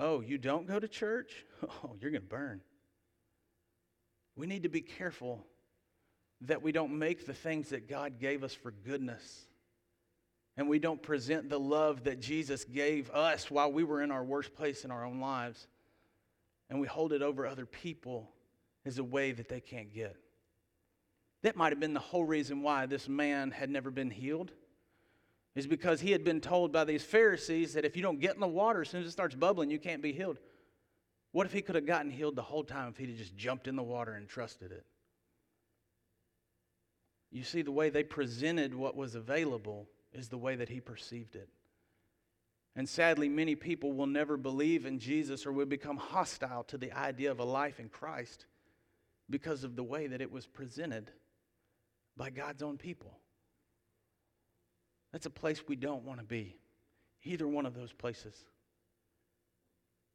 Oh, 0.01 0.21
you 0.21 0.39
don't 0.39 0.67
go 0.67 0.79
to 0.79 0.89
church? 0.89 1.45
Oh, 1.85 1.95
you're 2.01 2.11
going 2.11 2.23
to 2.23 2.29
burn. 2.29 2.61
We 4.35 4.49
need 4.49 4.65
to 4.65 4.69
be 4.69 4.81
careful 4.81 5.47
that 6.41 6.61
we 6.61 6.73
don't 6.73 6.99
make 6.99 7.25
the 7.25 7.35
things 7.35 7.69
that 7.69 7.89
God 7.89 8.19
gave 8.19 8.43
us 8.43 8.53
for 8.53 8.73
goodness 8.73 9.47
and 10.57 10.69
we 10.69 10.79
don't 10.79 11.03
present 11.03 11.49
the 11.49 11.59
love 11.59 12.05
that 12.05 12.21
Jesus 12.21 12.65
gave 12.65 13.11
us 13.11 13.51
while 13.51 13.73
we 13.73 13.85
were 13.85 14.03
in 14.03 14.11
our 14.11 14.25
worst 14.25 14.55
place 14.55 14.85
in 14.85 14.91
our 14.91 15.05
own 15.05 15.21
lives 15.21 15.67
and 16.69 16.81
we 16.81 16.87
hold 16.87 17.13
it 17.13 17.23
over 17.23 17.47
other 17.47 17.67
people 17.67 18.31
as 18.85 18.99
a 18.99 19.05
way 19.05 19.33
that 19.33 19.49
they 19.49 19.61
can't 19.61 19.95
get. 19.95 20.17
That 21.43 21.57
might 21.57 21.73
have 21.73 21.81
been 21.81 21.95
the 21.95 22.01
whole 22.01 22.25
reason 22.25 22.63
why 22.63 22.87
this 22.87 23.09
man 23.09 23.51
had 23.51 23.71
never 23.71 23.91
been 23.91 24.11
healed 24.11 24.53
is 25.55 25.67
because 25.67 26.01
he 26.01 26.13
had 26.13 26.25
been 26.25 26.41
told 26.41 26.73
by 26.73 26.85
these 26.85 27.03
Pharisees 27.03 27.75
that 27.75 27.85
if 27.85 27.97
you 27.97 28.03
don't 28.03 28.21
get 28.21 28.35
in 28.35 28.41
the 28.41 28.49
water, 28.49 28.83
as 28.83 28.89
soon 28.89 29.03
as 29.03 29.09
it 29.09 29.13
starts 29.13 29.35
bubbling, 29.35 29.71
you 29.71 29.79
can't 29.79 30.03
be 30.03 30.13
healed. 30.13 30.39
What 31.33 31.47
if 31.47 31.53
he 31.53 31.63
could 31.63 31.75
have 31.75 31.87
gotten 31.87 32.11
healed 32.11 32.37
the 32.37 32.43
whole 32.43 32.65
time 32.65 32.89
if 32.89 32.97
he'd 32.97 33.17
just 33.17 33.37
jumped 33.37 33.69
in 33.69 33.77
the 33.77 33.83
water 33.83 34.13
and 34.13 34.29
trusted 34.29 34.73
it? 34.73 34.85
You 37.31 37.45
see, 37.45 37.63
the 37.63 37.73
way 37.73 37.91
they 37.91 38.03
presented 38.03 38.75
what 38.75 38.97
was 38.97 39.15
available 39.15 39.89
is 40.13 40.29
the 40.29 40.39
way 40.39 40.57
that 40.57 40.69
he 40.69 40.81
perceived 40.81 41.35
it. 41.35 41.49
And 42.77 42.89
sadly, 42.89 43.29
many 43.29 43.55
people 43.55 43.93
will 43.93 44.07
never 44.07 44.37
believe 44.37 44.87
in 44.87 44.99
Jesus 44.99 45.45
or 45.45 45.53
will 45.53 45.67
become 45.67 45.97
hostile 45.97 46.65
to 46.65 46.79
the 46.79 46.93
idea 46.93 47.31
of 47.31 47.39
a 47.39 47.45
life 47.45 47.81
in 47.81 47.89
Christ 47.89 48.47
because 49.29 49.65
of 49.65 49.77
the 49.77 49.83
way 49.83 50.07
that 50.07 50.21
it 50.21 50.31
was 50.31 50.47
presented 50.47 51.11
by 52.17 52.31
God's 52.31 52.63
own 52.63 52.79
people. 52.79 53.19
That's 55.13 55.27
a 55.27 55.31
place 55.31 55.63
we 55.69 55.77
don't 55.77 56.05
want 56.05 56.21
to 56.21 56.25
be, 56.25 56.57
either 57.23 57.47
one 57.47 57.67
of 57.67 57.75
those 57.75 57.93
places. 57.93 58.35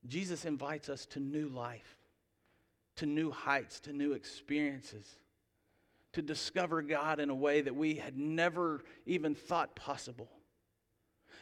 Jesus 0.08 0.46
invites 0.46 0.90
us 0.90 1.06
to 1.08 1.20
new 1.20 1.50
life, 1.50 1.98
to 2.96 3.06
new 3.06 3.32
heights, 3.32 3.80
to 3.82 3.94
new 3.94 4.14
experiences, 4.14 5.06
to 6.14 6.22
discover 6.22 6.82
God 6.82 7.20
in 7.20 7.30
a 7.30 7.36
way 7.36 7.62
that 7.62 7.76
we 7.76 7.96
had 7.96 8.18
never 8.18 8.84
even 9.06 9.36
thought 9.36 9.76
possible. 9.76 10.30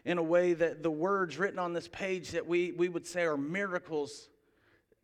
In 0.04 0.18
a 0.18 0.24
way 0.24 0.54
that 0.54 0.84
the 0.84 0.92
words 0.92 1.38
written 1.38 1.60
on 1.60 1.74
this 1.74 1.88
page 1.88 2.32
that 2.32 2.46
we, 2.46 2.72
we 2.74 2.90
would 2.90 3.08
say 3.08 3.24
are 3.24 3.38
miracles 3.38 4.30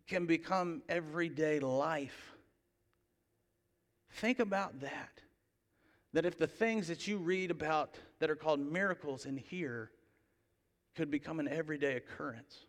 can 0.08 0.26
become 0.26 0.82
everyday 0.90 1.60
life. 1.60 2.34
Think 4.12 4.40
about 4.40 4.82
that. 4.82 5.22
That 6.14 6.26
if 6.26 6.38
the 6.38 6.48
things 6.48 6.90
that 6.90 7.08
you 7.08 7.18
read 7.18 7.50
about 7.50 7.98
that 8.22 8.30
are 8.30 8.36
called 8.36 8.60
miracles 8.60 9.26
in 9.26 9.36
here 9.36 9.90
could 10.96 11.10
become 11.10 11.40
an 11.40 11.48
everyday 11.48 11.96
occurrence, 11.96 12.66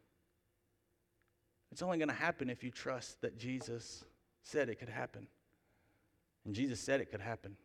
it's 1.70 1.82
only 1.82 1.98
going 1.98 2.09
to 2.09 2.14
happen 2.14 2.48
if 2.48 2.64
you 2.64 2.70
trust 2.70 3.20
that 3.20 3.38
Jesus 3.38 4.03
said 4.42 4.70
it 4.70 4.78
could 4.78 4.88
happen. 4.88 5.26
And 6.46 6.55
Jesus 6.55 6.80
said 6.80 7.00
it 7.00 7.11
could 7.11 7.20
happen 7.20 7.57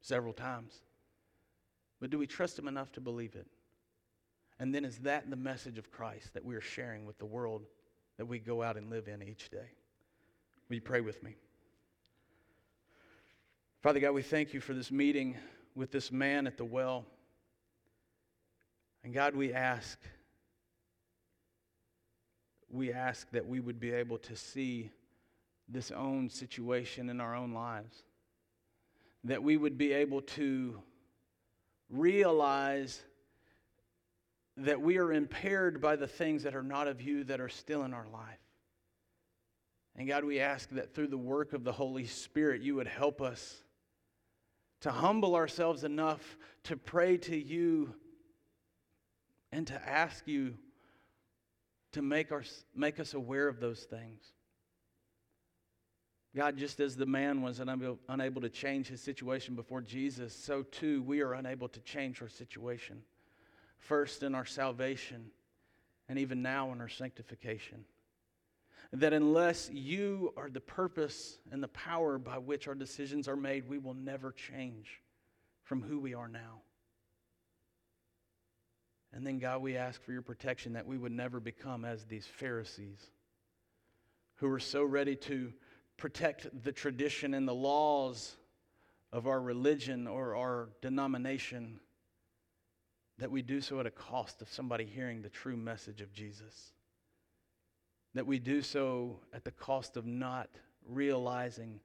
several 0.00 0.32
times. 0.32 0.82
But 2.00 2.10
do 2.10 2.18
we 2.18 2.28
trust 2.28 2.58
him 2.58 2.68
enough 2.68 2.92
to 2.92 3.00
believe 3.00 3.34
it? 3.34 3.48
And 4.60 4.72
then 4.72 4.84
is 4.84 4.98
that 4.98 5.28
the 5.28 5.36
message 5.36 5.78
of 5.78 5.90
Christ 5.90 6.32
that 6.34 6.44
we 6.44 6.54
are 6.54 6.60
sharing 6.60 7.06
with 7.06 7.18
the 7.18 7.26
world 7.26 7.66
that 8.18 8.26
we 8.26 8.38
go 8.38 8.62
out 8.62 8.76
and 8.76 8.88
live 8.88 9.08
in 9.08 9.20
each 9.20 9.50
day? 9.50 9.68
Will 10.68 10.76
you 10.76 10.80
pray 10.80 11.00
with 11.00 11.22
me? 11.24 11.34
Father 13.82 13.98
God, 13.98 14.12
we 14.12 14.22
thank 14.22 14.54
you 14.54 14.60
for 14.60 14.74
this 14.74 14.92
meeting 14.92 15.36
with 15.74 15.90
this 15.90 16.10
man 16.10 16.46
at 16.46 16.56
the 16.56 16.64
well. 16.64 17.04
And 19.06 19.14
God, 19.14 19.36
we 19.36 19.52
ask, 19.52 20.00
we 22.68 22.92
ask 22.92 23.30
that 23.30 23.46
we 23.46 23.60
would 23.60 23.78
be 23.78 23.92
able 23.92 24.18
to 24.18 24.34
see 24.34 24.90
this 25.68 25.92
own 25.92 26.28
situation 26.28 27.08
in 27.08 27.20
our 27.20 27.32
own 27.32 27.52
lives. 27.52 28.02
That 29.22 29.44
we 29.44 29.58
would 29.58 29.78
be 29.78 29.92
able 29.92 30.22
to 30.22 30.82
realize 31.88 33.00
that 34.56 34.80
we 34.80 34.98
are 34.98 35.12
impaired 35.12 35.80
by 35.80 35.94
the 35.94 36.08
things 36.08 36.42
that 36.42 36.56
are 36.56 36.64
not 36.64 36.88
of 36.88 37.00
you 37.00 37.22
that 37.22 37.40
are 37.40 37.48
still 37.48 37.84
in 37.84 37.94
our 37.94 38.08
life. 38.12 38.40
And 39.94 40.08
God, 40.08 40.24
we 40.24 40.40
ask 40.40 40.68
that 40.70 40.92
through 40.92 41.08
the 41.08 41.16
work 41.16 41.52
of 41.52 41.62
the 41.62 41.70
Holy 41.70 42.06
Spirit, 42.06 42.60
you 42.60 42.74
would 42.74 42.88
help 42.88 43.22
us 43.22 43.62
to 44.80 44.90
humble 44.90 45.36
ourselves 45.36 45.84
enough 45.84 46.36
to 46.64 46.76
pray 46.76 47.16
to 47.18 47.36
you 47.36 47.94
and 49.52 49.66
to 49.66 49.88
ask 49.88 50.26
you 50.26 50.54
to 51.92 52.02
make, 52.02 52.32
our, 52.32 52.44
make 52.74 53.00
us 53.00 53.14
aware 53.14 53.48
of 53.48 53.60
those 53.60 53.84
things. 53.84 54.22
God, 56.34 56.58
just 56.58 56.80
as 56.80 56.96
the 56.96 57.06
man 57.06 57.40
was 57.40 57.60
unable, 57.60 57.98
unable 58.08 58.42
to 58.42 58.50
change 58.50 58.88
his 58.88 59.00
situation 59.00 59.54
before 59.54 59.80
Jesus, 59.80 60.34
so 60.34 60.62
too 60.62 61.02
we 61.02 61.22
are 61.22 61.32
unable 61.32 61.68
to 61.68 61.80
change 61.80 62.20
our 62.20 62.28
situation. 62.28 63.02
First 63.78 64.22
in 64.22 64.34
our 64.34 64.44
salvation, 64.44 65.30
and 66.08 66.18
even 66.18 66.42
now 66.42 66.72
in 66.72 66.80
our 66.80 66.88
sanctification 66.88 67.84
that 68.92 69.12
unless 69.12 69.68
you 69.72 70.32
are 70.36 70.48
the 70.48 70.60
purpose 70.60 71.38
and 71.50 71.62
the 71.62 71.68
power 71.68 72.18
by 72.18 72.38
which 72.38 72.68
our 72.68 72.74
decisions 72.74 73.28
are 73.28 73.36
made, 73.36 73.68
we 73.68 73.78
will 73.78 73.94
never 73.94 74.32
change 74.32 75.00
from 75.64 75.82
who 75.82 75.98
we 75.98 76.14
are 76.14 76.28
now. 76.28 76.60
And 79.12 79.26
then, 79.26 79.38
God, 79.38 79.62
we 79.62 79.76
ask 79.76 80.02
for 80.02 80.12
your 80.12 80.22
protection 80.22 80.74
that 80.74 80.86
we 80.86 80.98
would 80.98 81.12
never 81.12 81.40
become 81.40 81.84
as 81.84 82.04
these 82.04 82.26
Pharisees 82.26 83.10
who 84.36 84.50
are 84.50 84.60
so 84.60 84.84
ready 84.84 85.16
to 85.16 85.52
protect 85.96 86.62
the 86.62 86.72
tradition 86.72 87.34
and 87.34 87.48
the 87.48 87.54
laws 87.54 88.36
of 89.12 89.26
our 89.26 89.40
religion 89.40 90.06
or 90.06 90.36
our 90.36 90.68
denomination 90.82 91.80
that 93.18 93.30
we 93.30 93.40
do 93.40 93.60
so 93.60 93.80
at 93.80 93.86
a 93.86 93.90
cost 93.90 94.42
of 94.42 94.52
somebody 94.52 94.84
hearing 94.84 95.22
the 95.22 95.30
true 95.30 95.56
message 95.56 96.02
of 96.02 96.12
Jesus. 96.12 96.72
That 98.14 98.26
we 98.26 98.38
do 98.38 98.60
so 98.60 99.20
at 99.32 99.44
the 99.44 99.50
cost 99.50 99.96
of 99.96 100.04
not 100.04 100.50
realizing 100.86 101.80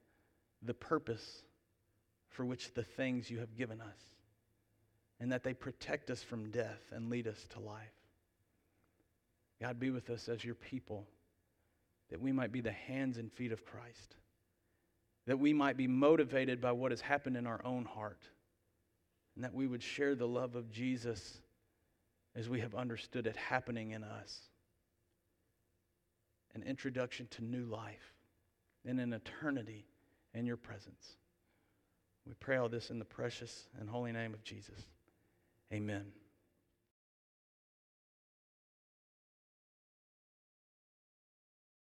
the 0.62 0.74
purpose 0.74 1.42
for 2.28 2.44
which 2.44 2.74
the 2.74 2.82
things 2.82 3.30
you 3.30 3.38
have 3.38 3.56
given 3.56 3.80
us, 3.80 3.98
and 5.22 5.30
that 5.30 5.44
they 5.44 5.54
protect 5.54 6.10
us 6.10 6.20
from 6.20 6.50
death 6.50 6.82
and 6.90 7.08
lead 7.08 7.28
us 7.28 7.46
to 7.50 7.60
life. 7.60 7.94
God, 9.60 9.78
be 9.78 9.90
with 9.90 10.10
us 10.10 10.28
as 10.28 10.44
your 10.44 10.56
people, 10.56 11.06
that 12.10 12.20
we 12.20 12.32
might 12.32 12.50
be 12.50 12.60
the 12.60 12.72
hands 12.72 13.18
and 13.18 13.30
feet 13.30 13.52
of 13.52 13.64
Christ, 13.64 14.16
that 15.28 15.38
we 15.38 15.52
might 15.52 15.76
be 15.76 15.86
motivated 15.86 16.60
by 16.60 16.72
what 16.72 16.90
has 16.90 17.00
happened 17.00 17.36
in 17.36 17.46
our 17.46 17.64
own 17.64 17.84
heart, 17.84 18.26
and 19.36 19.44
that 19.44 19.54
we 19.54 19.68
would 19.68 19.80
share 19.80 20.16
the 20.16 20.26
love 20.26 20.56
of 20.56 20.72
Jesus 20.72 21.38
as 22.34 22.48
we 22.48 22.58
have 22.58 22.74
understood 22.74 23.28
it 23.28 23.36
happening 23.36 23.92
in 23.92 24.02
us. 24.02 24.40
An 26.56 26.64
introduction 26.64 27.28
to 27.30 27.44
new 27.44 27.64
life 27.66 28.12
and 28.84 28.98
an 28.98 29.12
eternity 29.12 29.86
in 30.34 30.46
your 30.46 30.56
presence. 30.56 31.14
We 32.26 32.34
pray 32.40 32.56
all 32.56 32.68
this 32.68 32.90
in 32.90 32.98
the 32.98 33.04
precious 33.04 33.68
and 33.78 33.88
holy 33.88 34.10
name 34.10 34.34
of 34.34 34.42
Jesus. 34.42 34.84
Amen. 35.72 36.21